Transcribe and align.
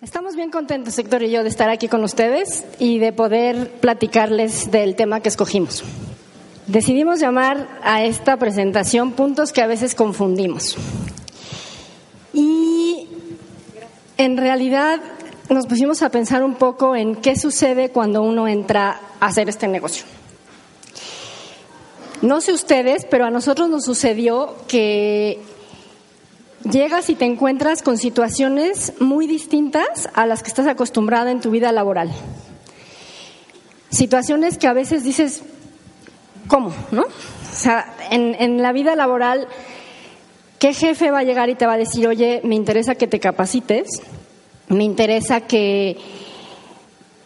Estamos 0.00 0.36
bien 0.36 0.52
contentos, 0.52 0.96
Héctor 0.96 1.24
y 1.24 1.30
yo, 1.32 1.42
de 1.42 1.48
estar 1.48 1.68
aquí 1.70 1.88
con 1.88 2.04
ustedes 2.04 2.64
y 2.78 3.00
de 3.00 3.12
poder 3.12 3.68
platicarles 3.80 4.70
del 4.70 4.94
tema 4.94 5.18
que 5.18 5.28
escogimos. 5.28 5.82
Decidimos 6.68 7.18
llamar 7.18 7.66
a 7.82 8.04
esta 8.04 8.36
presentación 8.36 9.10
puntos 9.10 9.52
que 9.52 9.60
a 9.60 9.66
veces 9.66 9.96
confundimos. 9.96 10.76
Y 12.32 13.08
en 14.18 14.36
realidad 14.36 15.00
nos 15.50 15.66
pusimos 15.66 16.00
a 16.02 16.10
pensar 16.10 16.44
un 16.44 16.54
poco 16.54 16.94
en 16.94 17.16
qué 17.16 17.34
sucede 17.34 17.90
cuando 17.90 18.22
uno 18.22 18.46
entra 18.46 19.00
a 19.18 19.26
hacer 19.26 19.48
este 19.48 19.66
negocio. 19.66 20.04
No 22.22 22.40
sé 22.40 22.52
ustedes, 22.52 23.04
pero 23.04 23.24
a 23.24 23.30
nosotros 23.30 23.68
nos 23.68 23.84
sucedió 23.84 24.54
que 24.68 25.40
llegas 26.64 27.10
y 27.10 27.14
te 27.14 27.24
encuentras 27.24 27.82
con 27.82 27.98
situaciones 27.98 28.92
muy 29.00 29.26
distintas 29.26 30.08
a 30.14 30.26
las 30.26 30.42
que 30.42 30.48
estás 30.48 30.66
acostumbrada 30.66 31.30
en 31.30 31.40
tu 31.40 31.50
vida 31.50 31.72
laboral. 31.72 32.10
Situaciones 33.90 34.58
que 34.58 34.66
a 34.66 34.72
veces 34.72 35.04
dices, 35.04 35.42
¿cómo? 36.46 36.72
¿No? 36.90 37.02
O 37.02 37.54
sea, 37.54 37.94
en, 38.10 38.36
en 38.38 38.62
la 38.62 38.72
vida 38.72 38.94
laboral, 38.96 39.48
¿qué 40.58 40.74
jefe 40.74 41.10
va 41.10 41.20
a 41.20 41.24
llegar 41.24 41.48
y 41.48 41.54
te 41.54 41.66
va 41.66 41.74
a 41.74 41.78
decir, 41.78 42.06
oye, 42.06 42.40
me 42.44 42.54
interesa 42.54 42.94
que 42.94 43.06
te 43.06 43.20
capacites, 43.20 43.88
me 44.68 44.84
interesa 44.84 45.42
que 45.42 45.96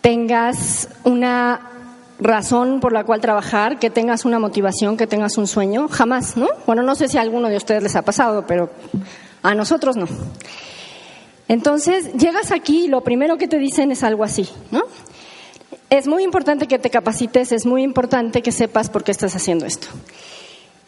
tengas 0.01 0.89
una 1.05 1.73
razón 2.21 2.81
por 2.81 2.93
la 2.93 3.05
cual 3.05 3.21
trabajar, 3.21 3.79
que 3.79 3.91
tengas 3.91 4.25
una 4.25 4.39
motivación, 4.39 4.97
que 4.97 5.07
tengas 5.07 5.37
un 5.39 5.47
sueño, 5.47 5.89
jamás, 5.89 6.37
¿no? 6.37 6.49
Bueno, 6.67 6.83
no 6.83 6.95
sé 6.95 7.09
si 7.09 7.19
a 7.19 7.21
alguno 7.21 7.49
de 7.49 7.57
ustedes 7.57 7.83
les 7.83 7.97
ha 7.97 8.03
pasado, 8.03 8.47
pero 8.47 8.71
a 9.43 9.55
nosotros 9.55 9.97
no. 9.97 10.07
Entonces, 11.49 12.13
llegas 12.15 12.53
aquí 12.53 12.85
y 12.85 12.89
lo 12.89 13.03
primero 13.03 13.37
que 13.37 13.49
te 13.49 13.59
dicen 13.59 13.93
es 13.93 14.03
algo 14.03 14.25
así, 14.25 14.49
¿no? 14.71 14.83
Es 15.91 16.07
muy 16.07 16.23
importante 16.23 16.67
que 16.67 16.79
te 16.79 16.89
capacites, 16.89 17.53
es 17.53 17.67
muy 17.67 17.83
importante 17.83 18.41
que 18.41 18.53
sepas 18.53 18.89
por 18.89 19.05
qué 19.05 19.11
estás 19.11 19.37
haciendo 19.37 19.67
esto. 19.67 19.89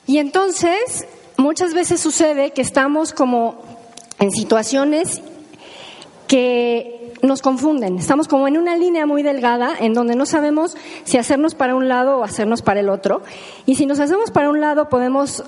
Y 0.07 0.19
entonces, 0.19 1.07
muchas 1.37 1.75
veces 1.75 2.01
sucede 2.01 2.53
que 2.53 2.63
estamos 2.63 3.13
como 3.13 3.63
en 4.19 4.31
situaciones 4.31 5.21
que 6.27 7.13
nos 7.23 7.43
confunden. 7.43 7.99
Estamos 7.99 8.29
como 8.29 8.49
en 8.49 8.57
una 8.57 8.77
línea 8.77 9.07
muy 9.07 9.23
delgada 9.23 9.75
en 9.79 9.95
donde 9.95 10.15
no 10.15 10.27
sabemos 10.27 10.77
si 11.05 11.19
hacernos 11.19 11.55
para 11.55 11.75
un 11.75 11.89
lado 11.89 12.19
o 12.19 12.25
hacernos 12.25 12.63
para 12.63 12.81
el 12.81 12.89
otro. 12.89 13.23
Y 13.67 13.77
si 13.77 13.87
nos 13.87 14.01
hacemos 14.01 14.31
para 14.31 14.51
un 14.51 14.61
lado 14.61 14.89
podemos 14.89 15.45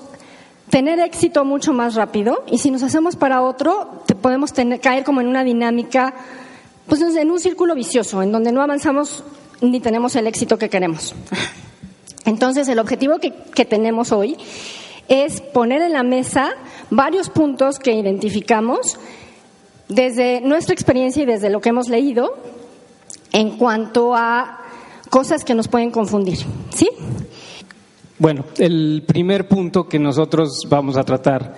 tener 0.69 0.99
éxito 0.99 1.45
mucho 1.45 1.73
más 1.73 1.95
rápido 1.95 2.43
y 2.51 2.57
si 2.57 2.71
nos 2.71 2.83
hacemos 2.83 3.15
para 3.15 3.41
otro 3.41 4.03
podemos 4.21 4.53
tener, 4.53 4.79
caer 4.79 5.03
como 5.03 5.21
en 5.21 5.27
una 5.27 5.43
dinámica, 5.43 6.13
pues 6.87 7.01
en 7.01 7.31
un 7.31 7.39
círculo 7.39 7.75
vicioso, 7.75 8.21
en 8.21 8.31
donde 8.31 8.51
no 8.51 8.61
avanzamos 8.61 9.23
ni 9.61 9.79
tenemos 9.79 10.15
el 10.15 10.27
éxito 10.27 10.57
que 10.57 10.69
queremos. 10.69 11.15
Entonces 12.25 12.67
el 12.67 12.79
objetivo 12.79 13.19
que, 13.19 13.31
que 13.31 13.65
tenemos 13.65 14.11
hoy 14.11 14.37
es 15.07 15.41
poner 15.41 15.81
en 15.81 15.93
la 15.93 16.03
mesa 16.03 16.49
varios 16.89 17.29
puntos 17.29 17.79
que 17.79 17.93
identificamos 17.93 18.97
desde 19.87 20.41
nuestra 20.41 20.73
experiencia 20.73 21.23
y 21.23 21.25
desde 21.25 21.49
lo 21.49 21.61
que 21.61 21.69
hemos 21.69 21.87
leído 21.87 22.37
en 23.31 23.57
cuanto 23.57 24.15
a 24.15 24.59
cosas 25.09 25.45
que 25.45 25.55
nos 25.55 25.67
pueden 25.67 25.91
confundir. 25.91 26.39
¿Sí? 26.73 26.89
Bueno, 28.19 28.45
el 28.57 29.03
primer 29.05 29.47
punto 29.47 29.87
que 29.87 29.99
nosotros 29.99 30.65
vamos 30.67 30.97
a 30.97 31.03
tratar 31.03 31.55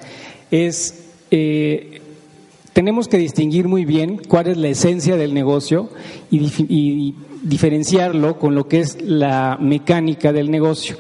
es, 0.52 1.08
eh, 1.32 2.02
tenemos 2.74 3.08
que 3.08 3.18
distinguir 3.18 3.70
muy 3.70 3.86
bien 3.86 4.20
cuál 4.28 4.48
es 4.48 4.58
la 4.58 4.68
esencia 4.68 5.16
del 5.16 5.34
negocio 5.34 5.90
y, 6.30 7.16
diferenciarlo 7.42 8.38
con 8.38 8.54
lo 8.54 8.68
que 8.68 8.82
es 8.82 9.02
la 9.02 9.58
mecánica 9.62 10.34
del 10.34 10.52
negocio. 10.52 10.98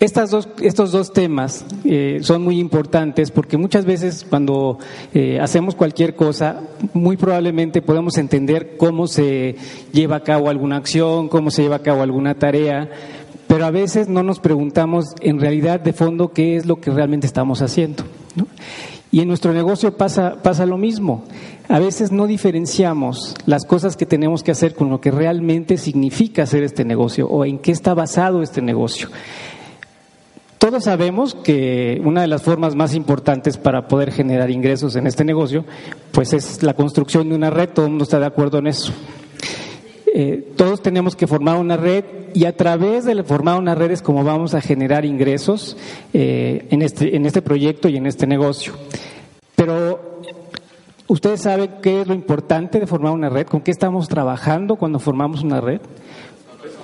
Estas 0.00 0.30
dos, 0.30 0.48
estos 0.60 0.90
dos 0.90 1.12
temas 1.12 1.64
eh, 1.84 2.18
son 2.22 2.42
muy 2.42 2.58
importantes 2.58 3.30
porque 3.30 3.56
muchas 3.56 3.84
veces 3.84 4.26
cuando 4.28 4.80
eh, 5.14 5.38
hacemos 5.40 5.76
cualquier 5.76 6.16
cosa, 6.16 6.60
muy 6.92 7.16
probablemente 7.16 7.80
podemos 7.80 8.18
entender 8.18 8.76
cómo 8.76 9.06
se 9.06 9.54
lleva 9.92 10.16
a 10.16 10.24
cabo 10.24 10.50
alguna 10.50 10.78
acción, 10.78 11.28
cómo 11.28 11.52
se 11.52 11.62
lleva 11.62 11.76
a 11.76 11.82
cabo 11.82 12.02
alguna 12.02 12.34
tarea, 12.34 12.90
pero 13.54 13.66
a 13.66 13.70
veces 13.70 14.08
no 14.08 14.24
nos 14.24 14.40
preguntamos 14.40 15.14
en 15.20 15.38
realidad 15.38 15.78
de 15.78 15.92
fondo 15.92 16.32
qué 16.32 16.56
es 16.56 16.66
lo 16.66 16.80
que 16.80 16.90
realmente 16.90 17.28
estamos 17.28 17.62
haciendo. 17.62 18.02
Y 19.12 19.20
en 19.20 19.28
nuestro 19.28 19.52
negocio 19.52 19.96
pasa, 19.96 20.42
pasa 20.42 20.66
lo 20.66 20.76
mismo. 20.76 21.22
A 21.68 21.78
veces 21.78 22.10
no 22.10 22.26
diferenciamos 22.26 23.36
las 23.46 23.64
cosas 23.64 23.96
que 23.96 24.06
tenemos 24.06 24.42
que 24.42 24.50
hacer 24.50 24.74
con 24.74 24.90
lo 24.90 25.00
que 25.00 25.12
realmente 25.12 25.76
significa 25.76 26.42
hacer 26.42 26.64
este 26.64 26.84
negocio 26.84 27.28
o 27.28 27.44
en 27.44 27.60
qué 27.60 27.70
está 27.70 27.94
basado 27.94 28.42
este 28.42 28.60
negocio. 28.60 29.08
Todos 30.58 30.82
sabemos 30.82 31.36
que 31.36 32.02
una 32.04 32.22
de 32.22 32.26
las 32.26 32.42
formas 32.42 32.74
más 32.74 32.92
importantes 32.92 33.56
para 33.56 33.86
poder 33.86 34.10
generar 34.10 34.50
ingresos 34.50 34.96
en 34.96 35.06
este 35.06 35.24
negocio, 35.24 35.64
pues 36.10 36.32
es 36.32 36.64
la 36.64 36.74
construcción 36.74 37.28
de 37.28 37.36
una 37.36 37.50
red, 37.50 37.68
todo 37.68 37.84
el 37.84 37.92
mundo 37.92 38.02
está 38.02 38.18
de 38.18 38.26
acuerdo 38.26 38.58
en 38.58 38.66
eso. 38.66 38.92
Eh, 40.16 40.52
todos 40.54 40.80
tenemos 40.80 41.16
que 41.16 41.26
formar 41.26 41.56
una 41.56 41.76
red 41.76 42.04
y 42.34 42.44
a 42.44 42.56
través 42.56 43.04
de 43.04 43.20
formar 43.24 43.58
una 43.58 43.74
red 43.74 43.90
es 43.90 44.00
como 44.00 44.22
vamos 44.22 44.54
a 44.54 44.60
generar 44.60 45.04
ingresos 45.04 45.76
eh, 46.12 46.68
en, 46.70 46.82
este, 46.82 47.16
en 47.16 47.26
este 47.26 47.42
proyecto 47.42 47.88
y 47.88 47.96
en 47.96 48.06
este 48.06 48.24
negocio. 48.28 48.74
Pero 49.56 50.20
ustedes 51.08 51.42
saben 51.42 51.68
qué 51.82 52.02
es 52.02 52.06
lo 52.06 52.14
importante 52.14 52.78
de 52.78 52.86
formar 52.86 53.12
una 53.12 53.28
red, 53.28 53.48
con 53.48 53.60
qué 53.60 53.72
estamos 53.72 54.06
trabajando 54.06 54.76
cuando 54.76 55.00
formamos 55.00 55.42
una 55.42 55.60
red. 55.60 55.80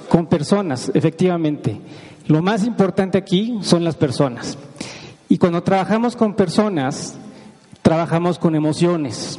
Con 0.09 0.27
personas, 0.27 0.91
efectivamente. 0.93 1.81
Lo 2.27 2.43
más 2.43 2.67
importante 2.67 3.17
aquí 3.17 3.61
son 3.63 3.85
las 3.85 3.95
personas. 3.95 4.59
Y 5.29 5.39
cuando 5.39 5.63
trabajamos 5.63 6.17
con 6.17 6.35
personas, 6.35 7.17
trabajamos 7.83 8.41
con 8.41 8.57
emociones. 8.57 9.39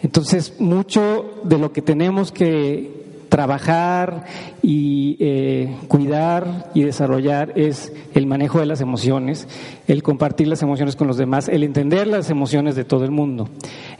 Entonces, 0.00 0.60
mucho 0.60 1.40
de 1.42 1.58
lo 1.58 1.72
que 1.72 1.82
tenemos 1.82 2.30
que 2.30 2.95
trabajar 3.28 4.24
y 4.68 5.16
eh, 5.20 5.76
cuidar 5.86 6.72
y 6.74 6.82
desarrollar 6.82 7.52
es 7.54 7.92
el 8.14 8.26
manejo 8.26 8.58
de 8.58 8.66
las 8.66 8.80
emociones, 8.80 9.46
el 9.86 10.02
compartir 10.02 10.48
las 10.48 10.60
emociones 10.60 10.96
con 10.96 11.06
los 11.06 11.16
demás, 11.16 11.48
el 11.48 11.62
entender 11.62 12.08
las 12.08 12.30
emociones 12.30 12.74
de 12.74 12.82
todo 12.82 13.04
el 13.04 13.12
mundo. 13.12 13.48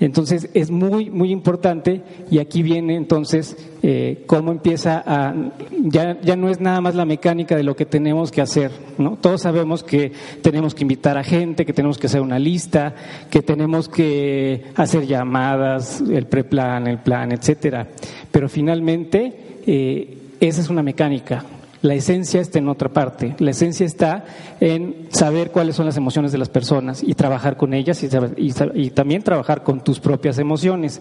Entonces 0.01 0.51
es 0.55 0.73
muy, 0.73 1.09
muy 1.09 1.31
importante 1.31 2.03
y 2.33 2.41
aquí 2.41 2.65
viene 2.65 2.97
entonces 2.97 3.57
eh, 3.85 4.25
cómo 4.27 4.51
empieza 4.51 5.05
a, 5.07 5.37
ya, 5.85 6.21
ya 6.21 6.35
no 6.35 6.49
es 6.49 6.61
nada 6.61 6.81
más 6.81 6.97
la 6.97 7.05
mecánica 7.05 7.57
de 7.57 7.63
lo 7.63 7.77
que 7.77 7.87
tenemos 7.87 8.33
que 8.33 8.43
hacer, 8.43 8.73
¿no? 8.99 9.19
Todos 9.21 9.43
sabemos 9.43 9.85
que 9.85 10.11
tenemos 10.43 10.75
que 10.75 10.83
invitar 10.83 11.17
a 11.17 11.23
gente, 11.23 11.65
que 11.65 11.75
tenemos 11.75 11.97
que 11.97 12.09
hacer 12.09 12.23
una 12.23 12.41
lista, 12.41 12.93
que 13.31 13.41
tenemos 13.41 13.89
que 13.89 14.65
hacer 14.75 15.07
llamadas, 15.07 16.01
el 16.01 16.27
preplan, 16.27 16.89
el 16.89 16.99
plan, 16.99 17.31
etcétera. 17.31 17.87
Pero 18.33 18.49
finalmente 18.49 19.33
eh, 19.65 20.23
esa 20.41 20.61
es 20.61 20.69
una 20.69 20.83
mecánica. 20.83 21.45
La 21.83 21.95
esencia 21.95 22.41
está 22.41 22.59
en 22.59 22.69
otra 22.69 22.89
parte. 22.89 23.37
La 23.39 23.51
esencia 23.51 23.87
está 23.87 24.25
en 24.61 25.07
saber 25.11 25.51
cuáles 25.51 25.77
son 25.77 25.87
las 25.87 25.97
emociones 25.97 26.33
de 26.33 26.39
las 26.39 26.49
personas 26.49 27.03
y 27.03 27.15
trabajar 27.15 27.57
con 27.57 27.75
ellas 27.75 28.03
y, 28.03 28.91
también 28.91 29.23
trabajar 29.23 29.63
con 29.63 29.85
tus 29.85 30.01
propias 30.01 30.39
emociones. 30.39 31.01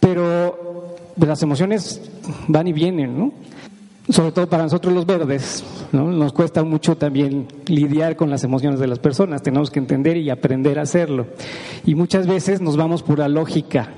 Pero 0.00 0.96
las 1.16 1.42
emociones 1.42 2.00
van 2.46 2.68
y 2.68 2.72
vienen, 2.72 3.18
¿no? 3.18 3.32
Sobre 4.08 4.32
todo 4.32 4.48
para 4.48 4.62
nosotros 4.62 4.94
los 4.94 5.04
verdes, 5.04 5.62
¿no? 5.92 6.10
Nos 6.10 6.32
cuesta 6.32 6.64
mucho 6.64 6.96
también 6.96 7.46
lidiar 7.66 8.16
con 8.16 8.30
las 8.30 8.42
emociones 8.42 8.80
de 8.80 8.86
las 8.86 9.00
personas. 9.00 9.42
Tenemos 9.42 9.70
que 9.70 9.80
entender 9.80 10.16
y 10.16 10.30
aprender 10.30 10.78
a 10.78 10.82
hacerlo. 10.82 11.26
Y 11.84 11.94
muchas 11.94 12.26
veces 12.26 12.62
nos 12.62 12.78
vamos 12.78 13.02
por 13.02 13.18
la 13.18 13.28
lógica 13.28 13.90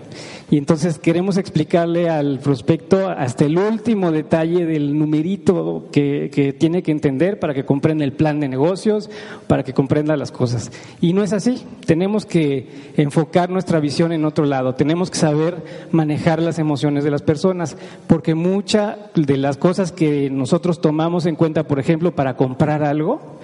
Y 0.50 0.58
entonces 0.58 0.98
queremos 0.98 1.36
explicarle 1.36 2.10
al 2.10 2.40
prospecto 2.40 3.08
hasta 3.08 3.44
el 3.44 3.56
último 3.56 4.10
detalle 4.10 4.66
del 4.66 4.98
numerito 4.98 5.86
que, 5.92 6.28
que, 6.32 6.52
tiene 6.52 6.82
que 6.82 6.90
entender 6.90 7.38
para 7.38 7.54
que 7.54 7.64
comprenda 7.64 8.04
el 8.04 8.12
plan 8.12 8.40
de 8.40 8.48
negocios, 8.48 9.10
para 9.46 9.62
que 9.62 9.72
comprenda 9.72 10.16
las 10.16 10.32
cosas. 10.32 10.72
Y 11.00 11.12
no 11.12 11.22
es 11.22 11.32
así. 11.32 11.62
Tenemos 11.86 12.26
que 12.26 12.66
enfocar 12.96 13.48
nuestra 13.48 13.78
visión 13.78 14.12
en 14.12 14.24
otro 14.24 14.44
lado. 14.44 14.74
Tenemos 14.74 15.08
que 15.12 15.18
saber 15.18 15.62
manejar 15.92 16.42
las 16.42 16.58
emociones 16.58 17.04
de 17.04 17.12
las 17.12 17.22
personas, 17.22 17.76
porque 18.08 18.34
muchas 18.34 18.96
de 19.14 19.36
las 19.36 19.56
cosas 19.56 19.92
que 19.92 20.30
nosotros 20.30 20.80
tomamos 20.80 21.26
en 21.26 21.36
cuenta, 21.36 21.62
por 21.62 21.78
ejemplo, 21.78 22.16
para 22.16 22.34
comprar 22.34 22.82
algo, 22.82 23.38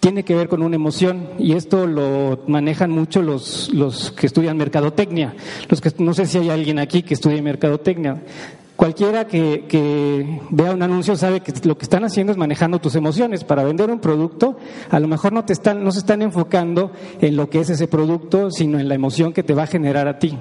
tiene 0.00 0.24
que 0.24 0.34
ver 0.34 0.48
con 0.48 0.62
una 0.62 0.76
emoción 0.76 1.30
y 1.38 1.52
esto 1.52 1.86
lo 1.86 2.44
manejan 2.46 2.90
mucho 2.90 3.22
los, 3.22 3.70
los 3.72 4.12
que 4.12 4.26
estudian 4.26 4.56
mercadotecnia. 4.56 5.34
Los 5.68 5.80
que, 5.80 5.92
no 5.98 6.14
sé 6.14 6.26
si 6.26 6.38
hay 6.38 6.50
alguien 6.50 6.78
aquí 6.78 7.02
que 7.02 7.14
estudie 7.14 7.42
mercadotecnia. 7.42 8.22
Cualquiera 8.80 9.26
que, 9.26 10.40
vea 10.48 10.72
un 10.72 10.82
anuncio 10.82 11.14
sabe 11.14 11.40
que 11.40 11.52
lo 11.64 11.76
que 11.76 11.82
están 11.82 12.02
haciendo 12.02 12.32
es 12.32 12.38
manejando 12.38 12.78
tus 12.78 12.94
emociones. 12.94 13.44
Para 13.44 13.62
vender 13.62 13.90
un 13.90 13.98
producto, 13.98 14.56
a 14.88 14.98
lo 14.98 15.06
mejor 15.06 15.34
no, 15.34 15.44
te 15.44 15.52
están, 15.52 15.84
no 15.84 15.92
se 15.92 15.98
están 15.98 16.22
enfocando 16.22 16.90
en 17.20 17.36
lo 17.36 17.50
que 17.50 17.60
es 17.60 17.68
ese 17.68 17.88
producto, 17.88 18.50
sino 18.50 18.80
en 18.80 18.88
la 18.88 18.94
emoción 18.94 19.34
que 19.34 19.42
te 19.42 19.52
va 19.52 19.64
a 19.64 19.66
generar 19.66 20.08
a 20.08 20.18
ti. 20.18 20.34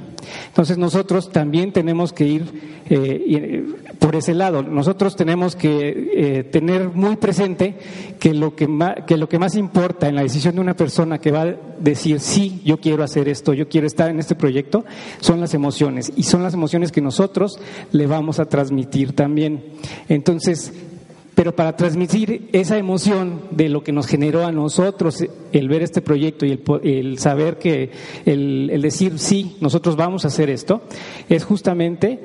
Entonces 0.48 0.78
nosotros 0.78 1.34
también 1.34 1.74
tenemos 1.74 2.14
que 2.14 2.28
ir 2.28 2.80
eh, 2.90 3.66
por 4.00 4.16
ese 4.16 4.34
lado. 4.34 4.64
Nosotros 4.64 5.18
tenemos 5.18 5.58
que 5.58 6.10
eh, 6.16 6.44
tener 6.46 6.90
muy 6.90 7.18
presente 7.18 7.76
que 8.20 8.34
lo 8.34 8.56
que, 8.56 8.70
más, 8.70 9.04
que 9.06 9.18
lo 9.18 9.28
que 9.28 9.38
más 9.38 9.56
importa 9.56 10.08
en 10.08 10.16
la 10.16 10.24
decisión 10.24 10.56
de 10.56 10.62
una 10.62 10.76
persona 10.76 11.20
que 11.20 11.32
va 11.32 11.42
a 11.42 11.56
decir, 11.80 12.20
sí, 12.20 12.62
yo 12.64 12.78
quiero 12.78 13.04
hacer 13.04 13.28
esto, 13.28 13.54
yo 13.54 13.68
quiero 13.68 13.86
estar 13.86 14.10
en 14.10 14.20
este 14.20 14.36
proyecto, 14.36 14.86
son 15.20 15.42
las 15.42 15.54
emociones. 15.54 16.12
Y 16.16 16.24
son 16.24 16.42
las 16.42 16.54
emociones 16.54 16.92
que 16.92 17.02
nosotros 17.02 17.60
le 17.92 18.08
vamos 18.08 18.29
a 18.38 18.46
transmitir 18.46 19.14
también. 19.14 19.64
Entonces, 20.08 20.72
pero 21.40 21.56
para 21.56 21.76
transmitir 21.76 22.50
esa 22.52 22.78
emoción 22.78 23.44
de 23.52 23.70
lo 23.70 23.82
que 23.82 23.94
nos 23.94 24.08
generó 24.08 24.46
a 24.46 24.52
nosotros 24.52 25.24
el 25.54 25.70
ver 25.70 25.82
este 25.82 26.02
proyecto 26.02 26.46
y 26.46 26.60
el, 26.84 27.18
saber 27.18 27.58
que, 27.58 27.92
el, 28.26 28.70
el, 28.70 28.82
decir 28.82 29.18
sí, 29.20 29.56
nosotros 29.62 29.96
vamos 29.96 30.26
a 30.26 30.28
hacer 30.28 30.50
esto, 30.50 30.82
es 31.30 31.46
justamente 31.46 32.20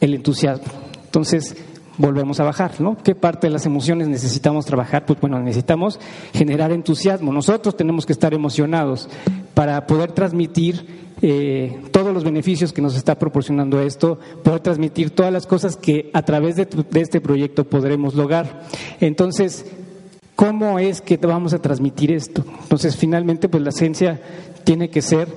el 0.00 0.14
entusiasmo. 0.14 0.72
Entonces, 1.04 1.54
volvemos 1.98 2.40
a 2.40 2.44
bajar, 2.44 2.80
¿no? 2.80 2.96
¿Qué 2.96 3.14
parte 3.14 3.46
de 3.46 3.52
las 3.52 3.66
emociones 3.66 4.08
necesitamos 4.08 4.64
trabajar? 4.64 5.06
Pues 5.06 5.20
bueno, 5.20 5.38
necesitamos 5.40 6.00
generar 6.32 6.72
entusiasmo. 6.72 7.32
Nosotros 7.32 7.76
tenemos 7.76 8.06
que 8.06 8.12
estar 8.12 8.34
emocionados 8.34 9.08
para 9.54 9.86
poder 9.86 10.12
transmitir 10.12 11.04
eh, 11.22 11.80
todos 11.90 12.12
los 12.12 12.24
beneficios 12.24 12.72
que 12.72 12.82
nos 12.82 12.96
está 12.96 13.18
proporcionando 13.18 13.80
esto, 13.80 14.18
poder 14.42 14.60
transmitir 14.60 15.10
todas 15.10 15.32
las 15.32 15.46
cosas 15.46 15.76
que 15.76 16.10
a 16.12 16.22
través 16.22 16.56
de, 16.56 16.68
este 16.94 17.20
proyecto 17.20 17.64
podremos 17.64 18.14
lograr. 18.14 18.66
Entonces, 19.00 19.64
¿cómo 20.36 20.78
es 20.78 21.00
que 21.00 21.16
vamos 21.16 21.54
a 21.54 21.62
transmitir 21.62 22.12
esto? 22.12 22.44
Entonces, 22.62 22.96
finalmente, 22.96 23.48
pues 23.48 23.62
la 23.62 23.70
esencia 23.70 24.20
tiene 24.64 24.90
que 24.90 25.00
ser 25.02 25.28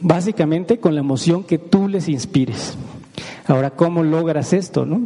básicamente 0.00 0.78
con 0.78 0.94
la 0.94 1.00
emoción 1.00 1.44
que 1.44 1.58
tú 1.58 1.88
les 1.88 2.08
inspires. 2.08 2.76
Ahora, 3.46 3.70
¿cómo 3.70 4.02
logras 4.02 4.52
esto? 4.52 4.86
No? 4.86 5.02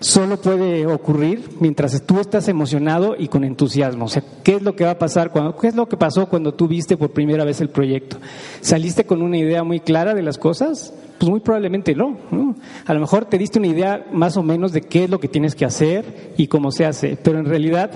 Solo 0.00 0.40
puede 0.40 0.86
ocurrir 0.86 1.48
mientras 1.60 2.02
tú 2.02 2.20
estás 2.20 2.48
emocionado 2.48 3.16
y 3.18 3.28
con 3.28 3.44
entusiasmo. 3.44 4.06
O 4.06 4.08
sea, 4.08 4.22
¿qué 4.42 4.56
es 4.56 4.62
lo 4.62 4.74
que 4.74 4.84
va 4.84 4.92
a 4.92 4.98
pasar 4.98 5.30
cuando, 5.30 5.56
qué 5.56 5.68
es 5.68 5.74
lo 5.74 5.88
que 5.88 5.96
pasó 5.96 6.26
cuando 6.26 6.54
tú 6.54 6.68
viste 6.68 6.96
por 6.96 7.10
primera 7.10 7.44
vez 7.44 7.60
el 7.60 7.68
proyecto? 7.68 8.16
¿Saliste 8.60 9.04
con 9.04 9.22
una 9.22 9.38
idea 9.38 9.62
muy 9.62 9.80
clara 9.80 10.14
de 10.14 10.22
las 10.22 10.38
cosas? 10.38 10.94
Pues 11.18 11.30
muy 11.30 11.40
probablemente 11.40 11.94
no, 11.94 12.16
no. 12.30 12.54
A 12.86 12.94
lo 12.94 13.00
mejor 13.00 13.26
te 13.26 13.38
diste 13.38 13.58
una 13.58 13.68
idea 13.68 14.06
más 14.12 14.36
o 14.36 14.42
menos 14.42 14.72
de 14.72 14.82
qué 14.82 15.04
es 15.04 15.10
lo 15.10 15.20
que 15.20 15.28
tienes 15.28 15.54
que 15.54 15.64
hacer 15.64 16.32
y 16.36 16.46
cómo 16.48 16.70
se 16.70 16.86
hace, 16.86 17.18
pero 17.22 17.38
en 17.38 17.46
realidad 17.46 17.90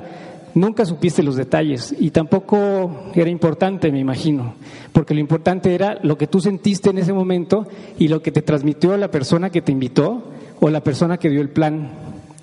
nunca 0.55 0.85
supiste 0.85 1.23
los 1.23 1.37
detalles 1.37 1.95
y 1.99 2.11
tampoco 2.11 3.11
era 3.15 3.31
importante, 3.31 3.93
me 3.93 4.01
imagino, 4.01 4.55
porque 4.93 5.15
lo 5.15 5.21
importante 5.21 5.75
era 5.75 5.99
lo 6.03 6.19
que 6.19 6.27
tú 6.27 6.41
sentiste 6.41 6.91
en 6.91 6.99
ese 6.99 7.13
momento 7.13 7.67
y 7.99 8.09
lo 8.09 8.23
que 8.23 8.33
te 8.33 8.43
transmitió 8.43 8.97
la 8.97 9.11
persona 9.11 9.51
que 9.51 9.63
te 9.63 9.73
invitó 9.73 10.25
o 10.61 10.71
la 10.71 10.83
persona 10.83 11.19
que 11.19 11.31
dio 11.31 11.41
el 11.41 11.51
plan. 11.51 11.91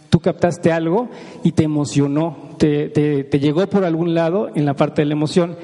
Tú 0.10 0.20
captaste 0.20 0.72
algo 0.72 1.10
y 1.44 1.52
te 1.52 1.64
emocionó, 1.64 2.38
te, 2.58 2.90
te, 2.90 3.40
llegó 3.40 3.68
por 3.68 3.84
algún 3.84 4.14
lado 4.14 4.50
en 4.56 4.66
la 4.66 4.74
parte 4.74 5.02
de 5.02 5.08
la 5.08 5.14
emoción. 5.14 5.56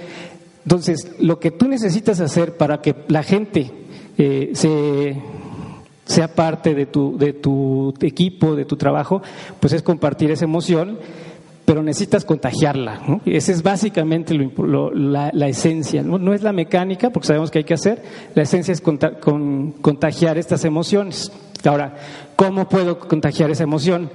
Entonces, 0.63 1.12
lo 1.19 1.39
que 1.39 1.51
tú 1.51 1.68
necesitas 1.68 2.19
hacer 2.19 2.57
para 2.57 2.81
que 2.81 2.95
la 3.07 3.24
gente 3.24 3.71
eh, 4.18 4.51
se, 4.53 5.15
sea 6.06 6.36
parte 6.36 6.75
de 6.75 6.86
tu, 6.86 7.18
de 7.18 7.33
tu 7.33 7.94
equipo, 8.01 8.56
de 8.56 8.65
tu 8.65 8.75
trabajo, 8.75 9.21
pues 9.59 9.74
es 9.74 9.81
compartir 9.81 10.31
esa 10.31 10.45
emoción 10.45 11.00
pero 11.65 11.81
necesitas 11.83 12.25
contagiarla. 12.25 13.01
¿no? 13.07 13.21
Esa 13.25 13.51
es 13.51 13.63
básicamente 13.63 14.33
la, 14.36 15.48
esencia. 15.48 16.04
¿no? 16.04 16.33
es 16.33 16.44
la 16.44 16.51
mecánica, 16.51 17.10
porque 17.10 17.27
sabemos 17.27 17.51
que 17.51 17.60
hay 17.60 17.63
que 17.63 17.74
hacer, 17.74 18.01
la 18.36 18.44
esencia 18.44 18.71
es 18.71 18.81
contagiar 18.81 20.38
estas 20.38 20.65
emociones. 20.65 21.31
Ahora, 21.63 21.95
¿cómo 22.36 22.68
puedo 22.68 23.00
contagiar 23.00 23.50
esa 23.50 23.63
emoción? 23.63 24.10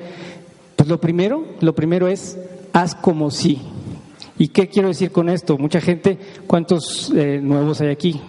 Pues 0.76 0.88
lo 0.88 1.00
primero, 1.00 1.44
lo 1.60 1.74
primero 1.74 2.08
es 2.08 2.38
haz 2.72 2.94
como 2.94 3.30
si. 3.30 3.60
¿Y 4.40 4.48
qué 4.48 4.68
quiero 4.68 4.88
decir 4.88 5.10
con 5.10 5.28
esto? 5.28 5.58
Mucha 5.58 5.80
gente, 5.80 6.16
¿cuántos 6.46 7.12
eh, 7.16 7.40
nuevos 7.42 7.80
hay 7.80 7.88
aquí? 7.88 8.20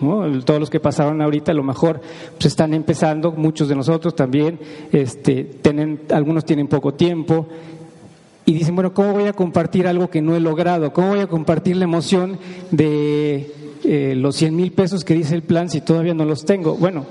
Todos 0.44 0.60
los 0.60 0.70
que 0.72 0.80
pasaron 0.80 1.22
ahorita 1.22 1.52
a 1.52 1.56
lo 1.56 1.62
mejor 1.62 2.02
pues 2.32 2.48
están 2.48 2.74
empezando, 2.74 3.32
muchos 3.32 3.70
de 3.70 3.76
nosotros 3.76 4.16
también, 4.16 4.60
este, 4.92 5.44
tienen, 5.44 6.02
algunos 6.10 6.46
tienen 6.46 6.68
poco 6.68 6.96
tiempo, 6.96 7.48
y 8.50 8.54
dicen, 8.54 8.74
bueno, 8.74 8.96
¿cómo 8.96 9.14
voy 9.14 9.26
a 9.26 9.34
compartir 9.34 9.86
algo 9.86 10.10
que 10.10 10.24
no 10.24 10.36
he 10.36 10.40
logrado? 10.40 10.92
¿Cómo 10.92 11.10
voy 11.10 11.20
a 11.20 11.28
compartir 11.28 11.78
la 11.78 11.84
emoción 11.84 12.40
de 12.72 13.54
eh, 13.84 14.16
los 14.18 14.38
100 14.38 14.56
mil 14.56 14.72
pesos 14.72 15.06
que 15.06 15.14
dice 15.14 15.36
el 15.36 15.44
plan 15.44 15.70
si 15.70 15.82
todavía 15.82 16.16
no 16.16 16.26
los 16.26 16.46
tengo? 16.46 16.76
Bueno, 16.76 17.06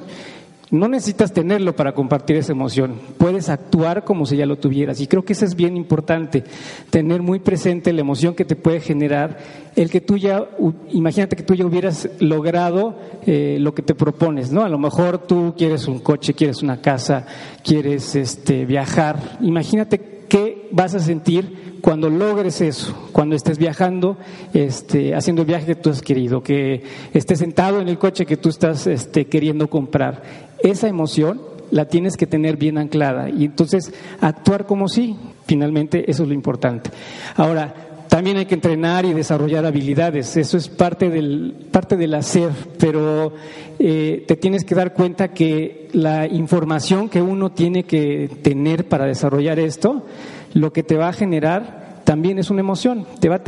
no 0.73 0.89
necesitas 0.89 1.33
tenerlo 1.33 1.77
para 1.77 1.95
compartir 1.95 2.35
esa 2.35 2.51
emoción, 2.51 2.97
puedes 3.19 3.51
actuar 3.51 4.03
como 4.03 4.27
si 4.27 4.37
ya 4.37 4.47
lo 4.47 4.57
tuvieras. 4.57 5.01
Y 5.01 5.07
creo 5.07 5.25
que 5.25 5.33
eso 5.33 5.45
es 5.45 5.55
bien 5.55 5.77
importante, 5.77 6.43
tener 6.91 7.23
muy 7.23 7.39
presente 7.39 7.93
la 7.93 8.01
emoción 8.01 8.35
que 8.35 8.45
te 8.45 8.57
puede 8.57 8.81
generar 8.81 9.39
el 9.77 9.91
que 9.91 10.01
tú 10.01 10.17
ya, 10.17 10.45
imagínate 10.91 11.37
que 11.37 11.45
tú 11.45 11.55
ya 11.55 11.67
hubieras 11.67 12.09
logrado 12.19 12.97
eh, 13.27 13.59
lo 13.61 13.75
que 13.75 13.83
te 13.83 13.95
propones, 13.95 14.51
¿no? 14.51 14.65
A 14.65 14.69
lo 14.69 14.79
mejor 14.81 15.19
tú 15.19 15.55
quieres 15.57 15.87
un 15.87 16.01
coche, 16.01 16.35
quieres 16.35 16.65
una 16.65 16.81
casa, 16.81 17.27
quieres 17.63 18.17
este, 18.17 18.67
viajar. 18.67 19.39
Imagínate 19.41 20.18
¿Qué 20.29 20.69
vas 20.73 20.95
a 20.95 21.01
sentir 21.01 21.79
cuando 21.81 22.11
logres 22.11 22.61
eso? 22.61 23.09
Cuando 23.13 23.35
estés 23.35 23.59
viajando, 23.59 24.19
este, 24.53 25.15
haciendo 25.15 25.43
el 25.43 25.49
viaje 25.49 25.67
que 25.67 25.75
tú 25.75 25.91
has 25.91 26.03
querido, 26.03 26.43
que 26.43 26.83
estés 27.15 27.39
sentado 27.39 27.81
en 27.81 27.89
el 27.89 27.99
coche 27.99 28.27
que 28.27 28.37
tú 28.37 28.51
estás 28.51 28.87
este, 28.87 29.27
queriendo 29.27 29.71
comprar. 29.71 30.23
Esa 30.63 30.89
emoción 30.89 31.41
la 31.71 31.87
tienes 31.87 32.17
que 32.17 32.27
tener 32.27 32.57
bien 32.57 32.79
anclada 32.79 33.29
y 33.31 33.45
entonces 33.45 33.93
actuar 34.21 34.67
como 34.67 34.89
si, 34.89 35.17
finalmente 35.47 36.11
eso 36.11 36.23
es 36.23 36.29
lo 36.29 36.35
importante. 36.35 36.91
Ahora, 37.37 37.88
también 38.19 38.37
hay 38.37 38.47
que 38.47 38.57
entrenar 38.57 39.05
y 39.05 39.13
desarrollar 39.13 39.65
habilidades, 39.65 40.37
eso 40.37 40.57
es 40.57 40.69
parte 40.69 41.09
del, 41.09 41.55
parte 41.71 41.97
del 41.97 42.13
hacer, 42.15 42.51
pero 42.77 43.33
eh, 43.79 44.25
te 44.27 44.35
tienes 44.35 44.65
que 44.65 44.75
dar 44.75 44.93
cuenta 44.93 45.29
que 45.29 45.89
la 45.93 46.27
información 46.27 47.09
que 47.09 47.23
uno 47.23 47.53
tiene 47.53 47.85
que 47.85 48.29
tener 48.43 48.89
para 48.89 49.07
desarrollar 49.07 49.61
esto, 49.61 50.03
lo 50.53 50.73
que 50.73 50.83
te 50.83 50.97
va 50.97 51.11
a 51.11 51.13
generar 51.13 51.88
también 52.09 52.39
es 52.39 52.49
una 52.49 52.61
emoción, 52.61 53.05
te 53.21 53.29
va, 53.29 53.43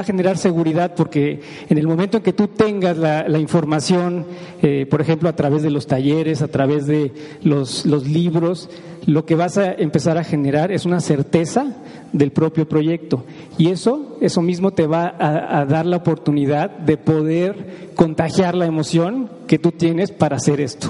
a 0.00 0.02
generar 0.02 0.38
seguridad 0.38 0.94
porque 0.94 1.42
en 1.68 1.76
el 1.76 1.86
momento 1.86 2.16
en 2.16 2.22
que 2.22 2.32
tú 2.32 2.48
tengas 2.48 2.96
la, 2.96 3.38
información, 3.38 4.24
eh, 4.62 4.86
por 4.86 5.02
ejemplo, 5.02 5.28
a 5.28 5.36
través 5.36 5.62
de 5.62 5.68
los 5.68 5.86
talleres, 5.86 6.40
a 6.40 6.48
través 6.48 6.86
de 6.86 7.12
los, 7.42 7.84
libros, 8.06 8.70
lo 9.04 9.26
que 9.26 9.34
vas 9.34 9.58
a 9.58 9.70
empezar 9.70 10.16
a 10.16 10.24
generar 10.24 10.72
es 10.72 10.86
una 10.86 11.00
certeza 11.00 11.76
del 12.14 12.32
propio 12.32 12.66
proyecto. 12.66 13.26
Y 13.58 13.68
eso, 13.68 14.16
eso 14.22 14.40
mismo 14.40 14.70
te 14.70 14.86
va 14.86 15.14
a, 15.18 15.66
dar 15.66 15.84
la 15.84 15.98
oportunidad 15.98 16.70
de 16.70 16.96
poder 16.96 17.90
contagiar 17.96 18.54
la 18.54 18.64
emoción 18.64 19.28
que 19.46 19.58
tú 19.58 19.72
tienes 19.72 20.10
para 20.10 20.36
hacer 20.36 20.62
esto. 20.62 20.88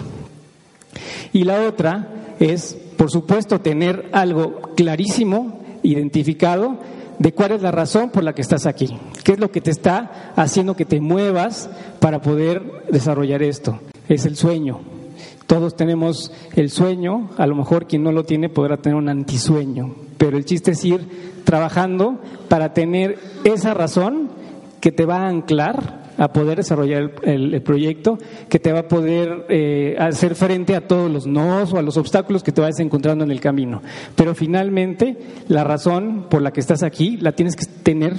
Y 1.33 1.43
la 1.43 1.67
otra 1.67 2.37
es, 2.39 2.79
por 2.97 3.11
supuesto, 3.11 3.61
tener 3.63 4.11
algo 4.13 4.61
clarísimo, 4.77 5.59
identificado, 5.83 6.79
de 7.19 7.33
cuál 7.33 7.53
es 7.53 7.63
la 7.63 7.71
razón 7.71 8.11
por 8.11 8.25
la 8.25 8.35
que 8.35 8.43
estás 8.43 8.67
aquí, 8.67 8.97
qué 9.25 9.33
es 9.33 9.39
lo 9.39 9.51
que 9.51 9.61
te 9.61 9.71
está 9.71 10.33
haciendo 10.37 10.77
que 10.77 10.85
te 10.85 11.01
muevas 11.01 11.71
para 11.99 12.21
poder 12.21 12.63
desarrollar 12.91 13.43
esto. 13.43 13.81
Es 14.09 14.27
el 14.27 14.37
sueño. 14.37 14.81
Todos 15.47 15.77
tenemos 15.77 16.33
el 16.55 16.71
sueño, 16.71 17.31
a 17.39 17.47
lo 17.47 17.55
mejor 17.55 17.87
quien 17.87 18.03
no 18.03 18.13
lo 18.13 18.25
tiene 18.25 18.49
podrá 18.49 18.79
tener 18.79 18.97
un 18.97 19.09
antisueño, 19.09 19.95
pero 20.19 20.37
el 20.37 20.45
chiste 20.45 20.73
es 20.73 20.85
ir 20.85 21.43
trabajando 21.45 22.21
para 22.49 22.75
tener 22.75 23.19
esa 23.45 23.73
razón 23.73 24.31
que 24.81 24.91
te 24.91 25.07
va 25.07 25.19
a 25.19 25.29
anclar 25.29 26.06
a 26.19 26.33
poder 26.33 26.59
desarrollar 26.59 27.13
el, 27.23 27.63
proyecto, 27.63 28.19
que 28.49 28.59
te 28.59 28.73
va 28.73 28.81
a 28.81 28.89
poder 28.89 29.47
eh, 29.49 29.97
hacer 29.99 30.35
frente 30.35 30.75
a 30.75 30.87
todos 30.87 31.11
los 31.11 31.27
nos 31.27 31.73
o 31.73 31.79
a 31.79 31.83
los 31.83 31.97
obstáculos 31.97 32.43
que 32.43 32.53
te 32.53 32.61
vayas 32.61 32.81
encontrando 32.81 33.25
en 33.25 33.31
el 33.31 33.41
camino. 33.41 33.83
Pero 34.15 34.35
finalmente, 34.35 35.17
la 35.49 35.65
razón 35.65 36.27
por 36.31 36.43
la 36.43 36.53
que 36.53 36.61
estás 36.61 36.83
aquí 36.83 37.17
la 37.19 37.33
tienes 37.33 37.57
que 37.57 37.67
tener 37.83 38.15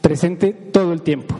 presente 0.00 0.52
todo 0.52 0.92
el 0.92 1.02
tiempo. 1.02 1.38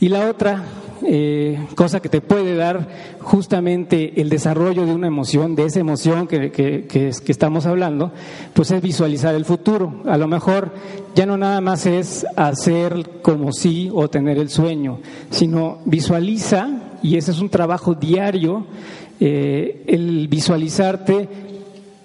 Y 0.00 0.08
la 0.08 0.28
otra 0.28 0.62
eh, 1.06 1.58
cosa 1.74 2.00
que 2.00 2.08
te 2.08 2.20
puede 2.20 2.54
dar 2.54 2.86
justamente 3.20 4.20
el 4.20 4.28
desarrollo 4.28 4.84
de 4.86 4.92
una 4.92 5.06
emoción, 5.06 5.54
de 5.54 5.64
esa 5.64 5.80
emoción 5.80 6.26
que, 6.26 6.50
que, 6.50 7.08
estamos 7.26 7.66
hablando, 7.66 8.12
pues 8.52 8.70
es 8.70 8.82
visualizar 8.82 9.34
el 9.34 9.44
futuro. 9.44 10.02
A 10.06 10.16
lo 10.16 10.28
mejor 10.28 10.72
ya 11.14 11.26
no 11.26 11.36
nada 11.36 11.60
más 11.60 11.86
es 11.86 12.26
hacer 12.36 13.20
como 13.22 13.52
sí 13.52 13.90
o 13.92 14.08
tener 14.08 14.38
el 14.38 14.50
sueño, 14.50 15.00
sino 15.30 15.78
visualiza, 15.84 16.98
y 17.02 17.16
ese 17.16 17.30
es 17.30 17.40
un 17.40 17.48
trabajo 17.48 17.94
diario, 17.94 18.66
eh, 19.20 19.84
el 19.86 20.28
visualizarte 20.28 21.28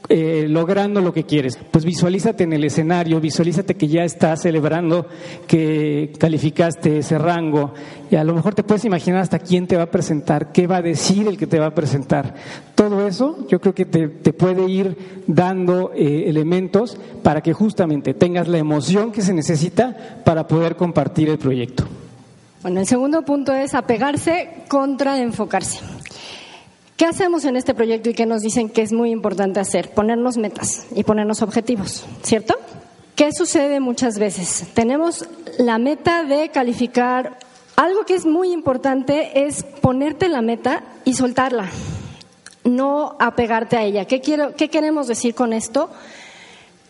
eh, 0.08 0.46
logrando 0.48 1.02
lo 1.02 1.14
que 1.14 1.24
quieres. 1.24 1.58
Pues 1.72 1.86
visualízate 1.86 2.44
en 2.44 2.54
el 2.54 2.64
escenario, 2.64 3.20
visualízate 3.20 3.76
que 3.76 3.88
ya 3.88 4.04
estás 4.04 4.42
celebrando 4.42 5.08
que 5.48 6.14
calificaste 6.20 7.00
ese 7.00 7.18
rango 7.18 7.74
y 8.12 8.16
a 8.16 8.24
lo 8.24 8.34
mejor 8.34 8.54
te 8.54 8.64
puedes 8.64 8.86
imaginar 8.86 9.22
hasta 9.22 9.40
quién 9.40 9.68
te 9.68 9.78
va 9.78 9.84
a 9.84 9.92
presentar, 9.92 10.52
qué 10.52 10.68
va 10.68 10.78
a 10.78 10.82
decir 10.82 11.28
el 11.28 11.38
que 11.38 11.48
te 11.48 11.60
va 11.60 11.68
a 11.68 11.76
presentar. 11.76 12.36
Todo 12.76 13.08
eso 13.08 13.48
yo 13.50 13.60
creo 13.60 13.74
que 13.74 13.86
te, 13.86 14.08
puede 14.34 14.70
ir 14.70 15.24
dando 15.28 15.92
eh, 15.96 16.26
elementos 16.28 16.98
para 17.24 17.42
que 17.42 17.54
justamente 17.54 18.14
tengas 18.14 18.48
la 18.48 18.58
emoción 18.58 19.12
que 19.12 19.22
se 19.22 19.34
necesita 19.34 20.22
para 20.24 20.48
poder 20.48 20.76
compartir 20.76 21.30
el 21.30 21.38
proyecto. 21.38 21.86
Bueno, 22.62 22.80
el 22.80 22.88
segundo 22.88 23.22
punto 23.24 23.54
es 23.54 23.76
apegarse 23.76 24.64
contra 24.68 25.20
enfocarse. 25.20 25.80
¿Qué 26.98 27.06
hacemos 27.06 27.44
en 27.44 27.58
este 27.58 27.74
proyecto 27.74 28.10
y 28.10 28.14
qué 28.14 28.26
nos 28.26 28.42
dicen 28.42 28.70
que 28.70 28.82
es 28.82 28.94
muy 28.94 29.12
importante 29.12 29.60
hacer? 29.60 29.90
Ponernos 29.90 30.38
metas 30.38 30.86
y 30.96 31.04
ponernos 31.04 31.42
objetivos, 31.42 32.06
¿cierto? 32.24 32.56
¿Qué 33.18 33.34
sucede 33.34 33.82
muchas 33.82 34.18
veces? 34.18 34.66
Tenemos 34.74 35.28
la 35.58 35.78
meta 35.78 36.24
de 36.24 36.50
calificar. 36.50 37.38
Algo 37.76 38.06
que 38.06 38.16
es 38.16 38.26
muy 38.26 38.54
importante 38.54 39.46
es 39.46 39.64
ponerte 39.64 40.30
la 40.30 40.42
meta 40.42 40.84
y 41.04 41.16
soltarla, 41.16 41.70
no 42.64 43.18
apegarte 43.20 43.76
a 43.76 43.84
ella. 43.84 44.06
¿Qué, 44.06 44.22
quiero, 44.22 44.56
qué 44.56 44.70
queremos 44.70 45.08
decir 45.08 45.36
con 45.36 45.52
esto? 45.52 45.90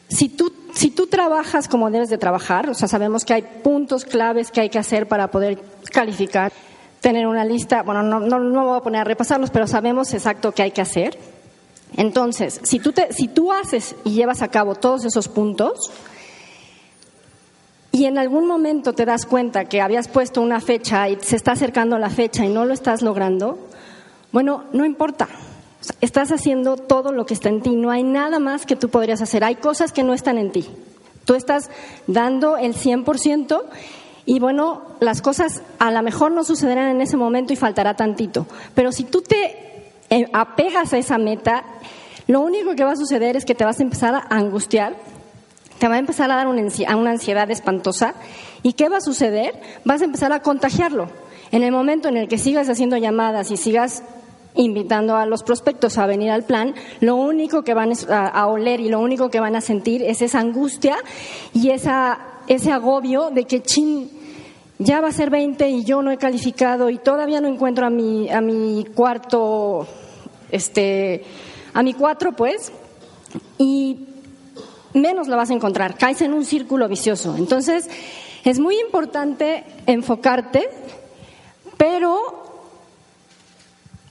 Si 0.08 0.30
tú, 0.30 0.54
si 0.76 0.92
tú 0.92 1.08
trabajas 1.08 1.68
como 1.68 1.90
debes 1.90 2.10
de 2.10 2.20
trabajar, 2.20 2.70
o 2.70 2.76
sea, 2.76 2.88
sabemos 2.88 3.26
que 3.26 3.34
hay 3.34 3.42
puntos 3.64 4.06
claves 4.06 4.52
que 4.52 4.62
hay 4.62 4.70
que 4.70 4.78
hacer 4.78 5.08
para 5.08 5.32
poder 5.32 5.60
calificar 5.92 6.52
tener 7.06 7.28
una 7.28 7.46
lista, 7.46 7.84
bueno, 7.84 8.02
no, 8.02 8.20
no, 8.20 8.40
no 8.40 8.66
voy 8.66 8.78
a 8.80 8.82
poner 8.82 9.02
a 9.02 9.04
repasarlos, 9.04 9.52
pero 9.52 9.68
sabemos 9.68 10.12
exacto 10.16 10.54
qué 10.54 10.64
hay 10.64 10.72
que 10.72 10.82
hacer. 10.82 11.16
Entonces, 11.96 12.60
si 12.64 12.80
tú, 12.80 12.94
te, 12.94 13.14
si 13.14 13.28
tú 13.28 13.54
haces 13.54 13.96
y 14.04 14.14
llevas 14.14 14.42
a 14.42 14.48
cabo 14.48 14.74
todos 14.74 15.06
esos 15.06 15.28
puntos 15.28 15.92
y 17.92 18.06
en 18.06 18.18
algún 18.18 18.48
momento 18.48 18.94
te 18.94 19.06
das 19.06 19.28
cuenta 19.28 19.66
que 19.66 19.82
habías 19.82 20.08
puesto 20.08 20.42
una 20.42 20.60
fecha 20.62 21.08
y 21.08 21.20
se 21.22 21.36
está 21.36 21.52
acercando 21.52 22.00
la 22.00 22.10
fecha 22.10 22.44
y 22.44 22.50
no 22.50 22.66
lo 22.66 22.74
estás 22.74 23.04
logrando, 23.04 23.60
bueno, 24.32 24.64
no 24.74 24.84
importa. 24.84 25.28
Estás 26.02 26.32
haciendo 26.32 26.76
todo 26.76 27.12
lo 27.12 27.28
que 27.28 27.36
está 27.36 27.50
en 27.50 27.62
ti. 27.62 27.76
No 27.76 27.92
hay 27.92 28.02
nada 28.02 28.40
más 28.40 28.66
que 28.66 28.76
tú 28.76 28.90
podrías 28.90 29.22
hacer. 29.22 29.44
Hay 29.44 29.58
cosas 29.58 29.92
que 29.92 30.02
no 30.02 30.16
están 30.16 30.40
en 30.40 30.52
ti. 30.52 30.68
Tú 31.24 31.36
estás 31.36 31.70
dando 32.08 32.58
el 32.58 32.74
100% 32.74 33.62
y 34.26 34.40
bueno, 34.40 34.84
las 35.00 35.22
cosas 35.22 35.62
a 35.80 35.92
lo 35.92 36.02
mejor 36.02 36.32
no 36.32 36.44
sucederán 36.44 36.90
en 36.90 37.02
ese 37.02 37.18
momento 37.18 37.54
y 37.54 37.56
faltará 37.56 37.96
tantito. 37.96 38.48
Pero 38.74 38.92
si 38.92 39.04
tú 39.04 39.22
te 39.22 39.92
eh, 40.10 40.28
apegas 40.34 40.94
a 40.94 40.98
esa 40.98 41.18
meta, 41.18 41.64
lo 42.28 42.42
único 42.42 42.76
que 42.76 42.84
va 42.84 42.94
a 42.94 42.96
suceder 42.96 43.36
es 43.36 43.46
que 43.46 43.56
te 43.56 43.66
vas 43.66 43.80
a 43.80 43.84
empezar 43.84 44.16
a 44.16 44.26
angustiar, 44.30 44.96
te 45.80 45.88
va 45.88 45.96
a 45.96 46.00
empezar 46.00 46.32
a 46.32 46.36
dar 46.36 46.48
una 46.48 47.12
ansiedad 47.12 47.50
espantosa. 47.52 48.16
¿Y 48.64 48.74
qué 48.74 48.90
va 48.90 48.98
a 48.98 49.02
suceder? 49.02 49.54
Vas 49.84 50.02
a 50.02 50.06
empezar 50.06 50.34
a 50.34 50.42
contagiarlo. 50.42 51.10
En 51.52 51.64
el 51.64 51.72
momento 51.72 52.08
en 52.10 52.18
el 52.18 52.28
que 52.28 52.38
sigas 52.38 52.68
haciendo 52.70 52.98
llamadas 52.98 53.52
y 53.52 53.58
sigas 53.58 54.04
invitando 54.56 55.16
a 55.18 55.26
los 55.26 55.44
prospectos 55.44 55.98
a 55.98 56.08
venir 56.08 56.32
al 56.32 56.44
plan, 56.44 56.74
lo 57.02 57.16
único 57.16 57.64
que 57.64 57.74
van 57.74 57.92
a, 58.10 58.48
oler 58.48 58.80
y 58.80 58.90
lo 58.90 59.00
único 59.00 59.30
que 59.30 59.40
van 59.40 59.56
a 59.56 59.62
sentir 59.62 60.02
es 60.02 60.22
esa 60.22 60.40
angustia 60.40 60.98
y 61.54 61.70
esa, 61.70 62.20
ese 62.48 62.72
agobio 62.72 63.30
de 63.32 63.44
que, 63.46 63.62
chin, 63.62 64.10
ya 64.80 65.02
va 65.02 65.10
a 65.10 65.12
ser 65.12 65.30
20 65.30 65.70
y 65.70 65.84
yo 65.84 66.02
no 66.02 66.12
he 66.12 66.18
calificado 66.18 66.90
y 66.90 66.98
todavía 66.98 67.42
no 67.42 67.48
encuentro 67.48 67.86
a 67.86 67.90
mi, 67.90 68.30
a 68.30 68.42
mi 68.42 68.86
cuarto, 68.94 69.88
este, 70.52 71.24
a 71.74 71.82
mi 71.82 71.94
cuatro, 71.94 72.34
pues, 72.34 72.72
y 73.58 74.08
menos 74.94 75.28
la 75.28 75.36
vas 75.36 75.50
a 75.50 75.54
encontrar, 75.54 75.98
caes 75.98 76.22
en 76.22 76.34
un 76.34 76.46
círculo 76.46 76.88
vicioso. 76.88 77.36
Entonces, 77.38 77.90
es 78.44 78.60
muy 78.60 78.80
importante 78.80 79.64
enfocarte, 79.86 80.70
pero 81.78 82.44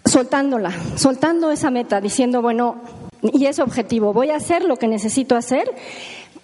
soltándola, 0.04 0.73
soltando 0.97 1.50
esa 1.50 1.71
meta, 1.71 2.00
diciendo, 2.00 2.42
bueno, 2.42 2.80
y 3.23 3.47
ese 3.47 3.62
objetivo, 3.62 4.12
voy 4.12 4.30
a 4.30 4.37
hacer 4.37 4.64
lo 4.64 4.76
que 4.76 4.88
necesito 4.88 5.37
hacer 5.37 5.71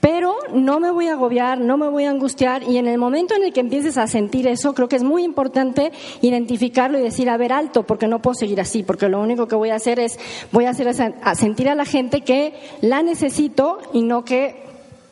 pero 0.01 0.35
no 0.53 0.81
me 0.81 0.91
voy 0.91 1.09
a 1.09 1.13
agobiar, 1.13 1.61
no 1.61 1.77
me 1.77 1.89
voy 1.89 2.05
a 2.05 2.11
angustiar 2.11 2.63
y 2.63 2.79
en 2.79 2.89
el 2.89 2.97
momento 2.97 3.35
en 3.35 3.45
el 3.45 3.53
que 3.53 3.61
empieces 3.61 3.99
a 3.99 4.07
sentir 4.07 4.47
eso, 4.47 4.75
creo 4.75 4.89
que 4.89 4.97
es 4.97 5.03
muy 5.03 5.25
importante 5.25 5.93
identificarlo 6.23 6.99
y 6.99 7.03
decir, 7.03 7.29
a 7.29 7.37
ver, 7.37 7.53
alto, 7.53 7.83
porque 7.83 8.07
no 8.07 8.23
puedo 8.23 8.35
seguir 8.35 8.61
así, 8.61 8.83
porque 8.83 9.09
lo 9.09 9.21
único 9.21 9.47
que 9.47 9.57
voy 9.57 9.71
a 9.71 9.75
hacer 9.75 10.01
es, 10.01 10.19
voy 10.53 10.65
a 10.65 10.71
hacer 10.71 10.89
a 10.89 11.35
sentir 11.35 11.69
a 11.69 11.75
la 11.75 11.85
gente 11.85 12.23
que 12.23 12.55
la 12.81 13.03
necesito 13.03 13.79
y 13.93 14.03
no 14.03 14.25
que 14.25 14.63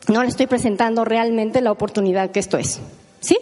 no 0.07 0.23
le 0.23 0.29
estoy 0.29 0.47
presentando 0.47 1.05
realmente 1.05 1.61
la 1.61 1.71
oportunidad 1.71 2.31
que 2.31 2.39
esto 2.39 2.57
es. 2.57 2.79
¿Sí? 3.19 3.37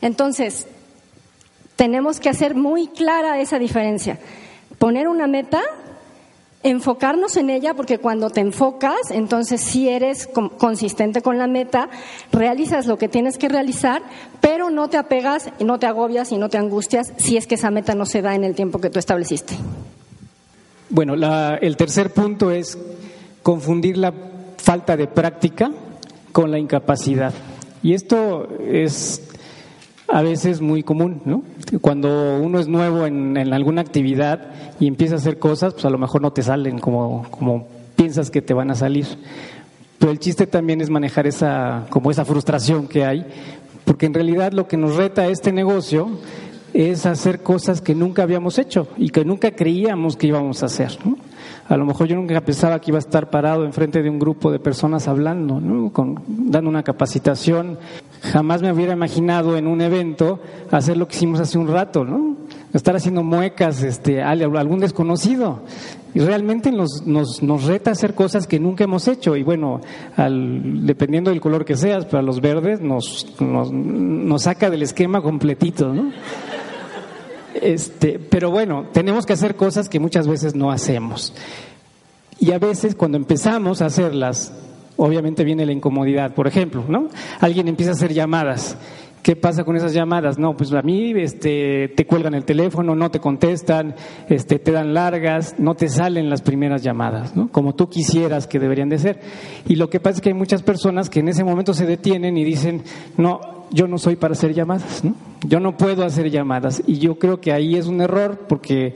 Entonces, 0.00 0.66
tenemos 1.76 2.18
que 2.18 2.28
hacer 2.28 2.54
muy 2.54 2.88
clara 2.88 3.40
esa 3.40 3.58
diferencia. 3.58 4.18
Poner 4.78 5.06
una 5.08 5.26
meta 5.26 5.62
enfocarnos 6.70 7.36
en 7.36 7.50
ella 7.50 7.74
porque 7.74 7.98
cuando 7.98 8.30
te 8.30 8.40
enfocas, 8.40 9.10
entonces 9.10 9.60
si 9.60 9.88
eres 9.88 10.28
consistente 10.58 11.22
con 11.22 11.38
la 11.38 11.46
meta, 11.46 11.88
realizas 12.32 12.86
lo 12.86 12.98
que 12.98 13.08
tienes 13.08 13.38
que 13.38 13.48
realizar, 13.48 14.02
pero 14.40 14.70
no 14.70 14.88
te 14.88 14.96
apegas, 14.96 15.50
no 15.60 15.78
te 15.78 15.86
agobias 15.86 16.32
y 16.32 16.38
no 16.38 16.48
te 16.48 16.58
angustias 16.58 17.12
si 17.16 17.36
es 17.36 17.46
que 17.46 17.54
esa 17.54 17.70
meta 17.70 17.94
no 17.94 18.04
se 18.04 18.20
da 18.20 18.34
en 18.34 18.44
el 18.44 18.54
tiempo 18.54 18.80
que 18.80 18.90
tú 18.90 18.98
estableciste. 18.98 19.54
Bueno, 20.90 21.14
el 21.60 21.76
tercer 21.76 22.12
punto 22.12 22.50
es 22.50 22.78
confundir 23.42 23.96
la 23.96 24.12
falta 24.56 24.96
de 24.96 25.06
práctica 25.06 25.70
con 26.32 26.50
la 26.50 26.58
incapacidad. 26.58 27.32
Y 27.82 27.94
esto 27.94 28.48
es 28.60 29.25
a 30.08 30.22
veces 30.22 30.60
muy 30.60 30.82
común, 30.82 31.22
¿no? 31.24 31.42
Cuando 31.80 32.38
uno 32.38 32.58
es 32.60 32.68
nuevo 32.68 33.06
en, 33.06 33.36
alguna 33.52 33.80
actividad 33.80 34.50
y 34.78 34.86
empieza 34.86 35.14
a 35.14 35.18
hacer 35.18 35.38
cosas, 35.38 35.74
pues 35.74 35.84
a 35.84 35.90
lo 35.90 35.98
mejor 35.98 36.22
no 36.22 36.32
te 36.32 36.42
salen 36.42 36.78
como, 36.78 37.26
como 37.30 37.66
piensas 37.96 38.30
que 38.30 38.42
te 38.42 38.54
van 38.54 38.70
a 38.70 38.74
salir. 38.74 39.06
Pero 39.98 40.12
el 40.12 40.18
chiste 40.18 40.46
también 40.46 40.80
es 40.80 40.90
manejar 40.90 41.26
esa, 41.26 41.86
como 41.90 42.10
esa 42.10 42.24
frustración 42.24 42.86
que 42.86 43.04
hay, 43.04 43.26
porque 43.84 44.06
en 44.06 44.14
realidad 44.14 44.52
lo 44.52 44.68
que 44.68 44.76
nos 44.76 44.96
reta 44.96 45.26
este 45.26 45.52
negocio 45.52 46.08
es 46.74 47.06
hacer 47.06 47.42
cosas 47.42 47.80
que 47.80 47.94
nunca 47.94 48.22
habíamos 48.22 48.58
hecho 48.58 48.88
y 48.98 49.08
que 49.08 49.24
nunca 49.24 49.50
creíamos 49.52 50.16
que 50.16 50.26
íbamos 50.26 50.62
a 50.62 50.66
hacer. 50.66 50.98
¿no? 51.04 51.16
A 51.68 51.76
lo 51.76 51.84
mejor 51.84 52.06
yo 52.06 52.14
nunca 52.14 52.40
pensaba 52.40 52.80
que 52.80 52.92
iba 52.92 52.98
a 52.98 53.00
estar 53.00 53.28
parado 53.28 53.64
enfrente 53.64 54.02
de 54.02 54.08
un 54.08 54.18
grupo 54.18 54.52
de 54.52 54.60
personas 54.60 55.08
hablando, 55.08 55.60
¿no? 55.60 55.90
Con, 55.92 56.22
dando 56.26 56.70
una 56.70 56.84
capacitación. 56.84 57.78
Jamás 58.22 58.62
me 58.62 58.72
hubiera 58.72 58.92
imaginado 58.92 59.56
en 59.56 59.66
un 59.66 59.80
evento 59.80 60.40
hacer 60.70 60.96
lo 60.96 61.08
que 61.08 61.16
hicimos 61.16 61.40
hace 61.40 61.58
un 61.58 61.66
rato, 61.66 62.04
¿no? 62.04 62.36
Estar 62.72 62.94
haciendo 62.94 63.24
muecas 63.24 63.82
este, 63.82 64.22
a 64.22 64.30
algún 64.30 64.78
desconocido. 64.78 65.60
Y 66.14 66.20
realmente 66.20 66.70
nos, 66.70 67.02
nos, 67.04 67.42
nos 67.42 67.64
reta 67.64 67.90
hacer 67.90 68.14
cosas 68.14 68.46
que 68.46 68.60
nunca 68.60 68.84
hemos 68.84 69.08
hecho. 69.08 69.36
Y 69.36 69.42
bueno, 69.42 69.80
al, 70.16 70.86
dependiendo 70.86 71.30
del 71.30 71.40
color 71.40 71.64
que 71.64 71.76
seas, 71.76 72.06
pero 72.06 72.20
a 72.20 72.22
los 72.22 72.40
verdes 72.40 72.80
nos, 72.80 73.26
nos, 73.40 73.72
nos 73.72 74.42
saca 74.42 74.70
del 74.70 74.82
esquema 74.82 75.20
completito, 75.20 75.92
¿no? 75.92 76.12
Este, 77.62 78.18
pero 78.18 78.50
bueno, 78.50 78.86
tenemos 78.92 79.26
que 79.26 79.32
hacer 79.32 79.56
cosas 79.56 79.88
que 79.88 80.00
muchas 80.00 80.28
veces 80.28 80.54
no 80.54 80.70
hacemos. 80.70 81.34
Y 82.38 82.52
a 82.52 82.58
veces 82.58 82.94
cuando 82.94 83.16
empezamos 83.16 83.80
a 83.82 83.86
hacerlas, 83.86 84.52
obviamente 84.96 85.44
viene 85.44 85.66
la 85.66 85.72
incomodidad. 85.72 86.34
Por 86.34 86.46
ejemplo, 86.46 86.84
¿no? 86.88 87.08
Alguien 87.40 87.68
empieza 87.68 87.92
a 87.92 87.94
hacer 87.94 88.12
llamadas. 88.12 88.76
¿Qué 89.26 89.34
pasa 89.34 89.64
con 89.64 89.74
esas 89.74 89.92
llamadas? 89.92 90.38
No, 90.38 90.56
pues 90.56 90.72
a 90.72 90.82
mí 90.82 91.12
este, 91.16 91.88
te 91.96 92.06
cuelgan 92.06 92.34
el 92.34 92.44
teléfono, 92.44 92.94
no 92.94 93.10
te 93.10 93.18
contestan, 93.18 93.96
este, 94.28 94.60
te 94.60 94.70
dan 94.70 94.94
largas, 94.94 95.56
no 95.58 95.74
te 95.74 95.88
salen 95.88 96.30
las 96.30 96.42
primeras 96.42 96.84
llamadas, 96.84 97.34
¿no? 97.34 97.50
Como 97.50 97.74
tú 97.74 97.88
quisieras 97.88 98.46
que 98.46 98.60
deberían 98.60 98.88
de 98.88 98.98
ser. 98.98 99.20
Y 99.66 99.74
lo 99.74 99.90
que 99.90 99.98
pasa 99.98 100.18
es 100.18 100.20
que 100.20 100.28
hay 100.28 100.34
muchas 100.36 100.62
personas 100.62 101.10
que 101.10 101.18
en 101.18 101.28
ese 101.28 101.42
momento 101.42 101.74
se 101.74 101.86
detienen 101.86 102.36
y 102.36 102.44
dicen, 102.44 102.84
no, 103.16 103.65
yo 103.70 103.86
no 103.86 103.98
soy 103.98 104.16
para 104.16 104.32
hacer 104.32 104.54
llamadas, 104.54 105.04
¿no? 105.04 105.14
Yo 105.46 105.60
no 105.60 105.76
puedo 105.76 106.04
hacer 106.04 106.30
llamadas 106.30 106.82
y 106.86 106.98
yo 106.98 107.18
creo 107.18 107.40
que 107.40 107.52
ahí 107.52 107.76
es 107.76 107.86
un 107.86 108.00
error 108.00 108.46
porque, 108.48 108.94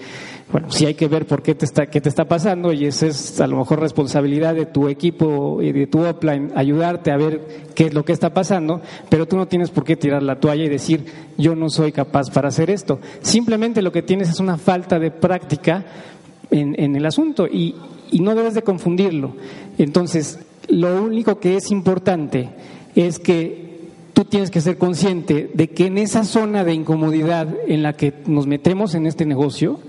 bueno, 0.50 0.70
sí 0.70 0.86
hay 0.86 0.94
que 0.94 1.06
ver 1.06 1.26
por 1.26 1.42
qué 1.42 1.54
te 1.54 1.64
está, 1.64 1.86
qué 1.86 2.00
te 2.00 2.08
está 2.08 2.24
pasando 2.24 2.72
y 2.72 2.86
esa 2.86 3.06
es 3.06 3.40
a 3.40 3.46
lo 3.46 3.56
mejor 3.58 3.80
responsabilidad 3.80 4.54
de 4.54 4.66
tu 4.66 4.88
equipo 4.88 5.62
y 5.62 5.72
de 5.72 5.86
tu 5.86 6.00
offline 6.00 6.50
ayudarte 6.56 7.12
a 7.12 7.16
ver 7.16 7.66
qué 7.74 7.86
es 7.86 7.94
lo 7.94 8.04
que 8.04 8.12
está 8.12 8.34
pasando, 8.34 8.80
pero 9.08 9.26
tú 9.26 9.36
no 9.36 9.46
tienes 9.46 9.70
por 9.70 9.84
qué 9.84 9.96
tirar 9.96 10.22
la 10.22 10.40
toalla 10.40 10.64
y 10.64 10.68
decir 10.68 11.04
yo 11.38 11.54
no 11.54 11.68
soy 11.68 11.92
capaz 11.92 12.30
para 12.30 12.48
hacer 12.48 12.70
esto. 12.70 12.98
Simplemente 13.20 13.82
lo 13.82 13.92
que 13.92 14.02
tienes 14.02 14.28
es 14.28 14.40
una 14.40 14.56
falta 14.56 14.98
de 14.98 15.10
práctica 15.10 15.84
en, 16.50 16.74
en 16.80 16.96
el 16.96 17.06
asunto 17.06 17.46
y, 17.46 17.76
y 18.10 18.20
no 18.20 18.34
debes 18.34 18.54
de 18.54 18.62
confundirlo. 18.62 19.34
Entonces, 19.78 20.40
lo 20.68 21.02
único 21.02 21.38
que 21.38 21.56
es 21.56 21.70
importante 21.70 22.50
es 22.94 23.18
que 23.18 23.69
tienes 24.30 24.50
que 24.50 24.60
ser 24.60 24.78
consciente 24.78 25.50
de 25.52 25.68
que 25.68 25.86
en 25.86 25.98
esa 25.98 26.24
zona 26.24 26.64
de 26.64 26.72
incomodidad 26.72 27.48
en 27.66 27.82
la 27.82 27.92
que 27.92 28.14
nos 28.26 28.46
metemos 28.46 28.94
en 28.94 29.06
este 29.06 29.26
negocio 29.26 29.80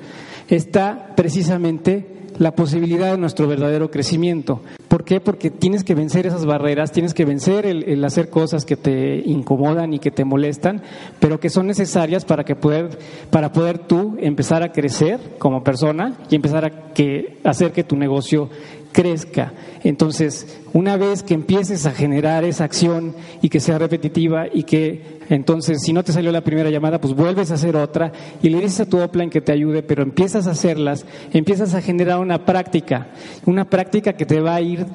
está 0.49 1.13
precisamente 1.15 2.21
la 2.37 2.55
posibilidad 2.55 3.11
de 3.11 3.17
nuestro 3.17 3.47
verdadero 3.47 3.91
crecimiento. 3.91 4.61
¿Por 4.87 5.03
qué? 5.03 5.19
Porque 5.19 5.51
tienes 5.51 5.83
que 5.83 5.95
vencer 5.95 6.25
esas 6.25 6.45
barreras, 6.45 6.91
tienes 6.91 7.13
que 7.13 7.23
vencer 7.23 7.65
el, 7.65 8.03
hacer 8.03 8.29
cosas 8.29 8.65
que 8.65 8.75
te 8.75 9.17
incomodan 9.25 9.93
y 9.93 9.99
que 9.99 10.11
te 10.11 10.25
molestan, 10.25 10.81
pero 11.19 11.39
que 11.39 11.49
son 11.49 11.67
necesarias 11.67 12.25
para 12.25 12.43
que 12.43 12.55
poder, 12.55 12.97
para 13.29 13.51
poder 13.51 13.77
tú 13.77 14.17
empezar 14.19 14.63
a 14.63 14.71
crecer 14.71 15.19
como 15.37 15.63
persona 15.63 16.17
y 16.29 16.35
empezar 16.35 16.65
a 16.65 16.93
que, 16.93 17.37
hacer 17.43 17.71
que 17.71 17.83
tu 17.83 17.95
negocio 17.95 18.49
crezca. 18.91 19.53
Entonces, 19.83 20.59
una 20.73 20.97
vez 20.97 21.23
que 21.23 21.33
empieces 21.33 21.85
a 21.85 21.91
generar 21.91 22.43
esa 22.43 22.63
acción 22.63 23.15
y 23.41 23.49
que 23.49 23.59
sea 23.59 23.77
repetitiva 23.77 24.45
y 24.51 24.63
que 24.63 25.21
entonces, 25.29 25.81
si 25.81 25.93
no 25.93 26.03
te 26.03 26.11
salió 26.11 26.29
la 26.31 26.41
primera 26.41 26.69
llamada, 26.69 26.99
pues 26.99 27.13
vuelves 27.15 27.51
a 27.51 27.53
hacer 27.53 27.77
otra 27.77 28.11
y 28.43 28.49
le 28.49 28.59
dices 28.59 28.81
a 28.81 28.85
tu 28.85 28.99
offline 28.99 29.29
que 29.29 29.39
te 29.39 29.53
ayude, 29.53 29.81
pero 29.81 30.03
empiezas 30.03 30.45
a 30.45 30.51
hacerlas, 30.51 31.05
empiezas 31.31 31.73
a 31.73 31.81
generar 31.81 32.19
una 32.19 32.45
práctica, 32.45 33.07
una 33.45 33.63
práctica 33.63 34.13
que 34.13 34.25
te 34.25 34.41
va 34.41 34.55
a 34.55 34.61
ir 34.61 34.85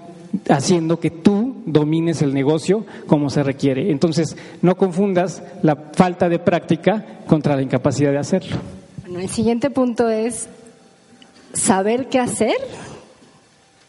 haciendo 0.50 1.00
que 1.00 1.10
tú 1.10 1.62
domines 1.64 2.20
el 2.20 2.34
negocio 2.34 2.84
como 3.06 3.30
se 3.30 3.42
requiere. 3.42 3.90
Entonces, 3.90 4.36
no 4.60 4.76
confundas 4.76 5.42
la 5.62 5.76
falta 5.94 6.28
de 6.28 6.38
práctica 6.38 7.02
contra 7.26 7.56
la 7.56 7.62
incapacidad 7.62 8.12
de 8.12 8.18
hacerlo. 8.18 8.58
Bueno, 9.02 9.20
el 9.20 9.30
siguiente 9.30 9.70
punto 9.70 10.10
es 10.10 10.50
saber 11.54 12.08
qué 12.08 12.18
hacer 12.18 12.56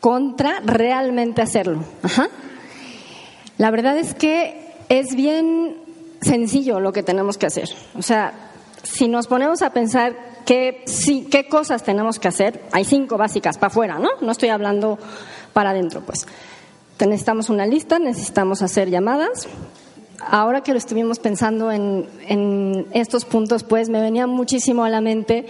contra 0.07 0.61
realmente 0.63 1.41
hacerlo. 1.41 1.83
La 3.57 3.71
verdad 3.71 3.97
es 3.97 4.13
que 4.13 4.71
es 4.87 5.13
bien 5.17 5.75
sencillo 6.21 6.79
lo 6.79 6.93
que 6.93 7.03
tenemos 7.03 7.37
que 7.37 7.47
hacer. 7.47 7.67
O 7.93 8.01
sea, 8.01 8.31
si 8.83 9.09
nos 9.09 9.27
ponemos 9.27 9.61
a 9.63 9.71
pensar 9.71 10.15
qué, 10.45 10.81
sí, 10.85 11.27
qué 11.29 11.49
cosas 11.49 11.83
tenemos 11.83 12.19
que 12.19 12.29
hacer, 12.29 12.63
hay 12.71 12.85
cinco 12.85 13.17
básicas 13.17 13.57
para 13.57 13.67
afuera, 13.67 13.99
¿no? 13.99 14.07
No 14.21 14.31
estoy 14.31 14.47
hablando 14.47 14.97
para 15.51 15.71
adentro, 15.71 15.99
pues. 15.99 16.25
Necesitamos 17.01 17.49
una 17.49 17.65
lista, 17.65 17.99
necesitamos 17.99 18.61
hacer 18.61 18.89
llamadas. 18.89 19.49
Ahora 20.25 20.61
que 20.61 20.71
lo 20.71 20.77
estuvimos 20.77 21.19
pensando 21.19 21.69
en, 21.69 22.07
en 22.29 22.87
estos 22.93 23.25
puntos, 23.25 23.65
pues 23.65 23.89
me 23.89 23.99
venía 23.99 24.25
muchísimo 24.25 24.85
a 24.85 24.89
la 24.89 25.01
mente, 25.01 25.47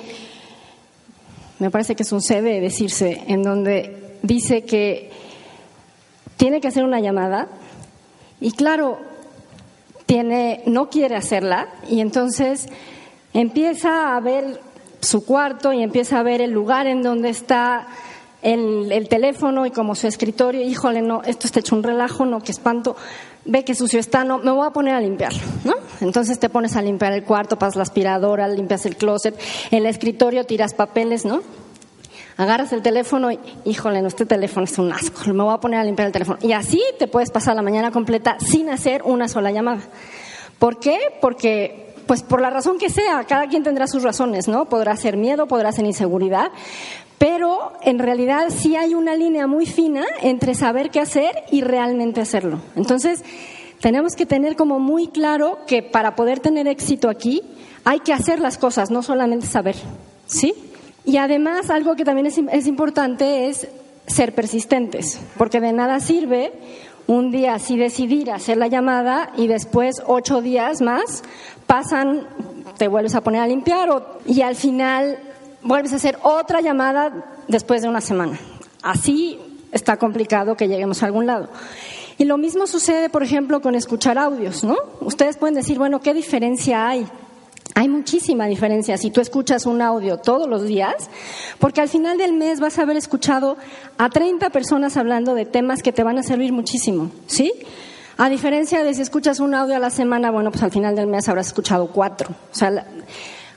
me 1.60 1.70
parece 1.70 1.96
que 1.96 2.02
es 2.02 2.12
un 2.12 2.24
C 2.24 2.42
de 2.42 2.60
decirse, 2.60 3.24
en 3.28 3.44
donde 3.44 4.07
dice 4.22 4.64
que 4.64 5.12
tiene 6.38 6.62
que 6.62 6.68
hacer 6.68 6.84
una 6.84 7.00
llamada 7.00 7.48
y 8.40 8.52
claro, 8.52 9.00
tiene, 10.06 10.64
no 10.66 10.90
quiere 10.90 11.16
hacerla 11.16 11.68
y 11.90 12.00
entonces 12.00 12.70
empieza 13.34 14.16
a 14.16 14.20
ver 14.20 14.62
su 15.02 15.26
cuarto 15.26 15.74
y 15.74 15.84
empieza 15.84 16.20
a 16.20 16.24
ver 16.24 16.42
el 16.42 16.52
lugar 16.52 16.88
en 16.88 17.02
donde 17.02 17.30
está 17.30 17.88
el, 18.42 19.08
teléfono 19.10 19.66
y 19.66 19.72
como 19.72 19.96
su 19.96 20.08
escritorio, 20.08 20.62
híjole, 20.62 21.02
no, 21.02 21.22
esto 21.24 21.48
está 21.48 21.60
hecho 21.60 21.76
un 21.76 21.84
relajo, 21.84 22.26
no, 22.26 22.42
qué 22.42 22.52
espanto, 22.52 22.96
ve 23.46 23.64
que 23.64 23.76
sucio 23.76 24.00
está, 24.00 24.24
no, 24.24 24.38
me 24.40 24.52
voy 24.52 24.66
a 24.66 24.72
poner 24.72 24.96
a 24.96 25.02
limpiarlo, 25.02 25.40
¿no? 25.64 25.74
Entonces 26.02 26.40
te 26.40 26.50
pones 26.50 26.76
a 26.76 26.82
limpiar 26.82 27.14
el 27.14 27.24
cuarto, 27.24 27.58
pasas 27.58 27.76
la 27.76 27.84
aspiradora, 27.84 28.48
limpias 28.48 28.86
el 28.86 28.96
closet, 28.96 29.38
el 29.72 29.86
escritorio, 29.86 30.46
tiras 30.46 30.74
papeles, 30.74 31.26
¿no? 31.26 31.42
Agarras 32.38 32.72
el 32.72 32.82
teléfono 32.82 33.32
y, 33.32 33.40
híjole, 33.66 34.02
no, 34.02 34.08
este 34.08 34.26
teléfono 34.26 34.66
es 34.66 34.78
un 34.78 34.92
asco, 34.92 35.34
me 35.34 35.44
voy 35.44 35.54
a 35.54 35.58
poner 35.58 35.80
a 35.80 35.84
limpiar 35.84 36.08
el 36.08 36.14
teléfono. 36.14 36.38
Y 36.42 36.54
así 36.54 36.82
te 37.00 37.08
puedes 37.08 37.32
pasar 37.32 37.56
la 37.56 37.62
mañana 37.62 37.92
completa 37.92 38.38
sin 38.40 38.70
hacer 38.70 39.02
una 39.04 39.28
sola 39.28 39.52
llamada. 39.52 39.82
¿Por 40.60 40.80
qué? 40.80 40.98
Porque, 41.22 41.94
pues 42.06 42.24
por 42.24 42.42
la 42.42 42.50
razón 42.50 42.78
que 42.78 42.90
sea, 42.90 43.24
cada 43.26 43.48
quien 43.48 43.64
tendrá 43.64 43.88
sus 43.88 44.04
razones, 44.04 44.48
¿no? 44.48 44.66
Podrá 44.66 44.96
ser 44.96 45.18
miedo, 45.18 45.48
podrá 45.48 45.72
ser 45.72 45.86
inseguridad, 45.86 46.52
pero 47.18 47.74
en 47.82 48.00
realidad 48.00 48.48
sí 48.50 48.76
hay 48.76 48.94
una 48.94 49.16
línea 49.16 49.48
muy 49.48 49.66
fina 49.66 50.06
entre 50.22 50.54
saber 50.54 50.92
qué 50.92 51.00
hacer 51.00 51.44
y 51.52 51.62
realmente 51.62 52.22
hacerlo. 52.22 52.60
Entonces, 52.76 53.24
tenemos 53.82 54.16
que 54.16 54.26
tener 54.26 54.56
como 54.56 54.80
muy 54.80 55.08
claro 55.08 55.60
que 55.68 55.84
para 55.84 56.16
poder 56.16 56.40
tener 56.40 56.68
éxito 56.68 57.10
aquí 57.10 57.42
hay 57.84 58.00
que 58.00 58.14
hacer 58.14 58.40
las 58.40 58.58
cosas, 58.58 58.92
no 58.92 59.02
solamente 59.02 59.48
saber, 59.48 59.76
¿sí? 60.26 60.54
Y 61.08 61.16
además, 61.16 61.70
algo 61.70 61.96
que 61.96 62.04
también 62.04 62.28
es, 62.28 62.68
importante 62.68 63.48
es 63.48 63.70
ser 64.08 64.36
persistentes, 64.36 65.22
porque 65.38 65.62
de 65.62 65.72
nada 65.72 66.02
sirve 66.02 66.52
un 67.08 67.32
día 67.32 67.54
así 67.54 67.78
decidir 67.78 68.30
hacer 68.30 68.58
la 68.58 68.68
llamada 68.68 69.32
y 69.38 69.48
después 69.48 70.04
ocho 70.06 70.42
días 70.42 70.82
más 70.82 71.24
pasan, 71.66 72.28
te 72.78 72.90
vuelves 72.90 73.16
a 73.16 73.22
poner 73.22 73.40
a 73.40 73.48
limpiar 73.48 73.88
y 74.26 74.42
al 74.42 74.58
final 74.58 75.18
vuelves 75.62 75.94
a 75.94 75.96
hacer 75.96 76.20
otra 76.24 76.60
llamada 76.60 77.38
después 77.48 77.82
de 77.82 77.88
una 77.88 78.02
semana. 78.02 78.38
Así 78.84 79.40
está 79.72 79.96
complicado 79.96 80.58
que 80.58 80.68
lleguemos 80.68 81.04
a 81.04 81.06
algún 81.06 81.26
lado. 81.26 81.48
Y 82.18 82.26
lo 82.26 82.38
mismo 82.38 82.68
sucede, 82.68 83.08
por 83.08 83.24
ejemplo, 83.24 83.62
con 83.62 83.76
escuchar 83.76 84.18
audios, 84.18 84.66
¿no? 84.66 84.76
Ustedes 85.00 85.38
pueden 85.38 85.56
decir, 85.56 85.78
bueno, 85.78 86.02
¿qué 86.02 86.14
diferencia 86.14 86.86
hay? 86.86 87.08
Hay 87.78 87.90
muchísima 87.90 88.48
diferencia 88.48 88.98
si 88.98 89.12
tú 89.12 89.22
escuchas 89.22 89.68
un 89.68 89.84
audio 89.84 90.18
todos 90.18 90.50
los 90.50 90.64
días, 90.64 91.12
porque 91.60 91.80
al 91.80 91.88
final 91.88 92.18
del 92.18 92.34
mes 92.34 92.60
vas 92.60 92.80
a 92.80 92.82
haber 92.82 92.98
escuchado 92.98 93.56
a 94.00 94.10
30 94.10 94.50
personas 94.50 94.98
hablando 94.98 95.36
de 95.36 95.46
temas 95.46 95.84
que 95.84 95.94
te 95.94 96.02
van 96.02 96.18
a 96.18 96.24
servir 96.24 96.52
muchísimo, 96.54 97.12
¿sí? 97.28 97.54
A 98.18 98.30
diferencia 98.30 98.84
de 98.84 98.96
si 98.96 99.04
escuchas 99.04 99.40
un 99.40 99.54
audio 99.54 99.76
a 99.76 99.80
la 99.80 99.92
semana, 99.92 100.32
bueno, 100.32 100.50
pues 100.50 100.64
al 100.64 100.72
final 100.72 100.96
del 100.96 101.06
mes 101.06 101.30
habrás 101.30 101.46
escuchado 101.46 101.92
cuatro. 101.92 102.32
O 102.52 102.56
sea, 102.56 102.84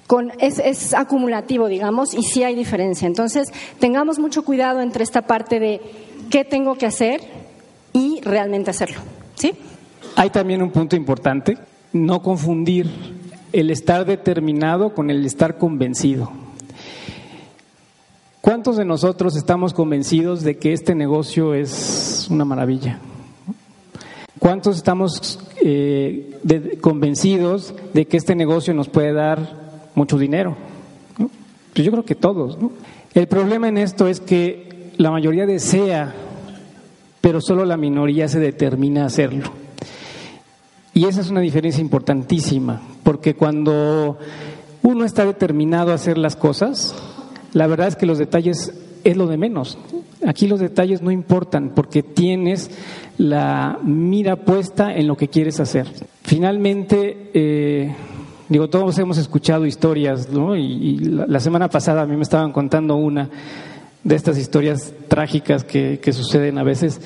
con, 0.07 0.33
es, 0.39 0.59
es 0.59 0.93
acumulativo, 0.93 1.67
digamos, 1.69 2.13
y 2.13 2.23
sí 2.23 2.45
hay 2.45 2.55
diferencia. 2.55 3.07
Entonces, 3.07 3.49
tengamos 3.79 4.19
mucho 4.19 4.45
cuidado 4.45 4.83
entre 4.83 5.03
esta 5.03 5.23
parte 5.23 5.59
de 5.61 5.81
qué 6.29 6.45
tengo 6.45 6.75
que 6.75 6.85
hacer 6.85 7.23
y 7.95 8.21
realmente 8.21 8.69
hacerlo, 8.69 9.01
¿sí? 9.35 9.55
Hay 10.15 10.29
también 10.29 10.61
un 10.61 10.73
punto 10.73 10.95
importante, 10.95 11.57
no 11.95 12.21
confundir 12.21 13.19
el 13.53 13.71
estar 13.71 14.05
determinado 14.07 14.95
con 14.95 15.11
el 15.11 15.25
estar 15.25 15.59
convencido. 15.59 16.31
¿Cuántos 18.41 18.77
de 18.77 18.85
nosotros 18.85 19.37
estamos 19.37 19.75
convencidos 19.75 20.43
de 20.43 20.57
que 20.57 20.73
este 20.73 20.95
negocio 20.95 21.55
es 21.55 22.27
una 22.31 22.45
maravilla? 22.45 22.99
¿Cuántos 24.39 24.77
estamos 24.77 25.39
eh, 25.63 26.39
convencidos 26.81 27.75
de 27.93 28.07
que 28.07 28.17
este 28.17 28.35
negocio 28.35 28.73
nos 28.73 28.89
puede 28.89 29.13
dar 29.13 29.91
mucho 29.95 30.17
dinero? 30.17 30.57
Pues 31.75 31.85
yo 31.85 31.93
creo 31.93 32.05
que 32.05 32.15
todos. 32.15 32.57
El 33.13 33.27
problema 33.29 33.69
en 33.69 33.77
esto 33.77 34.09
es 34.09 34.21
que 34.21 34.93
la 34.97 35.11
mayoría 35.11 35.45
desea, 35.45 36.15
pero 37.21 37.41
solo 37.41 37.65
la 37.65 37.77
minoría 37.77 38.29
se 38.29 38.41
determina 38.41 39.03
a 39.03 39.07
hacerlo. 39.07 39.51
Y 40.95 41.05
esa 41.05 41.21
es 41.21 41.31
una 41.31 41.41
diferencia 41.41 41.81
importantísima, 41.81 42.81
porque 43.03 43.35
cuando 43.35 44.19
uno 44.83 45.05
está 45.05 45.25
determinado 45.25 45.93
a 45.93 45.95
hacer 45.95 46.19
las 46.19 46.37
cosas, 46.37 46.95
la 47.53 47.67
verdad 47.67 47.89
es 47.89 47.97
que 47.97 48.07
los 48.07 48.19
detalles 48.19 48.73
es 49.05 49.17
lo 49.17 49.27
de 49.27 49.37
menos. 49.37 49.79
Aquí 50.27 50.47
los 50.47 50.61
detalles 50.61 51.01
no 51.01 51.11
importan 51.11 51.73
porque 51.75 52.03
tienes 52.03 52.71
la 53.17 53.79
mira 53.83 54.37
puesta 54.37 54.95
en 54.95 55.07
lo 55.07 55.17
que 55.17 55.29
quieres 55.29 55.61
hacer. 55.61 55.87
Finalmente, 56.23 57.31
eh, 57.33 57.95
digo, 58.49 58.69
todos 58.69 58.99
hemos 58.99 59.17
escuchado 59.19 59.65
historias, 59.67 60.31
¿no? 60.31 60.57
Y, 60.57 60.99
la, 60.99 61.41
semana 61.41 61.69
pasada 61.69 62.03
a 62.03 62.07
mí 62.07 62.17
me 62.17 62.23
estaban 62.23 62.53
contando 62.53 62.97
una 62.97 63.31
de 64.05 64.15
estas 64.15 64.39
historias 64.39 64.93
trágicas 65.09 65.65
que, 65.65 66.01
que 66.01 66.13
suceden 66.13 66.59
a 66.59 66.63
veces 66.63 67.01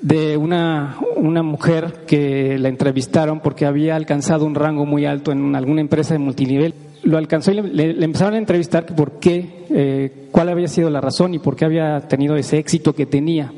de 0.00 0.36
una, 0.36 0.98
una 1.16 1.42
mujer 1.42 2.04
que 2.06 2.56
la 2.58 2.68
entrevistaron 2.68 3.40
porque 3.40 3.66
había 3.66 3.96
alcanzado 3.96 4.44
un 4.44 4.54
rango 4.54 4.86
muy 4.86 5.06
alto 5.06 5.32
en 5.32 5.56
alguna 5.56 5.80
empresa 5.80 6.14
de 6.14 6.18
multinivel. 6.18 6.74
Lo 7.02 7.18
alcanzó 7.18 7.52
y 7.52 7.60
le, 7.60 8.04
empezaron 8.04 8.34
a 8.34 8.38
entrevistar 8.38 8.86
por 8.86 9.18
qué, 9.18 9.64
eh, 9.70 10.28
cuál 10.30 10.48
había 10.48 10.68
sido 10.68 10.90
la 10.90 11.00
razón 11.00 11.34
y 11.34 11.38
por 11.38 11.56
qué 11.56 11.64
había 11.64 12.00
tenido 12.08 12.36
ese 12.36 12.58
éxito 12.58 12.94
que 12.94 13.06
tenía. 13.06 13.52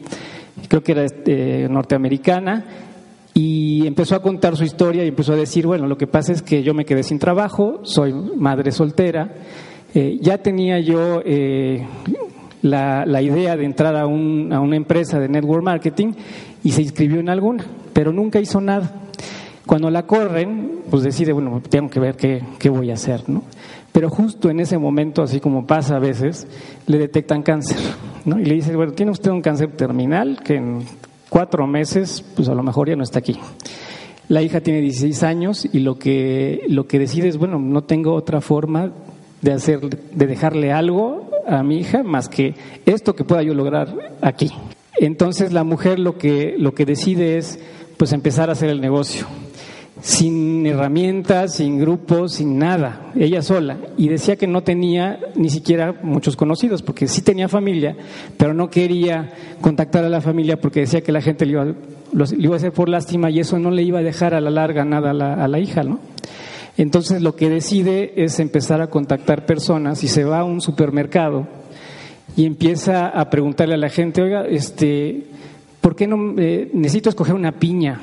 Creo 0.69 0.83
que 0.83 0.93
era 0.93 1.05
este, 1.05 1.69
norteamericana 1.69 2.65
Y 3.35 3.87
empezó 3.87 4.15
a 4.15 4.23
contar 4.23 4.57
su 4.57 4.65
historia 4.65 5.05
y 5.05 5.09
empezó 5.09 5.33
a 5.33 5.37
decir, 5.37 5.67
bueno, 5.67 5.87
lo 5.87 5.97
que 5.97 6.07
pasa 6.07 6.33
es 6.33 6.43
que 6.43 6.63
yo 6.63 6.75
me 6.75 6.85
quedé 6.85 7.03
sin 7.03 7.19
trabajo, 7.19 7.81
soy 7.83 8.13
madre 8.13 8.73
soltera, 8.73 9.33
eh, 9.95 10.19
ya 10.21 10.39
tenía 10.39 10.79
yo 10.81 11.23
eh, 11.25 11.87
la, 12.63 13.05
la, 13.07 13.23
idea 13.23 13.57
de 13.57 13.65
entrar 13.65 13.97
a, 13.97 14.07
un, 14.07 14.53
a 14.53 14.61
una 14.61 14.77
empresa 14.77 15.19
de 15.19 15.29
network 15.29 15.63
marketing 15.63 16.13
y 16.63 16.73
se 16.73 16.83
inscribió 16.83 17.21
en 17.21 17.29
alguna, 17.29 17.65
pero 17.93 18.13
nunca 18.13 18.41
hizo 18.41 18.61
nada. 18.61 18.93
Cuando 19.67 19.91
la 19.91 20.05
corren, 20.05 20.81
pues 20.91 21.03
decide, 21.03 21.33
bueno, 21.33 21.63
tengo 21.69 21.89
que 21.89 22.01
ver 22.01 22.17
qué, 22.17 22.43
qué 22.59 22.69
voy 22.69 22.91
a 22.91 22.95
hacer, 22.95 23.29
¿no? 23.29 23.45
Pero 23.93 24.09
justo 24.09 24.51
en 24.51 24.61
ese 24.61 24.79
momento, 24.79 25.23
así 25.23 25.41
como 25.41 25.67
pasa 25.67 25.97
a 25.97 25.99
veces, 25.99 26.47
le 26.87 26.99
detectan 26.99 27.43
cáncer, 27.43 27.79
¿no? 28.25 28.39
Y 28.39 28.45
le 28.45 28.55
dice, 28.55 28.75
bueno, 28.75 28.93
tiene 28.93 29.13
usted 29.13 29.31
un 29.31 29.43
cáncer 29.43 29.73
terminal 29.73 30.41
que 30.45 30.57
en 30.57 30.85
cuatro 31.29 31.67
meses, 31.67 32.25
pues 32.35 32.49
a 32.49 32.55
lo 32.55 32.63
mejor 32.63 32.89
ya 32.89 32.97
no 32.97 33.03
está 33.03 33.19
aquí. 33.21 33.39
La 34.29 34.43
hija 34.43 34.61
tiene 34.61 34.81
16 34.81 35.23
años 35.25 35.69
y 35.73 35.81
lo 35.81 35.99
que, 35.99 36.63
lo 36.69 36.87
que 36.87 36.99
decide 37.01 37.29
es, 37.29 37.37
bueno, 37.37 37.59
no 37.59 37.83
tengo 37.83 38.15
otra 38.15 38.41
forma 38.41 38.93
de 39.43 39.53
hacer, 39.53 39.81
de 39.81 40.27
dejarle 40.27 40.73
algo 40.73 41.30
a 41.51 41.63
mi 41.63 41.79
hija 41.79 42.03
más 42.03 42.29
que 42.29 42.55
esto 42.87 43.15
que 43.15 43.25
pueda 43.25 43.43
yo 43.43 43.55
lograr 43.55 43.95
aquí. 44.23 44.51
Entonces 44.99 45.53
la 45.53 45.65
mujer 45.65 45.99
lo 45.99 46.17
que, 46.17 46.55
lo 46.59 46.75
que 46.75 46.87
decide 46.87 47.39
es, 47.39 47.59
pues 47.97 48.13
empezar 48.13 48.49
a 48.49 48.53
hacer 48.53 48.71
el 48.71 48.81
negocio 48.81 49.27
sin 50.03 50.67
herramientas, 50.67 51.57
sin 51.57 51.79
grupos, 51.79 52.35
sin 52.35 52.59
nada, 52.59 53.13
ella 53.17 53.43
sola. 53.43 53.77
Y 53.97 54.09
decía 54.09 54.37
que 54.37 54.47
no 54.47 54.63
tenía 54.63 55.19
ni 55.35 55.51
siquiera 55.51 55.95
muchos 56.03 56.37
conocidos, 56.37 56.83
porque 56.83 57.07
sí 57.07 57.23
tenía 57.23 57.49
familia, 57.49 57.97
pero 58.37 58.55
no 58.55 58.71
quería 58.71 59.31
contactar 59.61 60.05
a 60.05 60.09
la 60.09 60.21
familia 60.21 60.59
porque 60.59 60.81
decía 60.81 61.03
que 61.03 61.13
la 61.13 61.21
gente 61.21 61.45
le 61.45 61.53
iba, 61.53 61.65
le 61.65 61.75
iba 62.39 62.55
a 62.55 62.57
hacer 62.57 62.73
por 62.73 62.89
lástima 62.89 63.31
y 63.31 63.41
eso 63.41 63.59
no 63.59 63.71
le 63.71 63.83
iba 63.83 63.99
a 63.99 64.03
dejar 64.03 64.35
a 64.35 64.41
la 64.41 64.51
larga 64.51 64.85
nada 64.85 65.11
a 65.11 65.15
la, 65.15 65.35
a 65.35 65.49
la 65.49 65.59
hija, 65.59 65.83
¿no? 65.83 66.01
Entonces 66.81 67.21
lo 67.21 67.37
que 67.37 67.51
decide 67.51 68.15
es 68.17 68.41
empezar 68.41 68.81
a 68.81 68.87
contactar 68.87 69.45
personas 69.45 70.03
y 70.03 70.09
se 70.09 70.25
va 70.25 70.41
a 70.41 70.45
un 70.45 70.63
supermercado 70.63 71.47
y 72.39 72.47
empieza 72.47 73.09
a 73.09 73.29
preguntarle 73.29 73.75
a 73.75 73.77
la 73.77 73.91
gente, 73.91 74.23
oiga, 74.23 74.47
este, 74.47 75.27
¿por 75.83 75.95
qué 75.95 76.07
no 76.07 76.35
eh, 76.39 76.71
necesito 76.73 77.11
escoger 77.11 77.35
una 77.35 77.53
piña? 77.53 78.01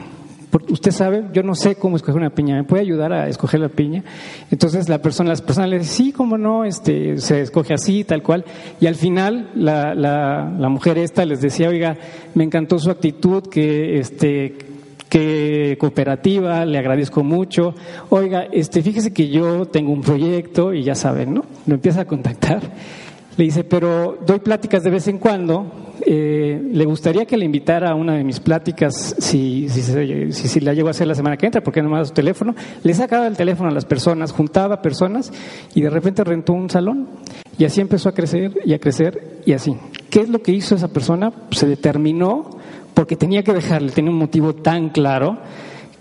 usted 0.69 0.91
sabe, 0.91 1.25
yo 1.33 1.41
no 1.43 1.55
sé 1.55 1.75
cómo 1.75 1.95
escoger 1.95 2.19
una 2.19 2.29
piña, 2.29 2.55
¿me 2.55 2.63
puede 2.65 2.83
ayudar 2.83 3.13
a 3.13 3.27
escoger 3.27 3.59
la 3.59 3.69
piña? 3.69 4.03
Entonces 4.51 4.87
la 4.89 5.01
persona, 5.01 5.31
las 5.31 5.41
personas 5.41 5.71
le 5.71 5.79
dicen, 5.79 6.05
sí, 6.05 6.11
cómo 6.11 6.37
no, 6.37 6.63
este, 6.63 7.17
se 7.17 7.41
escoge 7.41 7.73
así, 7.73 8.03
tal 8.03 8.21
cual. 8.21 8.45
Y 8.79 8.85
al 8.85 8.95
final 8.95 9.51
la, 9.55 9.95
la, 9.95 10.53
la 10.57 10.69
mujer 10.69 10.99
esta 10.99 11.25
les 11.25 11.41
decía, 11.41 11.69
oiga, 11.69 11.97
me 12.35 12.43
encantó 12.43 12.77
su 12.77 12.91
actitud, 12.91 13.43
que 13.49 13.99
este, 13.99 14.66
que 15.09 15.77
cooperativa, 15.79 16.65
le 16.65 16.77
agradezco 16.77 17.23
mucho. 17.23 17.73
Oiga, 18.09 18.47
este, 18.51 18.81
fíjese 18.81 19.11
que 19.11 19.29
yo 19.29 19.65
tengo 19.65 19.91
un 19.91 20.01
proyecto 20.01 20.73
y 20.73 20.83
ya 20.83 20.95
saben, 20.95 21.33
¿no? 21.33 21.45
Me 21.65 21.75
empieza 21.75 22.01
a 22.01 22.05
contactar. 22.05 22.61
Le 23.37 23.43
dice, 23.43 23.63
pero 23.63 24.17
doy 24.25 24.39
pláticas 24.39 24.83
de 24.83 24.89
vez 24.89 25.07
en 25.07 25.19
cuando. 25.19 25.71
Eh, 26.05 26.69
¿Le 26.71 26.85
gustaría 26.85 27.25
que 27.25 27.37
le 27.37 27.45
invitara 27.45 27.91
a 27.91 27.95
una 27.95 28.15
de 28.15 28.23
mis 28.23 28.39
pláticas 28.39 29.15
si, 29.19 29.69
si, 29.69 29.81
si, 29.81 30.47
si, 30.47 30.59
la 30.59 30.73
llego 30.73 30.87
a 30.87 30.91
hacer 30.91 31.05
la 31.07 31.13
semana 31.13 31.37
que 31.37 31.45
entra? 31.45 31.61
Porque 31.61 31.83
no 31.83 31.89
me 31.89 31.97
da 31.97 32.05
su 32.05 32.13
teléfono. 32.13 32.55
Le 32.83 32.93
sacaba 32.95 33.27
el 33.27 33.37
teléfono 33.37 33.69
a 33.69 33.73
las 33.73 33.85
personas, 33.85 34.31
juntaba 34.31 34.81
personas 34.81 35.31
y 35.75 35.81
de 35.81 35.89
repente 35.89 36.23
rentó 36.23 36.53
un 36.53 36.69
salón. 36.69 37.07
Y 37.59 37.65
así 37.65 37.79
empezó 37.79 38.09
a 38.09 38.13
crecer 38.13 38.53
y 38.65 38.73
a 38.73 38.79
crecer 38.79 39.41
y 39.45 39.53
así. 39.53 39.75
¿Qué 40.09 40.21
es 40.21 40.29
lo 40.29 40.41
que 40.41 40.51
hizo 40.51 40.75
esa 40.75 40.87
persona? 40.87 41.31
Se 41.51 41.67
determinó 41.67 42.56
porque 42.97 43.15
tenía 43.15 43.43
que 43.43 43.53
dejarle, 43.53 43.91
tenía 43.91 44.09
un 44.09 44.17
motivo 44.17 44.55
tan 44.55 44.89
claro 44.89 45.37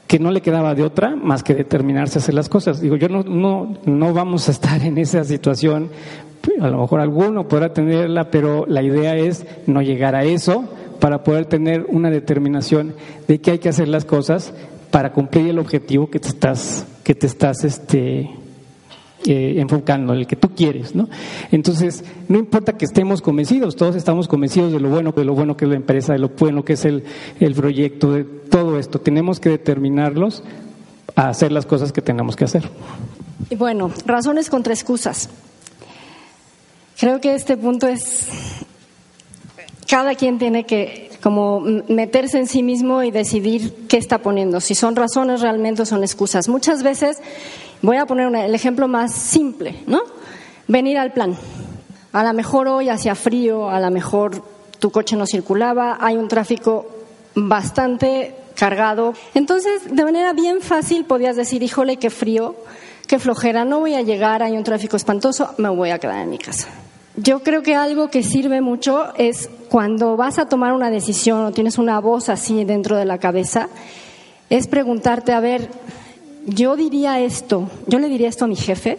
que 0.07 0.19
no 0.19 0.31
le 0.31 0.41
quedaba 0.41 0.75
de 0.75 0.83
otra 0.83 1.15
más 1.15 1.43
que 1.43 1.55
determinarse 1.55 2.19
a 2.19 2.23
hacer 2.23 2.35
las 2.35 2.49
cosas. 2.49 2.81
Digo, 2.81 2.97
yo 2.97 3.11
no, 3.11 3.23
no, 3.23 3.77
no 3.85 4.15
vamos 4.15 4.49
a 4.49 4.53
estar 4.53 4.83
en 4.83 4.97
esa 4.97 5.23
situación 5.23 5.91
a 6.59 6.69
lo 6.69 6.81
mejor 6.81 7.01
alguno 7.01 7.49
podrá 7.49 7.75
tenerla, 7.75 8.31
pero 8.31 8.65
la 8.67 8.83
idea 8.83 9.15
es 9.15 9.45
no 9.67 9.83
llegar 9.83 10.15
a 10.15 10.25
eso 10.25 10.65
para 10.99 11.23
poder 11.23 11.45
tener 11.45 11.85
una 11.91 12.09
determinación 12.09 12.95
de 13.29 13.43
que 13.43 13.51
hay 13.51 13.59
que 13.59 13.69
hacer 13.69 13.89
las 13.89 14.07
cosas 14.07 14.55
para 14.91 15.13
cumplir 15.13 15.49
el 15.49 15.59
objetivo 15.59 16.09
que 16.09 16.19
te 16.19 16.29
estás, 16.29 16.87
que 17.05 17.15
te 17.15 17.27
estás 17.27 17.63
este, 17.65 18.31
eh, 19.25 19.55
enfocando, 19.59 20.13
el 20.13 20.27
que 20.27 20.37
tú 20.37 20.51
quieres, 20.55 20.95
¿no? 20.95 21.09
Entonces, 21.51 22.05
no 22.29 22.39
importa 22.39 22.75
que 22.75 22.85
estemos 22.85 23.23
convencidos, 23.23 23.75
todos 23.75 23.97
estamos 23.97 24.29
convencidos 24.29 24.73
de 24.73 24.81
lo 24.81 24.89
bueno, 24.89 25.13
de 25.13 25.25
lo 25.25 25.35
bueno 25.35 25.57
que 25.57 25.65
es 25.65 25.71
la 25.71 25.77
empresa, 25.77 26.13
de 26.13 26.19
lo 26.19 26.29
bueno 26.29 26.65
que 26.65 26.75
es 26.75 26.85
el, 26.85 27.05
el 27.41 27.55
proyecto, 27.55 28.13
de 28.13 28.25
todo 28.25 28.79
esto. 28.79 29.01
Tenemos 29.01 29.41
que 29.41 29.49
determinarlos 29.49 30.43
a 31.15 31.29
hacer 31.29 31.51
las 31.51 31.67
cosas 31.67 31.93
que 31.93 32.03
tenemos 32.03 32.37
que 32.37 32.45
hacer. 32.45 32.69
Y 33.51 33.57
bueno, 33.57 33.91
razones 34.05 34.51
contra 34.51 34.75
excusas. 34.75 35.29
Creo 36.99 37.21
que 37.21 37.35
este 37.35 37.57
punto 37.57 37.87
es, 37.89 38.27
cada 39.89 40.15
quien 40.15 40.39
tiene 40.39 40.65
que 40.65 41.11
como 41.23 41.61
meterse 41.61 42.39
en 42.39 42.47
sí 42.47 42.63
mismo 42.63 43.03
y 43.03 43.11
decidir 43.11 43.87
qué 43.89 43.97
está 43.97 44.19
poniendo, 44.19 44.61
si 44.61 44.75
son 44.75 44.95
razones 44.95 45.41
realmente 45.41 45.83
o 45.83 45.87
son 45.87 46.03
excusas. 46.05 46.49
Muchas 46.49 46.83
veces, 46.83 47.19
voy 47.87 47.97
a 47.99 48.07
poner 48.07 48.35
el 48.35 48.55
ejemplo 48.55 48.89
más 48.89 49.13
simple, 49.15 49.77
¿no? 49.87 50.01
Venir 50.67 50.99
al 50.99 51.13
plan. 51.13 51.37
A 52.13 52.25
lo 52.25 52.33
mejor 52.33 52.67
hoy 52.67 52.89
hacía 52.89 53.15
frío, 53.15 53.71
a 53.71 53.79
lo 53.79 53.91
mejor 53.91 54.43
tu 54.81 54.91
coche 54.91 55.17
no 55.17 55.27
circulaba, 55.27 55.97
hay 56.01 56.17
un 56.17 56.27
tráfico 56.27 56.87
bastante 57.37 58.35
cargado. 58.57 59.15
Entonces, 59.35 59.83
de 59.89 60.05
manera 60.05 60.33
bien 60.33 60.61
fácil 60.61 61.05
podías 61.05 61.37
decir, 61.37 61.63
híjole, 61.63 61.99
qué 61.99 62.11
frío, 62.11 62.57
qué 63.07 63.21
flojera, 63.21 63.65
no 63.65 63.79
voy 63.79 63.95
a 63.95 64.03
llegar, 64.03 64.43
hay 64.43 64.57
un 64.57 64.65
tráfico 64.65 64.97
espantoso, 64.97 65.55
me 65.59 65.69
voy 65.69 65.91
a 65.91 65.99
quedar 65.99 66.19
en 66.19 66.31
mi 66.31 66.39
casa. 66.39 66.69
Yo 67.15 67.41
creo 67.45 67.63
que 67.63 67.77
algo 67.77 68.09
que 68.09 68.25
sirve 68.25 68.61
mucho 68.61 69.15
es 69.17 69.49
cuando 69.69 70.17
vas 70.17 70.39
a 70.39 70.49
tomar 70.49 70.73
una 70.73 70.91
decisión 70.91 71.45
o 71.45 71.53
tienes 71.53 71.79
una 71.79 72.01
voz 72.01 72.31
así 72.31 72.65
dentro 72.65 72.97
de 72.97 73.05
la 73.05 73.19
cabeza, 73.19 73.69
es 74.51 74.67
preguntarte, 74.67 75.33
a 75.33 75.41
ver, 75.41 75.71
yo 76.47 76.77
diría 76.77 77.21
esto, 77.21 77.69
yo 77.87 77.99
le 77.99 78.09
diría 78.09 78.29
esto 78.29 78.45
a 78.45 78.49
mi 78.49 78.57
jefe 78.57 78.99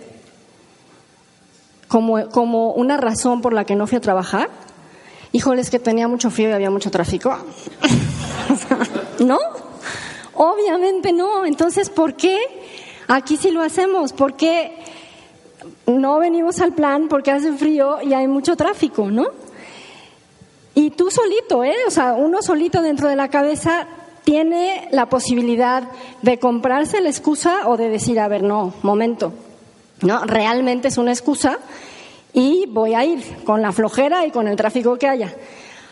como, 1.87 2.29
como 2.29 2.73
una 2.73 2.97
razón 2.97 3.41
por 3.41 3.53
la 3.53 3.63
que 3.65 3.75
no 3.75 3.87
fui 3.87 3.97
a 3.97 4.01
trabajar. 4.01 4.49
Híjole, 5.31 5.61
es 5.61 5.69
que 5.69 5.79
tenía 5.79 6.07
mucho 6.07 6.29
frío 6.29 6.49
y 6.49 6.53
había 6.53 6.69
mucho 6.69 6.91
tráfico. 6.91 7.37
¿No? 9.19 9.39
Obviamente 10.33 11.13
no. 11.13 11.45
Entonces, 11.45 11.89
¿por 11.89 12.15
qué 12.15 12.37
aquí 13.07 13.37
sí 13.37 13.51
lo 13.51 13.61
hacemos? 13.61 14.13
¿Por 14.13 14.35
qué 14.35 14.77
no 15.85 16.19
venimos 16.19 16.59
al 16.59 16.73
plan 16.73 17.07
porque 17.07 17.31
hace 17.31 17.53
frío 17.53 18.01
y 18.01 18.13
hay 18.13 18.27
mucho 18.27 18.55
tráfico, 18.55 19.09
¿no? 19.09 19.27
Y 20.75 20.91
tú 20.91 21.09
solito, 21.09 21.63
¿eh? 21.63 21.75
O 21.87 21.91
sea, 21.91 22.13
uno 22.13 22.41
solito 22.41 22.81
dentro 22.81 23.07
de 23.07 23.15
la 23.15 23.29
cabeza 23.29 23.87
tiene 24.27 24.89
la 24.91 25.05
posibilidad 25.05 25.83
de 26.21 26.37
comprarse 26.37 26.99
la 26.99 27.07
excusa 27.07 27.69
o 27.69 27.77
de 27.77 27.87
decir, 27.87 28.19
a 28.19 28.27
ver, 28.27 28.43
no, 28.43 28.73
momento, 28.83 29.31
¿no? 30.01 30.25
Realmente 30.25 30.89
es 30.89 30.97
una 30.97 31.13
excusa 31.13 31.59
y 32.33 32.65
voy 32.67 32.93
a 32.93 33.05
ir 33.05 33.23
con 33.45 33.61
la 33.61 33.71
flojera 33.71 34.25
y 34.25 34.31
con 34.31 34.49
el 34.49 34.57
tráfico 34.57 34.97
que 34.97 35.07
haya. 35.07 35.33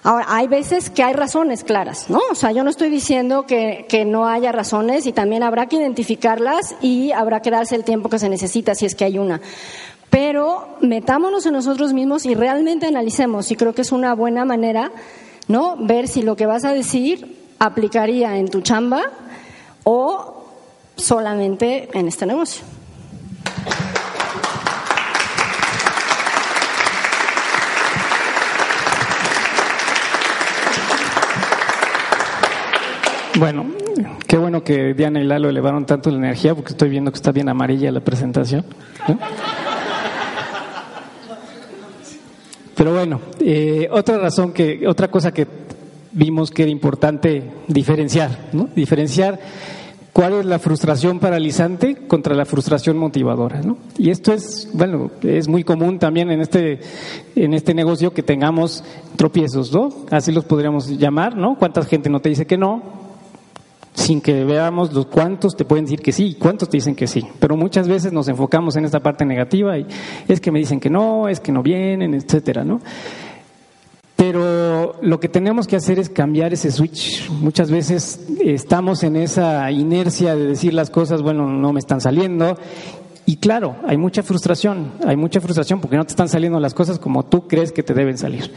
Ahora, 0.04 0.26
hay 0.28 0.48
veces 0.50 0.90
que 0.90 1.02
hay 1.02 1.14
razones 1.14 1.64
claras, 1.64 2.10
¿no? 2.10 2.20
O 2.30 2.36
sea, 2.36 2.52
yo 2.52 2.66
no 2.66 2.70
estoy 2.70 2.90
diciendo 2.90 3.46
que, 3.46 3.86
que, 3.88 4.04
no 4.04 4.28
haya 4.28 4.52
razones 4.52 5.08
y 5.08 5.14
también 5.14 5.42
habrá 5.42 5.68
que 5.68 5.78
identificarlas 5.78 6.76
y 6.82 7.14
habrá 7.14 7.42
que 7.42 7.52
darse 7.52 7.78
el 7.78 7.86
tiempo 7.86 8.10
que 8.10 8.20
se 8.20 8.28
necesita 8.28 8.76
si 8.76 8.86
es 8.86 8.96
que 8.96 9.06
hay 9.06 9.18
una. 9.18 9.40
Pero 10.10 10.76
metámonos 10.82 11.46
en 11.46 11.54
nosotros 11.54 11.94
mismos 11.94 12.26
y 12.26 12.36
realmente 12.36 12.86
analicemos, 12.86 13.50
y 13.50 13.56
creo 13.56 13.74
que 13.74 13.84
es 13.84 13.94
una 13.94 14.14
buena 14.14 14.44
manera, 14.44 14.92
¿no? 15.48 15.78
Ver 15.78 16.10
si 16.10 16.22
lo 16.22 16.36
que 16.36 16.46
vas 16.46 16.66
a 16.66 16.74
decir 16.74 17.45
aplicaría 17.60 18.38
en 18.38 18.50
tu 18.50 18.62
chamba 18.62 19.02
o 19.84 20.46
solamente 20.96 21.90
en 21.94 22.08
este 22.08 22.26
negocio. 22.26 22.64
Bueno, 33.38 33.66
qué 34.28 34.38
bueno 34.38 34.64
que 34.64 34.94
Diana 34.94 35.20
y 35.20 35.26
Lalo 35.26 35.50
elevaron 35.50 35.86
tanto 35.86 36.10
la 36.10 36.18
energía 36.18 36.56
porque 36.56 36.72
estoy 36.72 36.90
viendo 36.90 37.12
que 37.12 37.18
está 37.18 37.34
bien 37.34 37.50
amarilla 37.50 37.92
la 37.92 38.00
presentación. 38.00 38.64
Pero 42.76 42.94
bueno, 42.94 43.20
eh, 43.40 43.90
otra 43.92 44.18
razón 44.18 44.54
que, 44.54 44.88
otra 44.88 45.10
cosa 45.10 45.34
que 45.34 45.48
vimos 46.16 46.50
que 46.50 46.64
era 46.64 46.72
importante 46.72 47.44
diferenciar, 47.68 48.50
¿no? 48.54 48.70
Diferenciar 48.76 49.40
cuál 50.14 50.34
es 50.34 50.46
la 50.46 50.60
frustración 50.60 51.20
paralizante 51.20 52.08
contra 52.08 52.34
la 52.34 52.46
frustración 52.46 52.98
motivadora, 52.98 53.62
¿no? 53.62 53.78
Y 53.98 54.10
esto 54.10 54.32
es, 54.34 54.70
bueno, 54.74 55.12
es 55.22 55.50
muy 55.50 55.66
común 55.66 56.00
también 56.00 56.32
en 56.32 56.40
este, 56.40 56.80
en 57.36 57.54
este 57.54 57.74
negocio 57.74 58.14
que 58.14 58.24
tengamos 58.24 58.84
tropiezos, 59.18 59.74
¿no? 59.74 59.90
Así 60.10 60.32
los 60.32 60.46
podríamos 60.46 60.88
llamar, 60.88 61.36
¿no? 61.36 61.58
¿Cuánta 61.60 61.84
gente 61.84 62.10
no 62.10 62.22
te 62.22 62.30
dice 62.30 62.48
que 62.48 62.58
no? 62.58 63.06
sin 63.96 64.20
que 64.20 64.44
veamos 64.44 64.92
los 64.94 65.06
cuántos 65.06 65.56
te 65.56 65.64
pueden 65.64 65.86
decir 65.86 66.02
que 66.02 66.12
sí 66.12 66.26
y 66.26 66.34
cuántos 66.36 66.70
te 66.70 66.78
dicen 66.78 66.96
que 66.96 67.08
sí. 67.08 67.26
Pero 67.40 67.56
muchas 67.56 67.88
veces 67.88 68.12
nos 68.12 68.28
enfocamos 68.28 68.76
en 68.76 68.84
esta 68.84 69.00
parte 69.00 69.26
negativa 69.26 69.78
y 69.78 69.88
es 70.28 70.42
que 70.42 70.52
me 70.52 70.60
dicen 70.60 70.82
que 70.82 70.90
no, 70.90 71.30
es 71.30 71.40
que 71.40 71.54
no 71.54 71.64
vienen, 71.64 72.14
etcétera, 72.14 72.66
¿no? 72.66 72.82
Pero 74.28 74.96
lo 75.04 75.20
que 75.20 75.30
tenemos 75.30 75.68
que 75.68 75.76
hacer 75.76 76.00
es 76.00 76.10
cambiar 76.10 76.52
ese 76.52 76.72
switch. 76.72 77.30
Muchas 77.30 77.70
veces 77.70 78.26
estamos 78.44 79.04
en 79.04 79.18
esa 79.18 79.70
inercia 79.70 80.36
de 80.36 80.48
decir 80.48 80.74
las 80.74 80.90
cosas, 80.90 81.22
bueno, 81.22 81.48
no 81.48 81.72
me 81.72 81.80
están 81.80 82.02
saliendo. 82.02 82.58
Y 83.28 83.38
claro, 83.38 83.76
hay 83.86 83.98
mucha 83.98 84.24
frustración, 84.24 84.94
hay 85.06 85.16
mucha 85.16 85.42
frustración 85.42 85.80
porque 85.80 85.96
no 85.96 86.06
te 86.06 86.10
están 86.10 86.28
saliendo 86.28 86.60
las 86.60 86.74
cosas 86.74 86.98
como 86.98 87.26
tú 87.26 87.48
crees 87.48 87.72
que 87.72 87.84
te 87.84 87.94
deben 87.94 88.18
salir. 88.18 88.52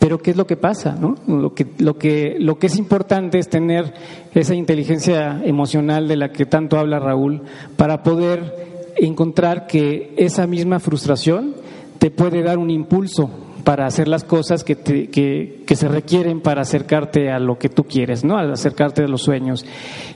Pero 0.00 0.18
¿qué 0.18 0.32
es 0.32 0.36
lo 0.36 0.48
que 0.48 0.56
pasa? 0.56 0.96
¿no? 1.00 1.14
Lo, 1.28 1.54
que, 1.54 1.68
lo, 1.78 1.96
que, 1.96 2.36
lo 2.40 2.58
que 2.58 2.66
es 2.66 2.76
importante 2.76 3.38
es 3.38 3.48
tener 3.48 3.94
esa 4.34 4.56
inteligencia 4.56 5.40
emocional 5.44 6.08
de 6.08 6.16
la 6.16 6.32
que 6.32 6.44
tanto 6.44 6.76
habla 6.76 6.98
Raúl 6.98 7.42
para 7.76 8.02
poder 8.02 8.92
encontrar 8.96 9.68
que 9.68 10.12
esa 10.16 10.48
misma 10.48 10.80
frustración 10.80 11.54
te 12.00 12.10
puede 12.10 12.42
dar 12.42 12.58
un 12.58 12.70
impulso 12.70 13.43
para 13.64 13.86
hacer 13.86 14.08
las 14.08 14.24
cosas 14.24 14.62
que, 14.62 14.76
que, 14.76 15.74
se 15.74 15.88
requieren 15.88 16.40
para 16.40 16.62
acercarte 16.62 17.30
a 17.30 17.38
lo 17.38 17.58
que 17.58 17.68
tú 17.68 17.84
quieres, 17.84 18.24
¿no? 18.24 18.36
Al 18.36 18.52
acercarte 18.52 19.02
a 19.02 19.08
los 19.08 19.22
sueños. 19.22 19.64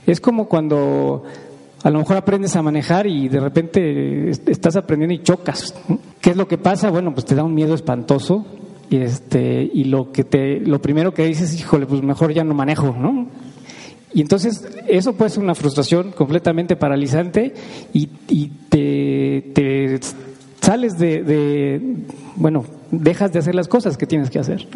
Es 0.06 0.20
como 0.20 0.48
cuando 0.48 1.24
a 1.82 1.90
lo 1.90 1.98
mejor 1.98 2.16
aprendes 2.18 2.54
a 2.56 2.62
manejar 2.62 3.06
y 3.06 3.28
de 3.28 3.40
repente 3.40 4.30
estás 4.30 4.76
aprendiendo 4.76 5.14
y 5.14 5.22
chocas. 5.22 5.74
¿Qué 6.20 6.30
es 6.30 6.36
lo 6.36 6.46
que 6.46 6.58
pasa? 6.58 6.90
Bueno, 6.90 7.12
pues 7.14 7.24
te 7.24 7.34
da 7.34 7.42
un 7.42 7.54
miedo 7.54 7.74
espantoso 7.74 8.44
y 8.90 8.98
este 8.98 9.68
y 9.72 9.84
lo 9.84 10.12
que 10.12 10.24
te 10.24 10.60
lo 10.60 10.80
primero 10.80 11.12
que 11.14 11.24
dices, 11.24 11.58
híjole, 11.58 11.86
pues 11.86 12.02
mejor 12.02 12.32
ya 12.32 12.44
no 12.44 12.54
manejo, 12.54 12.94
¿no? 12.98 13.28
Y 14.12 14.22
entonces 14.22 14.66
eso 14.86 15.14
puede 15.14 15.30
ser 15.30 15.42
una 15.42 15.54
frustración 15.54 16.12
completamente 16.12 16.76
paralizante 16.76 17.54
y, 17.92 18.06
te, 18.68 19.52
te 19.54 20.00
sales 20.60 20.98
de, 20.98 21.82
bueno, 22.36 22.64
dejas 22.90 23.32
de 23.32 23.38
hacer 23.38 23.54
las 23.54 23.68
cosas 23.68 23.96
que 23.96 24.06
tienes 24.06 24.30
que 24.30 24.38
hacer. 24.38 24.66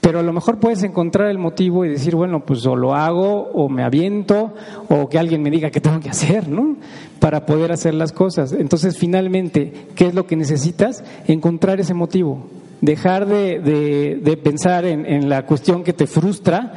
Pero 0.00 0.20
a 0.20 0.22
lo 0.22 0.32
mejor 0.32 0.58
puedes 0.58 0.82
encontrar 0.82 1.28
el 1.28 1.38
motivo 1.38 1.84
y 1.84 1.90
decir, 1.90 2.16
bueno, 2.16 2.40
pues 2.40 2.64
o 2.66 2.74
lo 2.74 2.94
hago 2.94 3.50
o 3.52 3.68
me 3.68 3.82
aviento 3.82 4.54
o 4.88 5.08
que 5.08 5.18
alguien 5.18 5.42
me 5.42 5.50
diga 5.50 5.70
qué 5.70 5.80
tengo 5.80 6.00
que 6.00 6.08
hacer, 6.08 6.48
¿no? 6.48 6.76
Para 7.18 7.44
poder 7.44 7.70
hacer 7.70 7.92
las 7.92 8.12
cosas. 8.12 8.52
Entonces, 8.52 8.96
finalmente, 8.96 9.72
¿qué 9.94 10.06
es 10.06 10.14
lo 10.14 10.26
que 10.26 10.36
necesitas? 10.36 11.04
Encontrar 11.26 11.80
ese 11.80 11.92
motivo. 11.92 12.46
Dejar 12.80 13.26
de, 13.26 14.40
pensar 14.42 14.86
en, 14.86 15.28
la 15.28 15.44
cuestión 15.44 15.84
que 15.84 15.92
te 15.92 16.06
frustra 16.06 16.72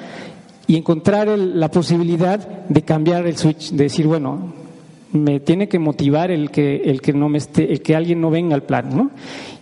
y 0.68 0.76
encontrar 0.76 1.30
la 1.30 1.72
posibilidad 1.72 2.46
de 2.68 2.82
cambiar 2.82 3.26
el 3.26 3.38
switch, 3.38 3.72
de 3.72 3.86
decir, 3.86 4.06
bueno, 4.06 4.54
me 5.14 5.40
tiene 5.40 5.70
que 5.70 5.80
motivar 5.80 6.32
el 6.32 6.50
que, 6.50 6.76
el 6.86 7.02
que, 7.02 7.14
no 7.14 7.30
me 7.30 7.38
esté, 7.38 7.72
el 7.72 7.82
que 7.82 7.96
alguien 7.96 8.20
no 8.20 8.32
venga 8.32 8.56
al 8.56 8.64
plan, 8.64 8.90
¿no? 8.90 9.12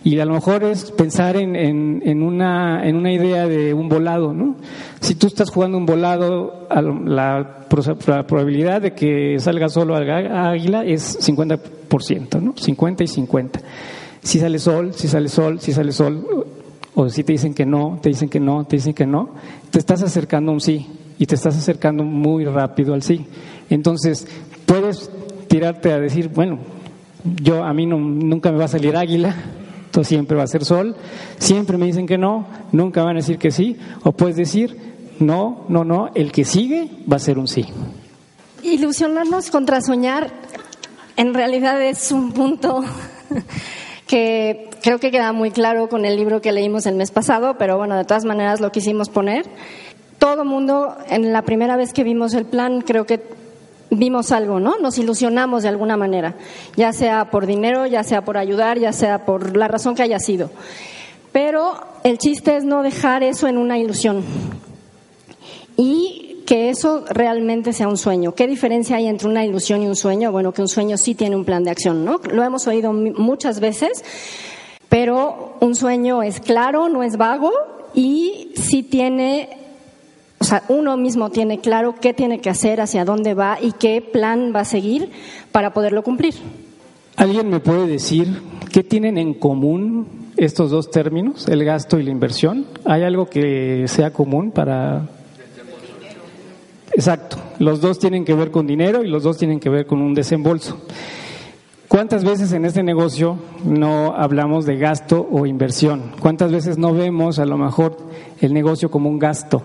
Y 0.02 0.18
a 0.18 0.24
lo 0.24 0.32
mejor 0.32 0.64
es 0.64 0.90
pensar 0.90 1.36
en, 1.36 1.54
en, 1.54 2.22
una, 2.22 2.86
en 2.86 2.96
una 2.96 3.12
idea 3.12 3.46
de 3.46 3.72
un 3.74 3.88
volado, 3.88 4.32
¿no? 4.32 4.56
Si 5.00 5.14
tú 5.14 5.26
estás 5.26 5.50
jugando 5.50 5.76
un 5.76 5.86
volado, 5.86 6.66
la, 7.04 7.66
probabilidad 7.68 8.82
de 8.82 8.94
que 8.94 9.36
salga 9.38 9.68
solo 9.68 9.94
águila 9.94 10.84
es 10.84 11.18
50%, 11.20 12.40
¿no? 12.40 12.54
50 12.56 13.04
y 13.04 13.06
50. 13.06 13.60
Si 14.22 14.38
sale 14.40 14.58
sol, 14.58 14.94
si 14.94 15.06
sale 15.06 15.28
sol, 15.28 15.60
si 15.60 15.72
sale 15.72 15.92
sol, 15.92 16.46
o 16.94 17.08
si 17.08 17.24
te 17.24 17.32
dicen 17.32 17.54
que 17.54 17.66
no, 17.66 17.98
te 18.02 18.08
dicen 18.08 18.28
que 18.28 18.40
no, 18.40 18.64
te 18.64 18.76
dicen 18.76 18.94
que 18.94 19.06
no, 19.06 19.30
te 19.70 19.78
estás 19.78 20.02
acercando 20.02 20.50
a 20.50 20.54
un 20.54 20.60
sí 20.60 20.86
y 21.18 21.26
te 21.26 21.34
estás 21.34 21.56
acercando 21.56 22.04
muy 22.04 22.44
rápido 22.44 22.94
al 22.94 23.02
sí. 23.02 23.26
Entonces, 23.70 24.26
puedes 24.66 25.10
tirarte 25.52 25.92
a 25.92 26.00
decir, 26.00 26.30
bueno, 26.30 26.60
yo 27.42 27.62
a 27.62 27.74
mí 27.74 27.84
no, 27.84 27.98
nunca 27.98 28.50
me 28.50 28.56
va 28.56 28.64
a 28.64 28.68
salir 28.68 28.96
águila, 28.96 29.36
todo 29.90 30.02
siempre 30.02 30.34
va 30.34 30.44
a 30.44 30.46
ser 30.46 30.64
sol, 30.64 30.96
siempre 31.36 31.76
me 31.76 31.84
dicen 31.84 32.06
que 32.06 32.16
no, 32.16 32.46
nunca 32.72 33.02
van 33.02 33.16
a 33.16 33.20
decir 33.20 33.36
que 33.36 33.50
sí, 33.50 33.76
o 34.02 34.12
puedes 34.12 34.36
decir, 34.36 34.78
no, 35.18 35.66
no, 35.68 35.84
no, 35.84 36.08
el 36.14 36.32
que 36.32 36.46
sigue 36.46 36.88
va 37.10 37.16
a 37.16 37.18
ser 37.18 37.38
un 37.38 37.48
sí. 37.48 37.66
Ilusionarnos 38.62 39.50
contra 39.50 39.82
soñar 39.82 40.30
en 41.18 41.34
realidad 41.34 41.82
es 41.82 42.12
un 42.12 42.32
punto 42.32 42.82
que 44.06 44.70
creo 44.82 44.98
que 45.00 45.10
queda 45.10 45.34
muy 45.34 45.50
claro 45.50 45.90
con 45.90 46.06
el 46.06 46.16
libro 46.16 46.40
que 46.40 46.52
leímos 46.52 46.86
el 46.86 46.94
mes 46.94 47.10
pasado, 47.10 47.58
pero 47.58 47.76
bueno, 47.76 47.94
de 47.94 48.06
todas 48.06 48.24
maneras 48.24 48.62
lo 48.62 48.72
quisimos 48.72 49.10
poner. 49.10 49.44
Todo 50.16 50.46
mundo, 50.46 50.96
en 51.10 51.30
la 51.34 51.42
primera 51.42 51.76
vez 51.76 51.92
que 51.92 52.04
vimos 52.04 52.32
el 52.32 52.46
plan, 52.46 52.80
creo 52.80 53.04
que 53.04 53.41
vimos 53.92 54.32
algo, 54.32 54.58
¿no? 54.58 54.78
Nos 54.78 54.98
ilusionamos 54.98 55.62
de 55.62 55.68
alguna 55.68 55.96
manera, 55.96 56.34
ya 56.76 56.92
sea 56.92 57.30
por 57.30 57.46
dinero, 57.46 57.86
ya 57.86 58.02
sea 58.02 58.24
por 58.24 58.38
ayudar, 58.38 58.78
ya 58.78 58.92
sea 58.92 59.24
por 59.24 59.56
la 59.56 59.68
razón 59.68 59.94
que 59.94 60.02
haya 60.02 60.18
sido. 60.18 60.50
Pero 61.30 61.74
el 62.02 62.18
chiste 62.18 62.56
es 62.56 62.64
no 62.64 62.82
dejar 62.82 63.22
eso 63.22 63.48
en 63.48 63.58
una 63.58 63.78
ilusión 63.78 64.22
y 65.76 66.42
que 66.46 66.70
eso 66.70 67.04
realmente 67.08 67.72
sea 67.72 67.88
un 67.88 67.96
sueño. 67.96 68.34
¿Qué 68.34 68.46
diferencia 68.46 68.96
hay 68.96 69.06
entre 69.06 69.28
una 69.28 69.44
ilusión 69.44 69.82
y 69.82 69.86
un 69.86 69.96
sueño? 69.96 70.32
Bueno, 70.32 70.52
que 70.52 70.62
un 70.62 70.68
sueño 70.68 70.96
sí 70.96 71.14
tiene 71.14 71.36
un 71.36 71.44
plan 71.44 71.64
de 71.64 71.70
acción, 71.70 72.04
¿no? 72.04 72.20
Lo 72.30 72.42
hemos 72.42 72.66
oído 72.66 72.92
muchas 72.92 73.60
veces, 73.60 74.04
pero 74.88 75.56
un 75.60 75.74
sueño 75.74 76.22
es 76.22 76.40
claro, 76.40 76.88
no 76.88 77.02
es 77.02 77.16
vago 77.16 77.52
y 77.94 78.52
sí 78.56 78.82
tiene 78.82 79.61
o 80.42 80.44
sea, 80.44 80.64
uno 80.66 80.96
mismo 80.96 81.30
tiene 81.30 81.60
claro 81.60 81.94
qué 82.00 82.12
tiene 82.12 82.40
que 82.40 82.50
hacer, 82.50 82.80
hacia 82.80 83.04
dónde 83.04 83.32
va 83.32 83.58
y 83.62 83.70
qué 83.70 84.02
plan 84.02 84.52
va 84.52 84.62
a 84.62 84.64
seguir 84.64 85.08
para 85.52 85.72
poderlo 85.72 86.02
cumplir. 86.02 86.34
¿Alguien 87.14 87.48
me 87.48 87.60
puede 87.60 87.86
decir 87.86 88.42
qué 88.72 88.82
tienen 88.82 89.18
en 89.18 89.34
común 89.34 90.32
estos 90.36 90.72
dos 90.72 90.90
términos, 90.90 91.46
el 91.46 91.64
gasto 91.64 92.00
y 92.00 92.02
la 92.02 92.10
inversión? 92.10 92.66
¿Hay 92.84 93.04
algo 93.04 93.26
que 93.26 93.84
sea 93.86 94.12
común 94.12 94.50
para... 94.50 95.08
Exacto, 96.92 97.36
los 97.60 97.80
dos 97.80 98.00
tienen 98.00 98.24
que 98.24 98.34
ver 98.34 98.50
con 98.50 98.66
dinero 98.66 99.04
y 99.04 99.08
los 99.08 99.22
dos 99.22 99.38
tienen 99.38 99.60
que 99.60 99.70
ver 99.70 99.86
con 99.86 100.02
un 100.02 100.12
desembolso. 100.12 100.76
¿Cuántas 101.86 102.24
veces 102.24 102.50
en 102.50 102.64
este 102.64 102.82
negocio 102.82 103.38
no 103.64 104.12
hablamos 104.16 104.66
de 104.66 104.76
gasto 104.76 105.24
o 105.30 105.46
inversión? 105.46 106.10
¿Cuántas 106.18 106.50
veces 106.50 106.78
no 106.78 106.92
vemos 106.92 107.38
a 107.38 107.44
lo 107.44 107.56
mejor 107.56 107.96
el 108.40 108.52
negocio 108.52 108.90
como 108.90 109.08
un 109.08 109.20
gasto? 109.20 109.62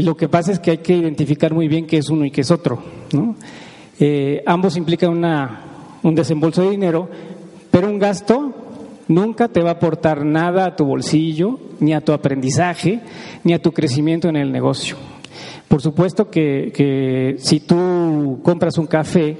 Y 0.00 0.02
lo 0.02 0.16
que 0.16 0.30
pasa 0.30 0.50
es 0.52 0.58
que 0.60 0.70
hay 0.70 0.78
que 0.78 0.96
identificar 0.96 1.52
muy 1.52 1.68
bien 1.68 1.86
qué 1.86 1.98
es 1.98 2.08
uno 2.08 2.24
y 2.24 2.30
qué 2.30 2.40
es 2.40 2.50
otro. 2.50 2.78
Eh, 3.98 4.42
ambos 4.46 4.78
implican 4.78 5.10
una, 5.10 5.60
un 6.02 6.14
desembolso 6.14 6.62
de 6.62 6.70
dinero, 6.70 7.06
pero 7.70 7.86
un 7.86 7.98
gasto 7.98 8.50
nunca 9.08 9.48
te 9.48 9.60
va 9.60 9.68
a 9.68 9.72
aportar 9.72 10.24
nada 10.24 10.64
a 10.64 10.74
tu 10.74 10.86
bolsillo, 10.86 11.60
ni 11.80 11.92
a 11.92 12.00
tu 12.00 12.14
aprendizaje, 12.14 13.00
ni 13.44 13.52
a 13.52 13.60
tu 13.60 13.72
crecimiento 13.72 14.26
en 14.30 14.36
el 14.36 14.50
negocio. 14.50 14.96
Por 15.68 15.82
supuesto 15.82 16.30
que, 16.30 16.72
que 16.74 17.36
si 17.36 17.60
tú 17.60 18.40
compras 18.42 18.78
un 18.78 18.86
café, 18.86 19.36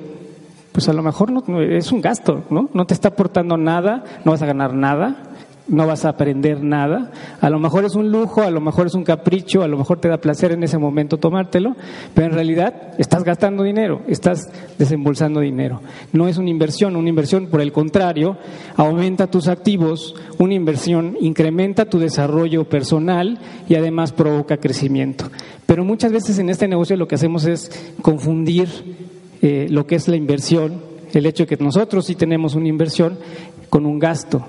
pues 0.72 0.90
a 0.90 0.92
lo 0.92 1.02
mejor 1.02 1.32
no, 1.32 1.58
es 1.62 1.90
un 1.90 2.02
gasto, 2.02 2.44
¿no? 2.50 2.68
No 2.74 2.84
te 2.84 2.92
está 2.92 3.08
aportando 3.08 3.56
nada, 3.56 4.04
no 4.26 4.32
vas 4.32 4.42
a 4.42 4.46
ganar 4.46 4.74
nada, 4.74 5.29
no 5.68 5.86
vas 5.86 6.04
a 6.04 6.10
aprender 6.10 6.62
nada. 6.62 7.12
A 7.40 7.50
lo 7.50 7.58
mejor 7.58 7.84
es 7.84 7.94
un 7.94 8.10
lujo, 8.10 8.42
a 8.42 8.50
lo 8.50 8.60
mejor 8.60 8.86
es 8.86 8.94
un 8.94 9.04
capricho, 9.04 9.62
a 9.62 9.68
lo 9.68 9.78
mejor 9.78 10.00
te 10.00 10.08
da 10.08 10.18
placer 10.18 10.52
en 10.52 10.62
ese 10.62 10.78
momento 10.78 11.18
tomártelo, 11.18 11.76
pero 12.14 12.26
en 12.26 12.32
realidad 12.32 12.94
estás 12.98 13.24
gastando 13.24 13.62
dinero, 13.62 14.02
estás 14.08 14.50
desembolsando 14.78 15.40
dinero. 15.40 15.80
No 16.12 16.28
es 16.28 16.38
una 16.38 16.50
inversión, 16.50 16.96
una 16.96 17.08
inversión 17.08 17.46
por 17.46 17.60
el 17.60 17.72
contrario 17.72 18.36
aumenta 18.76 19.28
tus 19.28 19.48
activos, 19.48 20.14
una 20.38 20.54
inversión 20.54 21.16
incrementa 21.20 21.84
tu 21.84 21.98
desarrollo 21.98 22.64
personal 22.64 23.38
y 23.68 23.74
además 23.74 24.12
provoca 24.12 24.56
crecimiento. 24.56 25.30
Pero 25.66 25.84
muchas 25.84 26.12
veces 26.12 26.38
en 26.38 26.50
este 26.50 26.66
negocio 26.66 26.96
lo 26.96 27.06
que 27.06 27.14
hacemos 27.14 27.44
es 27.46 27.70
confundir 28.02 28.68
eh, 29.42 29.68
lo 29.70 29.86
que 29.86 29.94
es 29.94 30.08
la 30.08 30.16
inversión 30.16 30.90
el 31.18 31.26
hecho 31.26 31.44
de 31.44 31.56
que 31.56 31.62
nosotros 31.62 32.06
sí 32.06 32.14
tenemos 32.14 32.54
una 32.54 32.68
inversión 32.68 33.18
con 33.70 33.86
un 33.86 33.98
gasto. 33.98 34.44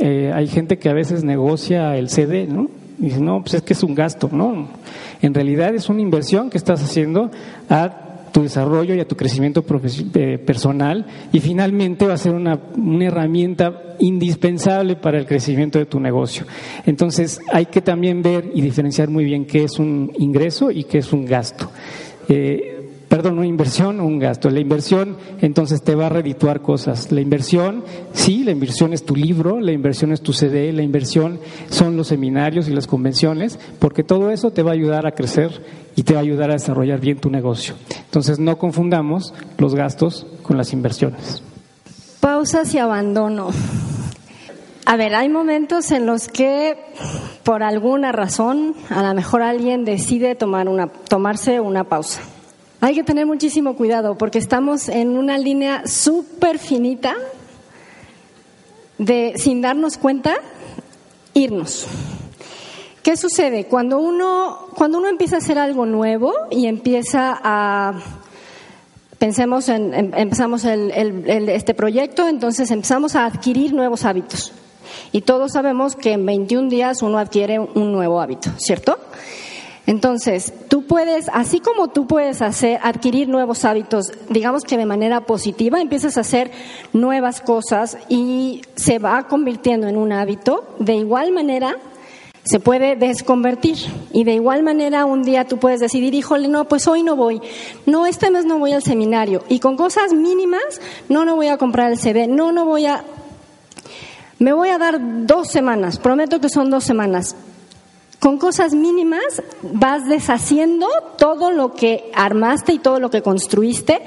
Eh, 0.00 0.30
hay 0.32 0.46
gente 0.46 0.78
que 0.78 0.88
a 0.88 0.92
veces 0.92 1.24
negocia 1.24 1.96
el 1.96 2.08
CD, 2.10 2.46
¿no? 2.46 2.68
Y 2.98 3.06
dice, 3.06 3.20
no, 3.20 3.40
pues 3.42 3.54
es 3.54 3.62
que 3.62 3.72
es 3.72 3.82
un 3.82 3.94
gasto, 3.94 4.28
¿no? 4.30 4.68
En 5.20 5.34
realidad 5.34 5.74
es 5.74 5.88
una 5.88 6.00
inversión 6.00 6.50
que 6.50 6.58
estás 6.58 6.82
haciendo 6.82 7.30
a 7.68 8.06
tu 8.32 8.42
desarrollo 8.42 8.94
y 8.94 9.00
a 9.00 9.08
tu 9.08 9.16
crecimiento 9.16 9.64
eh, 10.14 10.36
personal 10.36 11.06
y 11.32 11.40
finalmente 11.40 12.06
va 12.06 12.14
a 12.14 12.18
ser 12.18 12.34
una, 12.34 12.60
herramienta 13.00 13.94
indispensable 13.98 14.96
para 14.96 15.18
el 15.18 15.24
crecimiento 15.24 15.78
de 15.78 15.86
tu 15.86 15.98
negocio. 16.00 16.44
Entonces 16.84 17.40
hay 17.50 17.64
que 17.66 17.80
también 17.80 18.20
ver 18.20 18.50
y 18.52 18.60
diferenciar 18.60 19.08
muy 19.08 19.24
bien 19.24 19.46
qué 19.46 19.64
es 19.64 19.78
un 19.78 20.12
ingreso 20.18 20.70
y 20.70 20.84
qué 20.84 20.98
es 20.98 21.14
un 21.14 21.24
gasto. 21.24 21.70
Eh, 22.28 22.75
perdón, 23.08 23.38
una 23.38 23.46
inversión 23.46 24.00
un 24.00 24.18
gasto. 24.18 24.50
La 24.50 24.60
inversión 24.60 25.16
entonces 25.40 25.82
te 25.82 25.94
va 25.94 26.06
a 26.06 26.10
redituar 26.10 26.60
cosas. 26.60 27.12
La 27.12 27.20
inversión, 27.20 27.84
sí, 28.12 28.44
la 28.44 28.50
inversión 28.50 28.92
es 28.92 29.04
tu 29.04 29.14
libro, 29.14 29.60
la 29.60 29.72
inversión 29.72 30.12
es 30.12 30.20
tu 30.20 30.32
CD, 30.32 30.72
la 30.72 30.82
inversión 30.82 31.40
son 31.70 31.96
los 31.96 32.08
seminarios 32.08 32.68
y 32.68 32.72
las 32.72 32.86
convenciones, 32.86 33.58
porque 33.78 34.02
todo 34.02 34.30
eso 34.30 34.50
te 34.50 34.62
va 34.62 34.70
a 34.70 34.74
ayudar 34.74 35.06
a 35.06 35.12
crecer 35.12 35.62
y 35.94 36.02
te 36.02 36.14
va 36.14 36.20
a 36.20 36.22
ayudar 36.22 36.50
a 36.50 36.54
desarrollar 36.54 37.00
bien 37.00 37.18
tu 37.18 37.30
negocio. 37.30 37.74
Entonces 38.04 38.38
no 38.38 38.58
confundamos 38.58 39.32
los 39.58 39.74
gastos 39.74 40.26
con 40.42 40.56
las 40.56 40.72
inversiones. 40.72 41.42
Pausas 42.20 42.74
y 42.74 42.78
abandono. 42.78 43.50
A 44.84 44.96
ver, 44.96 45.14
hay 45.14 45.28
momentos 45.28 45.90
en 45.90 46.06
los 46.06 46.28
que 46.28 46.76
por 47.42 47.62
alguna 47.62 48.12
razón 48.12 48.74
a 48.88 49.02
lo 49.02 49.14
mejor 49.14 49.42
alguien 49.42 49.84
decide 49.84 50.34
tomar 50.36 50.68
una, 50.68 50.86
tomarse 50.86 51.60
una 51.60 51.84
pausa 51.84 52.20
hay 52.86 52.94
que 52.94 53.02
tener 53.02 53.26
muchísimo 53.26 53.74
cuidado 53.74 54.16
porque 54.16 54.38
estamos 54.38 54.88
en 54.88 55.18
una 55.18 55.38
línea 55.38 55.88
súper 55.88 56.60
finita 56.60 57.16
de, 58.96 59.32
sin 59.38 59.60
darnos 59.60 59.98
cuenta, 59.98 60.36
irnos. 61.34 61.88
¿Qué 63.02 63.16
sucede? 63.16 63.64
Cuando 63.64 63.98
uno, 63.98 64.68
cuando 64.76 64.98
uno 64.98 65.08
empieza 65.08 65.34
a 65.34 65.38
hacer 65.38 65.58
algo 65.58 65.84
nuevo 65.84 66.32
y 66.48 66.66
empieza 66.66 67.36
a 67.42 67.94
pensemos 69.18 69.68
en, 69.68 69.92
em, 69.92 70.12
empezamos 70.14 70.64
este 70.64 71.74
proyecto, 71.74 72.28
entonces 72.28 72.70
empezamos 72.70 73.16
a 73.16 73.24
adquirir 73.24 73.74
nuevos 73.74 74.04
hábitos. 74.04 74.52
Y 75.10 75.22
todos 75.22 75.54
sabemos 75.54 75.96
que 75.96 76.12
en 76.12 76.24
21 76.24 76.68
días 76.68 77.02
uno 77.02 77.18
adquiere 77.18 77.58
un 77.58 77.90
nuevo 77.90 78.20
hábito, 78.20 78.50
¿cierto? 78.58 78.96
Entonces, 79.86 80.52
tú 80.68 80.82
puedes, 80.82 81.28
así 81.32 81.60
como 81.60 81.88
tú 81.88 82.06
puedes 82.06 82.42
hacer, 82.42 82.80
adquirir 82.82 83.28
nuevos 83.28 83.64
hábitos, 83.64 84.12
digamos 84.28 84.64
que 84.64 84.76
de 84.76 84.84
manera 84.84 85.20
positiva, 85.20 85.80
empiezas 85.80 86.16
a 86.16 86.22
hacer 86.22 86.50
nuevas 86.92 87.40
cosas 87.40 87.96
y 88.08 88.62
se 88.74 88.98
va 88.98 89.28
convirtiendo 89.28 89.86
en 89.86 89.96
un 89.96 90.12
hábito, 90.12 90.64
de 90.80 90.94
igual 90.96 91.30
manera 91.30 91.76
se 92.46 92.60
puede 92.60 92.96
desconvertir. 92.96 93.76
Y 94.12 94.24
de 94.24 94.34
igual 94.34 94.62
manera 94.62 95.04
un 95.04 95.22
día 95.22 95.46
tú 95.46 95.58
puedes 95.58 95.80
decidir, 95.80 96.14
híjole, 96.14 96.48
no, 96.48 96.66
pues 96.66 96.86
hoy 96.86 97.02
no 97.02 97.16
voy. 97.16 97.40
No, 97.86 98.06
este 98.06 98.30
mes 98.30 98.44
no 98.44 98.58
voy 98.58 98.72
al 98.72 98.82
seminario. 98.82 99.44
Y 99.48 99.58
con 99.58 99.76
cosas 99.76 100.12
mínimas, 100.12 100.80
no, 101.08 101.24
no 101.24 101.36
voy 101.36 101.48
a 101.48 101.58
comprar 101.58 101.90
el 101.90 101.98
CD. 101.98 102.26
No, 102.26 102.52
no 102.52 102.64
voy 102.64 102.86
a... 102.86 103.04
Me 104.38 104.52
voy 104.52 104.68
a 104.68 104.78
dar 104.78 104.98
dos 105.26 105.48
semanas, 105.48 105.98
prometo 105.98 106.40
que 106.40 106.48
son 106.48 106.70
dos 106.70 106.84
semanas. 106.84 107.34
Con 108.26 108.38
cosas 108.38 108.74
mínimas 108.74 109.40
vas 109.62 110.04
deshaciendo 110.06 110.88
todo 111.16 111.52
lo 111.52 111.74
que 111.74 112.10
armaste 112.12 112.72
y 112.72 112.80
todo 112.80 112.98
lo 112.98 113.08
que 113.08 113.22
construiste 113.22 114.02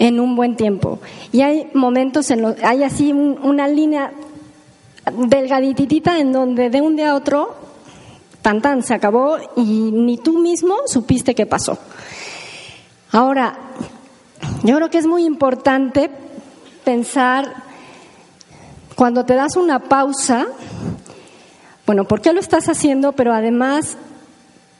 en 0.00 0.18
un 0.18 0.34
buen 0.34 0.56
tiempo. 0.56 0.98
Y 1.30 1.42
hay 1.42 1.70
momentos 1.72 2.32
en 2.32 2.42
los, 2.42 2.56
hay 2.64 2.82
así 2.82 3.12
una 3.12 3.68
línea 3.68 4.14
delgaditita 5.16 6.18
en 6.18 6.32
donde 6.32 6.70
de 6.70 6.80
un 6.80 6.96
día 6.96 7.12
a 7.12 7.14
otro, 7.14 7.54
tan 8.42 8.60
tan, 8.60 8.82
se 8.82 8.94
acabó 8.94 9.36
y 9.54 9.92
ni 9.92 10.18
tú 10.18 10.40
mismo 10.40 10.78
supiste 10.86 11.36
qué 11.36 11.46
pasó. 11.46 11.78
Ahora, 13.12 13.56
yo 14.64 14.74
creo 14.74 14.90
que 14.90 14.98
es 14.98 15.06
muy 15.06 15.24
importante 15.24 16.10
pensar 16.82 17.62
cuando 18.96 19.24
te 19.24 19.36
das 19.36 19.54
una 19.54 19.78
pausa, 19.78 20.48
bueno, 21.86 22.04
¿por 22.04 22.20
qué 22.20 22.32
lo 22.32 22.40
estás 22.40 22.68
haciendo? 22.68 23.12
Pero 23.12 23.32
además, 23.32 23.96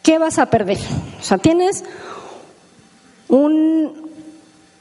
¿qué 0.02 0.18
vas 0.18 0.38
a 0.38 0.46
perder? 0.46 0.78
O 1.20 1.22
sea, 1.22 1.38
tienes 1.38 1.84
un 3.28 4.10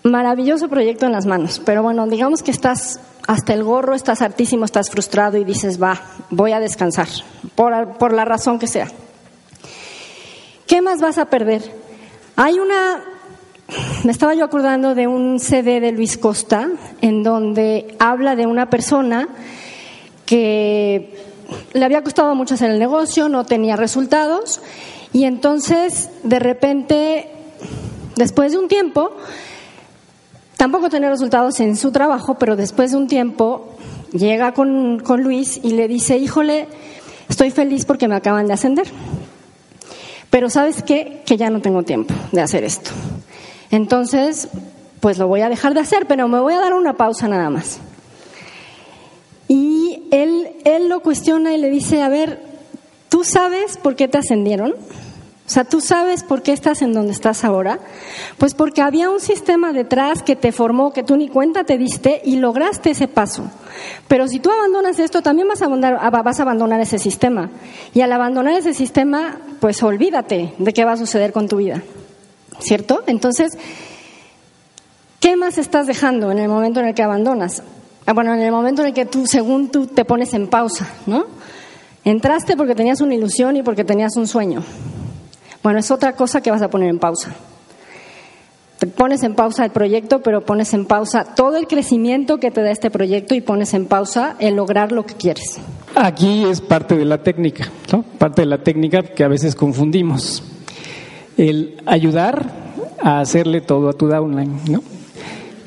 maravilloso 0.03 0.67
proyecto 0.67 1.05
en 1.05 1.12
las 1.12 1.25
manos, 1.25 1.62
pero 1.63 1.84
bueno, 1.84 2.07
digamos 2.07 2.43
que 2.43 2.51
estás 2.51 2.99
hasta 3.27 3.53
el 3.53 3.63
gorro, 3.63 3.93
estás 3.93 4.21
hartísimo, 4.21 4.65
estás 4.65 4.89
frustrado 4.89 5.38
y 5.38 5.43
dices, 5.43 5.81
va, 5.81 6.01
voy 6.29 6.51
a 6.53 6.60
descansar, 6.60 7.07
por, 7.55 7.97
por 7.97 8.13
la 8.13 8.25
razón 8.25 8.60
que 8.60 8.67
sea. 8.67 8.88
¿Qué 10.67 10.81
más 10.81 11.01
vas 11.01 11.17
a 11.17 11.25
perder? 11.25 11.62
Hay 12.36 12.60
una, 12.60 13.03
me 14.03 14.12
estaba 14.12 14.34
yo 14.34 14.45
acordando 14.45 14.95
de 14.95 15.07
un 15.07 15.39
CD 15.39 15.79
de 15.79 15.91
Luis 15.91 16.17
Costa, 16.17 16.69
en 17.01 17.23
donde 17.23 17.95
habla 17.99 18.36
de 18.36 18.47
una 18.47 18.69
persona 18.69 19.27
que 20.25 21.30
le 21.73 21.85
había 21.85 22.03
costado 22.03 22.35
mucho 22.35 22.55
hacer 22.55 22.71
el 22.71 22.79
negocio, 22.79 23.29
no 23.29 23.45
tenía 23.45 23.75
resultados 23.75 24.61
y 25.13 25.25
entonces 25.25 26.09
de 26.23 26.39
repente, 26.39 27.29
después 28.15 28.51
de 28.51 28.57
un 28.57 28.67
tiempo, 28.67 29.11
tampoco 30.57 30.89
tenía 30.89 31.09
resultados 31.09 31.59
en 31.59 31.75
su 31.75 31.91
trabajo, 31.91 32.35
pero 32.37 32.55
después 32.55 32.91
de 32.91 32.97
un 32.97 33.07
tiempo 33.07 33.75
llega 34.13 34.53
con, 34.53 34.99
con 34.99 35.21
Luis 35.21 35.59
y 35.63 35.71
le 35.71 35.87
dice, 35.87 36.17
híjole, 36.17 36.67
estoy 37.29 37.51
feliz 37.51 37.85
porque 37.85 38.07
me 38.07 38.15
acaban 38.15 38.47
de 38.47 38.53
ascender. 38.53 38.87
Pero 40.29 40.49
sabes 40.49 40.81
qué? 40.81 41.23
Que 41.25 41.35
ya 41.35 41.49
no 41.49 41.61
tengo 41.61 41.83
tiempo 41.83 42.13
de 42.31 42.41
hacer 42.41 42.63
esto. 42.63 42.91
Entonces, 43.69 44.47
pues 45.01 45.17
lo 45.17 45.27
voy 45.27 45.41
a 45.41 45.49
dejar 45.49 45.73
de 45.73 45.81
hacer, 45.81 46.05
pero 46.07 46.27
me 46.27 46.39
voy 46.39 46.53
a 46.53 46.59
dar 46.59 46.73
una 46.73 46.93
pausa 46.93 47.27
nada 47.27 47.49
más. 47.49 47.79
Y 49.53 50.03
él, 50.11 50.47
él 50.63 50.87
lo 50.87 51.01
cuestiona 51.01 51.53
y 51.53 51.57
le 51.57 51.69
dice, 51.69 52.01
a 52.01 52.07
ver, 52.07 52.41
¿tú 53.09 53.25
sabes 53.25 53.75
por 53.75 53.97
qué 53.97 54.07
te 54.07 54.17
ascendieron? 54.17 54.71
O 54.71 55.49
sea, 55.49 55.65
¿tú 55.65 55.81
sabes 55.81 56.23
por 56.23 56.41
qué 56.41 56.53
estás 56.53 56.81
en 56.81 56.93
donde 56.93 57.11
estás 57.11 57.43
ahora? 57.43 57.79
Pues 58.37 58.53
porque 58.53 58.81
había 58.81 59.09
un 59.09 59.19
sistema 59.19 59.73
detrás 59.73 60.23
que 60.23 60.37
te 60.37 60.53
formó, 60.53 60.93
que 60.93 61.03
tú 61.03 61.17
ni 61.17 61.27
cuenta 61.27 61.65
te 61.65 61.77
diste 61.77 62.21
y 62.23 62.37
lograste 62.37 62.91
ese 62.91 63.09
paso. 63.09 63.43
Pero 64.07 64.29
si 64.29 64.39
tú 64.39 64.49
abandonas 64.49 64.99
esto, 64.99 65.21
también 65.21 65.49
vas 65.49 65.61
a 65.61 65.65
abandonar, 65.65 66.23
vas 66.23 66.39
a 66.39 66.43
abandonar 66.43 66.79
ese 66.79 66.97
sistema. 66.97 67.49
Y 67.93 67.99
al 67.99 68.13
abandonar 68.13 68.53
ese 68.53 68.73
sistema, 68.73 69.37
pues 69.59 69.83
olvídate 69.83 70.53
de 70.57 70.71
qué 70.71 70.85
va 70.85 70.93
a 70.93 70.97
suceder 70.97 71.33
con 71.33 71.49
tu 71.49 71.57
vida. 71.57 71.83
¿Cierto? 72.59 73.03
Entonces, 73.05 73.57
¿qué 75.19 75.35
más 75.35 75.57
estás 75.57 75.87
dejando 75.87 76.31
en 76.31 76.39
el 76.39 76.47
momento 76.47 76.79
en 76.79 76.85
el 76.85 76.95
que 76.95 77.03
abandonas? 77.03 77.63
Ah, 78.05 78.13
bueno, 78.13 78.33
en 78.33 78.41
el 78.41 78.51
momento 78.51 78.81
en 78.81 78.89
el 78.89 78.93
que 78.93 79.05
tú, 79.05 79.27
según 79.27 79.69
tú, 79.69 79.87
te 79.87 80.05
pones 80.05 80.33
en 80.33 80.47
pausa, 80.47 80.87
¿no? 81.05 81.25
Entraste 82.03 82.57
porque 82.57 82.73
tenías 82.73 83.01
una 83.01 83.13
ilusión 83.13 83.55
y 83.57 83.63
porque 83.63 83.83
tenías 83.83 84.15
un 84.17 84.27
sueño. 84.27 84.63
Bueno, 85.61 85.79
es 85.79 85.91
otra 85.91 86.13
cosa 86.15 86.41
que 86.41 86.49
vas 86.49 86.61
a 86.61 86.69
poner 86.69 86.89
en 86.89 86.97
pausa. 86.97 87.35
Te 88.79 88.87
pones 88.87 89.21
en 89.21 89.35
pausa 89.35 89.63
el 89.63 89.69
proyecto, 89.69 90.23
pero 90.23 90.41
pones 90.41 90.73
en 90.73 90.85
pausa 90.85 91.35
todo 91.35 91.57
el 91.57 91.67
crecimiento 91.67 92.39
que 92.39 92.49
te 92.49 92.63
da 92.63 92.71
este 92.71 92.89
proyecto 92.89 93.35
y 93.35 93.41
pones 93.41 93.75
en 93.75 93.85
pausa 93.85 94.35
el 94.39 94.55
lograr 94.55 94.91
lo 94.91 95.05
que 95.05 95.13
quieres. 95.13 95.59
Aquí 95.93 96.45
es 96.45 96.61
parte 96.61 96.97
de 96.97 97.05
la 97.05 97.21
técnica, 97.21 97.69
¿no? 97.93 98.01
Parte 98.01 98.41
de 98.41 98.47
la 98.47 98.63
técnica 98.63 99.03
que 99.03 99.23
a 99.23 99.27
veces 99.27 99.53
confundimos. 99.53 100.43
El 101.37 101.79
ayudar 101.85 102.51
a 103.03 103.19
hacerle 103.19 103.61
todo 103.61 103.89
a 103.89 103.93
tu 103.93 104.07
downline, 104.07 104.59
¿no? 104.67 104.81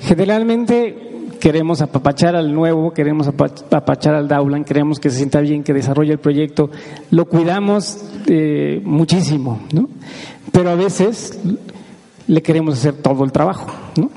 Generalmente 0.00 1.13
queremos 1.44 1.82
apapachar 1.82 2.36
al 2.36 2.54
nuevo, 2.54 2.94
queremos 2.94 3.28
apapachar 3.28 4.14
al 4.14 4.28
Daulan, 4.28 4.64
queremos 4.64 4.98
que 4.98 5.10
se 5.10 5.18
sienta 5.18 5.42
bien, 5.42 5.62
que 5.62 5.74
desarrolle 5.74 6.12
el 6.12 6.18
proyecto, 6.18 6.70
lo 7.10 7.26
cuidamos 7.26 8.02
eh, 8.26 8.80
muchísimo, 8.82 9.60
¿no? 9.74 9.90
Pero 10.50 10.70
a 10.70 10.74
veces 10.74 11.38
le 12.26 12.40
queremos 12.40 12.78
hacer 12.78 12.94
todo 12.94 13.24
el 13.24 13.30
trabajo, 13.30 13.66
¿no? 13.98 14.10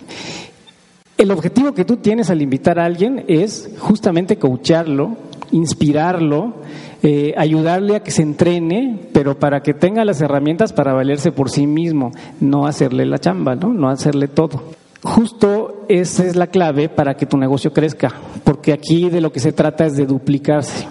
El 1.18 1.32
objetivo 1.32 1.74
que 1.74 1.84
tú 1.84 1.98
tienes 1.98 2.30
al 2.30 2.42
invitar 2.42 2.80
a 2.80 2.86
alguien 2.86 3.26
es 3.28 3.72
justamente 3.78 4.38
coacharlo, 4.38 5.18
inspirarlo, 5.52 6.54
eh, 7.04 7.34
ayudarle 7.36 7.98
a 7.98 8.04
que 8.04 8.12
se 8.12 8.22
entrene, 8.22 9.02
pero 9.12 9.38
para 9.38 9.62
que 9.64 9.74
tenga 9.74 10.06
las 10.06 10.22
herramientas 10.22 10.72
para 10.72 10.94
valerse 10.94 11.34
por 11.34 11.50
sí 11.50 11.68
mismo, 11.68 12.14
no 12.40 12.68
hacerle 12.68 13.06
la 13.06 13.20
chamba, 13.20 13.56
¿no? 13.56 13.74
No 13.74 13.90
hacerle 13.90 14.30
todo. 14.30 14.78
Justo 15.04 15.86
esa 15.90 16.26
es 16.26 16.36
la 16.36 16.48
clave 16.48 16.90
para 16.90 17.16
que 17.16 17.26
tu 17.26 17.38
negocio 17.38 17.72
crezca, 17.72 18.12
porque 18.44 18.74
aquí 18.74 19.10
de 19.10 19.22
lo 19.22 19.32
que 19.32 19.40
se 19.40 19.52
trata 19.52 19.86
es 19.86 19.96
de 19.96 20.06
duplicarse, 20.06 20.88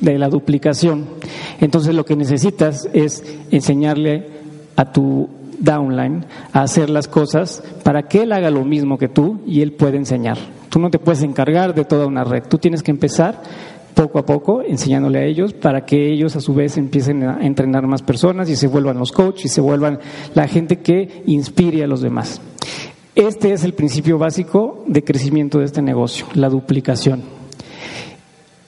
de 0.00 0.18
la 0.18 0.28
duplicación. 0.28 1.06
Entonces 1.60 1.94
lo 1.94 2.04
que 2.04 2.16
necesitas 2.16 2.88
es 2.92 3.22
enseñarle 3.50 4.28
a 4.76 4.92
tu 4.92 5.28
downline 5.58 6.24
a 6.52 6.62
hacer 6.62 6.90
las 6.90 7.06
cosas 7.06 7.62
para 7.82 8.08
que 8.08 8.22
él 8.22 8.32
haga 8.32 8.50
lo 8.50 8.64
mismo 8.64 8.98
que 8.98 9.08
tú 9.08 9.40
y 9.46 9.60
él 9.60 9.72
pueda 9.72 9.96
enseñar. 9.96 10.38
Tú 10.70 10.80
no 10.80 10.90
te 10.90 10.98
puedes 10.98 11.22
encargar 11.22 11.74
de 11.74 11.84
toda 11.84 12.06
una 12.06 12.24
red, 12.24 12.44
tú 12.48 12.58
tienes 12.58 12.82
que 12.82 12.90
empezar 12.90 13.42
poco 13.94 14.18
a 14.18 14.26
poco 14.26 14.62
enseñándole 14.62 15.20
a 15.20 15.24
ellos 15.24 15.52
para 15.52 15.84
que 15.84 16.12
ellos 16.12 16.34
a 16.34 16.40
su 16.40 16.52
vez 16.52 16.76
empiecen 16.76 17.22
a 17.22 17.46
entrenar 17.46 17.86
más 17.86 18.02
personas 18.02 18.50
y 18.50 18.56
se 18.56 18.66
vuelvan 18.66 18.98
los 18.98 19.12
coaches 19.12 19.44
y 19.44 19.48
se 19.48 19.60
vuelvan 19.60 20.00
la 20.34 20.48
gente 20.48 20.80
que 20.80 21.22
inspire 21.26 21.84
a 21.84 21.86
los 21.86 22.00
demás. 22.00 22.40
Este 23.14 23.52
es 23.52 23.62
el 23.62 23.74
principio 23.74 24.18
básico 24.18 24.82
de 24.88 25.04
crecimiento 25.04 25.60
de 25.60 25.66
este 25.66 25.82
negocio, 25.82 26.26
la 26.34 26.48
duplicación. 26.48 27.22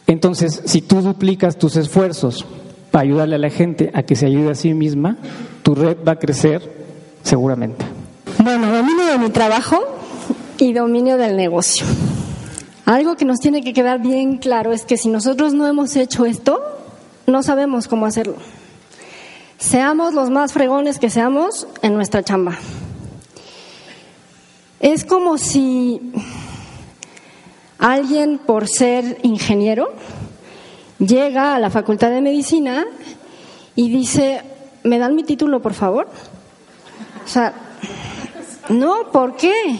Entonces, 0.07 0.63
si 0.67 0.83
tú 0.83 1.01
duplicas 1.01 1.59
tus 1.59 1.75
esfuerzos 1.75 2.47
para 2.93 3.03
ayudarle 3.03 3.35
a 3.35 3.39
la 3.39 3.51
gente 3.51 3.91
a 3.93 4.05
que 4.05 4.15
se 4.15 4.27
ayude 4.27 4.51
a 4.51 4.55
sí 4.55 4.73
misma, 4.73 5.17
tu 5.65 5.75
red 5.75 5.97
va 6.07 6.13
a 6.13 6.19
crecer 6.19 6.63
seguramente. 7.25 7.85
Bueno, 8.39 8.71
dominio 8.71 9.07
de 9.07 9.19
mi 9.19 9.31
trabajo 9.31 9.79
y 10.59 10.73
dominio 10.73 11.17
del 11.17 11.37
negocio. 11.37 11.85
Algo 12.85 13.17
que 13.17 13.25
nos 13.25 13.41
tiene 13.41 13.63
que 13.63 13.73
quedar 13.73 14.01
bien 14.01 14.37
claro 14.37 14.73
es 14.73 14.85
que 14.85 14.97
si 14.97 15.09
nosotros 15.09 15.55
no 15.55 15.67
hemos 15.67 15.97
hecho 15.97 16.25
esto, 16.25 16.61
no 17.27 17.43
sabemos 17.43 17.89
cómo 17.89 18.07
hacerlo. 18.07 18.37
Seamos 19.59 20.15
los 20.15 20.31
más 20.31 20.53
fregones 20.53 21.01
que 21.01 21.11
seamos 21.11 21.67
en 21.83 21.95
nuestra 21.95 22.23
chamba. 22.23 22.57
Es 24.81 25.05
como 25.05 25.39
si 25.39 26.13
alguien, 27.79 28.39
por 28.39 28.69
ser 28.69 29.19
ingeniero, 29.23 29.93
llega 30.99 31.55
a 31.55 31.59
la 31.59 31.71
Facultad 31.71 32.11
de 32.11 32.21
Medicina 32.21 32.87
y 33.75 33.91
dice, 33.91 34.43
¿me 34.83 34.99
dan 34.99 35.15
mi 35.15 35.25
título, 35.25 35.61
por 35.61 35.75
favor? 35.75 36.09
O 37.25 37.29
sea, 37.29 37.55
no, 38.69 39.11
¿por 39.13 39.37
qué? 39.37 39.79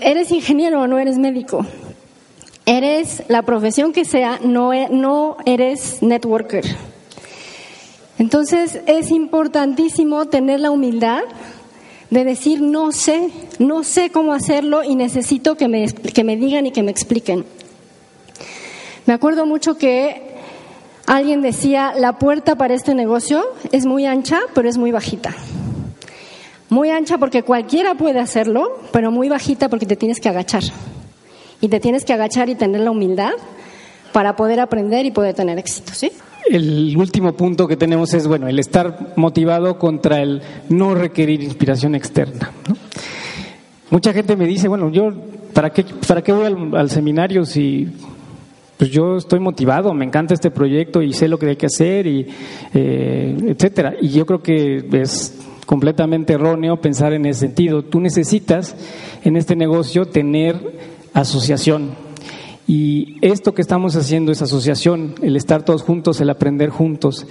eres 0.00 0.30
ingeniero 0.30 0.82
o 0.82 0.86
no 0.86 0.98
eres 0.98 1.18
médico. 1.18 1.66
Eres 2.66 3.22
la 3.28 3.42
profesión 3.42 3.92
que 3.92 4.04
sea, 4.04 4.38
no, 4.42 4.72
e, 4.72 4.88
no 4.90 5.36
eres 5.44 6.02
networker. 6.02 6.64
Entonces 8.18 8.80
es 8.86 9.10
importantísimo 9.10 10.26
tener 10.26 10.60
la 10.60 10.70
humildad 10.70 11.22
de 12.14 12.24
decir 12.24 12.62
no 12.62 12.92
sé, 12.92 13.28
no 13.58 13.82
sé 13.82 14.10
cómo 14.10 14.34
hacerlo 14.34 14.84
y 14.84 14.94
necesito 14.94 15.56
que 15.56 15.66
me, 15.66 15.92
que 15.92 16.22
me 16.22 16.36
digan 16.36 16.64
y 16.64 16.70
que 16.70 16.84
me 16.84 16.92
expliquen. 16.92 17.44
Me 19.04 19.14
acuerdo 19.14 19.46
mucho 19.46 19.76
que 19.76 20.22
alguien 21.06 21.42
decía, 21.42 21.92
la 21.96 22.20
puerta 22.20 22.54
para 22.54 22.72
este 22.72 22.94
negocio 22.94 23.44
es 23.72 23.84
muy 23.84 24.06
ancha, 24.06 24.42
pero 24.54 24.68
es 24.68 24.78
muy 24.78 24.92
bajita. 24.92 25.34
Muy 26.68 26.90
ancha 26.90 27.18
porque 27.18 27.42
cualquiera 27.42 27.96
puede 27.96 28.20
hacerlo, 28.20 28.80
pero 28.92 29.10
muy 29.10 29.28
bajita 29.28 29.68
porque 29.68 29.84
te 29.84 29.96
tienes 29.96 30.20
que 30.20 30.28
agachar. 30.28 30.62
Y 31.60 31.68
te 31.68 31.80
tienes 31.80 32.04
que 32.04 32.12
agachar 32.12 32.48
y 32.48 32.54
tener 32.54 32.82
la 32.82 32.92
humildad 32.92 33.32
para 34.12 34.36
poder 34.36 34.60
aprender 34.60 35.04
y 35.04 35.10
poder 35.10 35.34
tener 35.34 35.58
éxito, 35.58 35.92
¿sí? 35.92 36.12
El 36.50 36.94
último 36.96 37.32
punto 37.32 37.66
que 37.66 37.76
tenemos 37.76 38.12
es, 38.14 38.26
bueno, 38.26 38.48
el 38.48 38.58
estar 38.58 39.14
motivado 39.16 39.78
contra 39.78 40.20
el 40.20 40.42
no 40.68 40.94
requerir 40.94 41.42
inspiración 41.42 41.94
externa. 41.94 42.52
Mucha 43.90 44.12
gente 44.12 44.36
me 44.36 44.46
dice, 44.46 44.68
bueno, 44.68 44.90
yo, 44.90 45.12
¿para 45.52 45.70
qué, 45.70 45.84
para 46.06 46.22
qué 46.22 46.32
voy 46.32 46.46
al, 46.74 46.90
seminario 46.90 47.44
si 47.44 47.88
pues 48.76 48.90
yo 48.90 49.16
estoy 49.16 49.38
motivado, 49.38 49.94
me 49.94 50.04
encanta 50.04 50.34
este 50.34 50.50
proyecto 50.50 51.00
y 51.00 51.12
sé 51.12 51.28
lo 51.28 51.38
que 51.38 51.46
hay 51.46 51.56
que 51.56 51.66
hacer 51.66 52.06
y 52.06 52.26
eh, 52.74 53.36
etcétera. 53.46 53.94
Y 54.00 54.08
yo 54.08 54.26
creo 54.26 54.42
que 54.42 54.84
es 54.92 55.38
completamente 55.64 56.34
erróneo 56.34 56.80
pensar 56.80 57.12
en 57.12 57.26
ese 57.26 57.40
sentido. 57.40 57.84
Tú 57.84 58.00
necesitas 58.00 58.76
en 59.22 59.36
este 59.36 59.56
negocio 59.56 60.06
tener 60.06 60.56
asociación. 61.12 62.03
Y 62.66 63.16
esto 63.20 63.54
que 63.54 63.62
estamos 63.62 63.94
haciendo 63.96 64.32
es 64.32 64.40
asociación, 64.40 65.14
el 65.22 65.36
estar 65.36 65.64
todos 65.64 65.82
juntos, 65.82 66.20
el 66.20 66.30
aprender 66.30 66.70
juntos. 66.70 67.26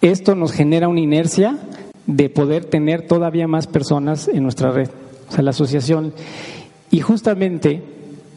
Esto 0.00 0.34
nos 0.34 0.52
genera 0.52 0.88
una 0.88 1.00
inercia 1.00 1.58
de 2.06 2.30
poder 2.30 2.64
tener 2.64 3.06
todavía 3.06 3.48
más 3.48 3.66
personas 3.66 4.28
en 4.28 4.42
nuestra 4.42 4.70
red, 4.70 4.88
o 5.28 5.32
sea, 5.32 5.42
la 5.42 5.50
asociación. 5.50 6.12
Y 6.90 7.00
justamente 7.00 7.82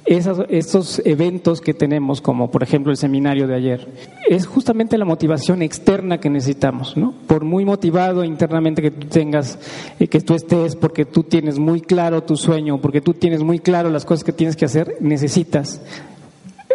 estos 0.05 1.01
eventos 1.05 1.61
que 1.61 1.75
tenemos, 1.75 2.19
como 2.19 2.49
por 2.49 2.63
ejemplo 2.63 2.91
el 2.91 2.97
seminario 2.97 3.47
de 3.47 3.55
ayer, 3.55 3.87
es 4.27 4.47
justamente 4.47 4.97
la 4.97 5.05
motivación 5.05 5.61
externa 5.61 6.19
que 6.19 6.31
necesitamos, 6.31 6.97
¿no? 6.97 7.13
Por 7.27 7.43
muy 7.43 7.63
motivado 7.63 8.23
internamente 8.23 8.81
que 8.81 8.89
tú 8.89 9.05
tengas, 9.07 9.59
eh, 9.99 10.07
que 10.07 10.19
tú 10.21 10.33
estés, 10.33 10.75
porque 10.75 11.05
tú 11.05 11.23
tienes 11.23 11.59
muy 11.59 11.81
claro 11.81 12.23
tu 12.23 12.35
sueño, 12.37 12.81
porque 12.81 13.01
tú 13.01 13.13
tienes 13.13 13.43
muy 13.43 13.59
claro 13.59 13.91
las 13.91 14.03
cosas 14.03 14.23
que 14.23 14.33
tienes 14.33 14.55
que 14.55 14.65
hacer, 14.65 14.97
necesitas 14.99 15.79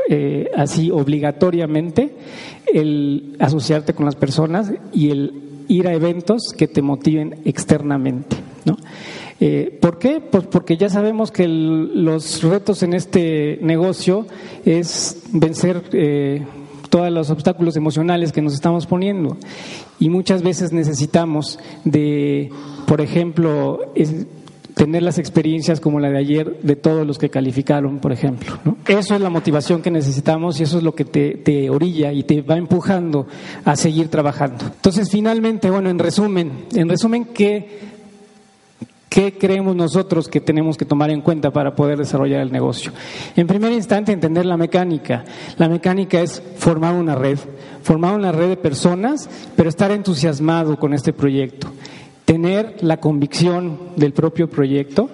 eh, 0.09 0.51
así 0.57 0.91
obligatoriamente 0.91 2.15
el 2.73 3.37
asociarte 3.39 3.95
con 3.95 4.07
las 4.07 4.17
personas 4.17 4.73
y 4.93 5.11
el 5.11 5.43
ir 5.69 5.89
a 5.89 5.95
eventos 5.95 6.53
que 6.57 6.69
te 6.69 6.83
motiven 6.83 7.37
externamente, 7.45 8.37
¿no? 8.65 8.77
Eh, 9.41 9.77
¿Por 9.81 9.99
qué? 9.99 10.21
Pues 10.21 10.47
porque 10.47 10.77
ya 10.77 10.89
sabemos 10.89 11.31
que 11.31 11.49
los 11.49 12.43
retos 12.43 12.83
en 12.83 12.95
este 12.95 13.59
negocio 13.63 14.27
es 14.65 15.23
vencer 15.33 15.83
eh, 15.93 16.43
todos 16.89 17.11
los 17.11 17.31
obstáculos 17.31 17.77
emocionales 17.77 18.31
que 18.31 18.43
nos 18.43 18.55
estamos 18.55 18.87
poniendo. 18.87 19.37
Y 19.99 20.09
muchas 20.09 20.43
veces 20.43 20.73
necesitamos 20.73 21.59
de, 21.85 22.51
por 22.87 23.01
ejemplo, 23.01 23.81
tener 24.75 25.03
las 25.03 25.19
experiencias 25.19 25.81
como 25.81 26.01
la 26.01 26.11
de 26.11 26.19
ayer 26.19 26.61
de 26.63 26.77
todos 26.77 27.07
los 27.07 27.19
que 27.19 27.31
calificaron, 27.31 27.99
por 27.99 28.13
ejemplo. 28.13 28.59
Eso 28.87 29.15
es 29.15 29.21
la 29.21 29.31
motivación 29.31 29.83
que 29.83 29.91
necesitamos 29.91 30.59
y 30.61 30.65
eso 30.65 30.79
es 30.79 30.85
lo 30.85 30.95
que 30.95 31.05
te, 31.05 31.37
te, 31.37 31.71
orilla 31.71 32.13
y 32.13 32.25
te 32.25 32.43
va 32.43 32.57
empujando 32.57 33.27
a 33.65 33.77
seguir 33.77 34.09
trabajando. 34.09 34.65
Entonces, 34.65 35.09
finalmente, 35.11 35.71
bueno, 35.71 35.91
en 35.91 35.99
resumen, 35.99 36.67
en 36.75 36.89
resumen, 36.89 37.27
¿qué 37.27 37.95
¿Qué 39.15 39.39
creemos 39.39 39.77
nosotros 39.77 40.27
que 40.27 40.41
tenemos 40.41 40.77
que 40.77 40.85
tomar 40.85 41.09
en 41.09 41.21
cuenta 41.21 41.53
para 41.53 41.77
poder 41.77 41.99
desarrollar 41.99 42.41
el 42.41 42.51
negocio? 42.51 42.91
En 43.37 43.47
primer 43.47 43.71
instante, 43.71 44.11
entender 44.11 44.45
la 44.45 44.57
mecánica. 44.57 45.25
La 45.57 45.69
mecánica 45.69 46.21
es 46.21 46.43
formar 46.57 46.95
una 46.95 47.15
red, 47.15 47.39
formar 47.85 48.17
una 48.17 48.33
red 48.33 48.49
de 48.49 48.57
personas, 48.57 49.31
pero 49.55 49.69
estar 49.69 49.93
entusiasmado 49.93 50.81
con 50.81 50.95
este 50.95 51.13
proyecto, 51.13 51.69
tener 52.25 52.77
la 52.81 52.99
convicción 52.99 53.79
del 53.97 54.13
propio 54.13 54.49
proyecto, 54.49 55.11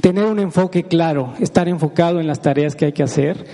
tener 0.00 0.24
un 0.24 0.38
enfoque 0.38 0.84
claro, 0.84 1.34
estar 1.40 1.68
enfocado 1.68 2.20
en 2.20 2.26
las 2.26 2.42
tareas 2.42 2.74
que 2.74 2.86
hay 2.86 2.92
que 2.92 3.02
hacer 3.02 3.46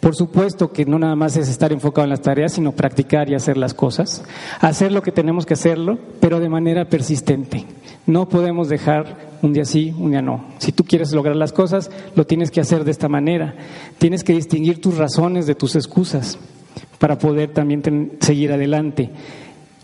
por 0.00 0.16
supuesto 0.16 0.72
que 0.72 0.86
no 0.86 0.98
nada 0.98 1.14
más 1.14 1.36
es 1.36 1.48
estar 1.48 1.72
enfocado 1.72 2.04
en 2.04 2.10
las 2.10 2.22
tareas, 2.22 2.54
sino 2.54 2.72
practicar 2.72 3.28
y 3.28 3.34
hacer 3.34 3.58
las 3.58 3.74
cosas. 3.74 4.24
Hacer 4.60 4.92
lo 4.92 5.02
que 5.02 5.12
tenemos 5.12 5.44
que 5.44 5.54
hacerlo, 5.54 5.98
pero 6.20 6.40
de 6.40 6.48
manera 6.48 6.86
persistente. 6.86 7.66
No 8.06 8.28
podemos 8.28 8.70
dejar 8.70 9.30
un 9.42 9.52
día 9.52 9.66
sí, 9.66 9.94
un 9.98 10.12
día 10.12 10.22
no. 10.22 10.46
Si 10.58 10.72
tú 10.72 10.84
quieres 10.84 11.12
lograr 11.12 11.36
las 11.36 11.52
cosas, 11.52 11.90
lo 12.14 12.26
tienes 12.26 12.50
que 12.50 12.62
hacer 12.62 12.84
de 12.84 12.90
esta 12.92 13.08
manera. 13.08 13.54
Tienes 13.98 14.24
que 14.24 14.32
distinguir 14.32 14.80
tus 14.80 14.96
razones 14.96 15.46
de 15.46 15.54
tus 15.54 15.76
excusas 15.76 16.38
para 16.98 17.18
poder 17.18 17.52
también 17.52 18.12
seguir 18.20 18.52
adelante. 18.52 19.10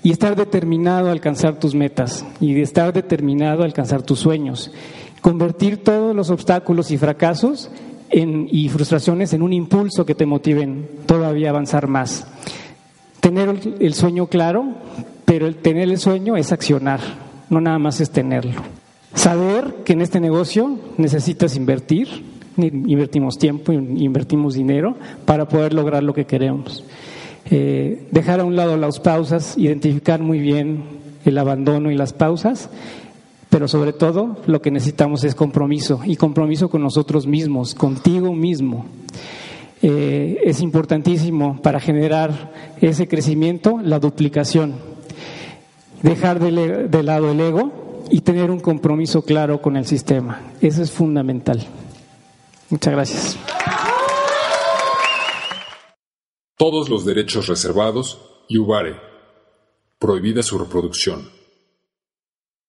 Y 0.07 0.13
estar 0.13 0.37
determinado 0.37 1.09
a 1.09 1.11
alcanzar 1.11 1.59
tus 1.59 1.75
metas 1.75 2.25
y 2.41 2.61
estar 2.61 2.93
determinado 2.93 3.63
a 3.63 3.65
alcanzar 3.65 4.05
tus 4.05 4.21
sueños. 4.21 4.71
Convertir 5.21 5.83
todos 5.83 6.15
los 6.15 6.31
obstáculos 6.31 6.93
y 6.93 6.97
fracasos 6.97 7.73
y 8.13 8.69
frustraciones 8.69 9.33
en 9.33 9.43
un 9.43 9.53
impulso 9.53 10.07
que 10.07 10.15
te 10.15 10.25
motiven 10.25 10.89
todavía 11.07 11.49
a 11.49 11.51
avanzar 11.51 11.89
más. 11.89 12.25
Tener 13.19 13.59
el 13.81 13.95
sueño 13.95 14.29
claro, 14.29 14.77
pero 15.25 15.49
el 15.49 15.57
tener 15.57 15.89
el 15.89 15.99
sueño 15.99 16.37
es 16.37 16.53
accionar, 16.53 17.01
no 17.51 17.61
nada 17.61 17.81
más 17.81 18.01
es 18.01 18.11
tenerlo. 18.11 18.63
Saber 19.13 19.79
que 19.85 19.95
en 19.95 20.03
este 20.03 20.21
negocio 20.21 20.79
necesitas 20.99 21.57
invertir, 21.57 22.07
invertimos 22.57 23.39
tiempo, 23.39 23.73
invertimos 23.73 24.55
dinero 24.55 24.95
para 25.25 25.49
poder 25.49 25.75
lograr 25.75 26.05
lo 26.05 26.15
que 26.15 26.27
queremos. 26.27 26.85
Eh, 27.51 28.09
dejar 28.11 28.41
a 28.41 28.45
un 28.45 28.57
lado 28.57 28.77
las 28.77 29.01
pausas, 29.01 29.57
identificar 29.57 30.21
muy 30.21 30.41
bien 30.41 30.85
el 31.25 31.39
abandono 31.39 31.91
y 31.91 31.95
las 31.95 32.13
pausas 32.13 32.71
pero 33.57 33.69
sobre 33.69 33.93
todo 33.93 34.37
lo 34.47 34.61
que 34.61 34.71
necesitamos 34.71 35.25
es 35.25 35.35
compromiso 35.35 36.01
y 36.05 36.17
compromiso 36.17 36.69
con 36.69 36.83
nosotros 36.83 37.27
mismos, 37.27 37.75
contigo 37.75 38.35
mismo. 38.35 38.87
Eh, 39.83 40.41
es 40.45 40.61
importantísimo 40.61 41.61
para 41.63 41.81
generar 41.81 42.53
ese 42.81 43.09
crecimiento 43.09 43.81
la 43.83 43.99
duplicación, 43.99 44.75
dejar 46.03 46.41
de, 46.41 46.89
de 46.89 47.03
lado 47.03 47.31
el 47.31 47.41
ego 47.41 48.05
y 48.11 48.21
tener 48.21 48.51
un 48.51 48.61
compromiso 48.61 49.23
claro 49.23 49.63
con 49.63 49.77
el 49.77 49.87
sistema. 49.87 50.41
Eso 50.61 50.83
es 50.83 50.91
fundamental. 50.91 51.65
Muchas 52.69 52.93
gracias. 52.93 53.39
Todos 56.69 56.89
los 56.89 57.05
derechos 57.05 57.47
reservados 57.47 58.19
y 58.49 58.59
Ubare. 58.59 58.97
Prohibida 60.01 60.43
su 60.43 60.59
reproducción. 60.59 61.36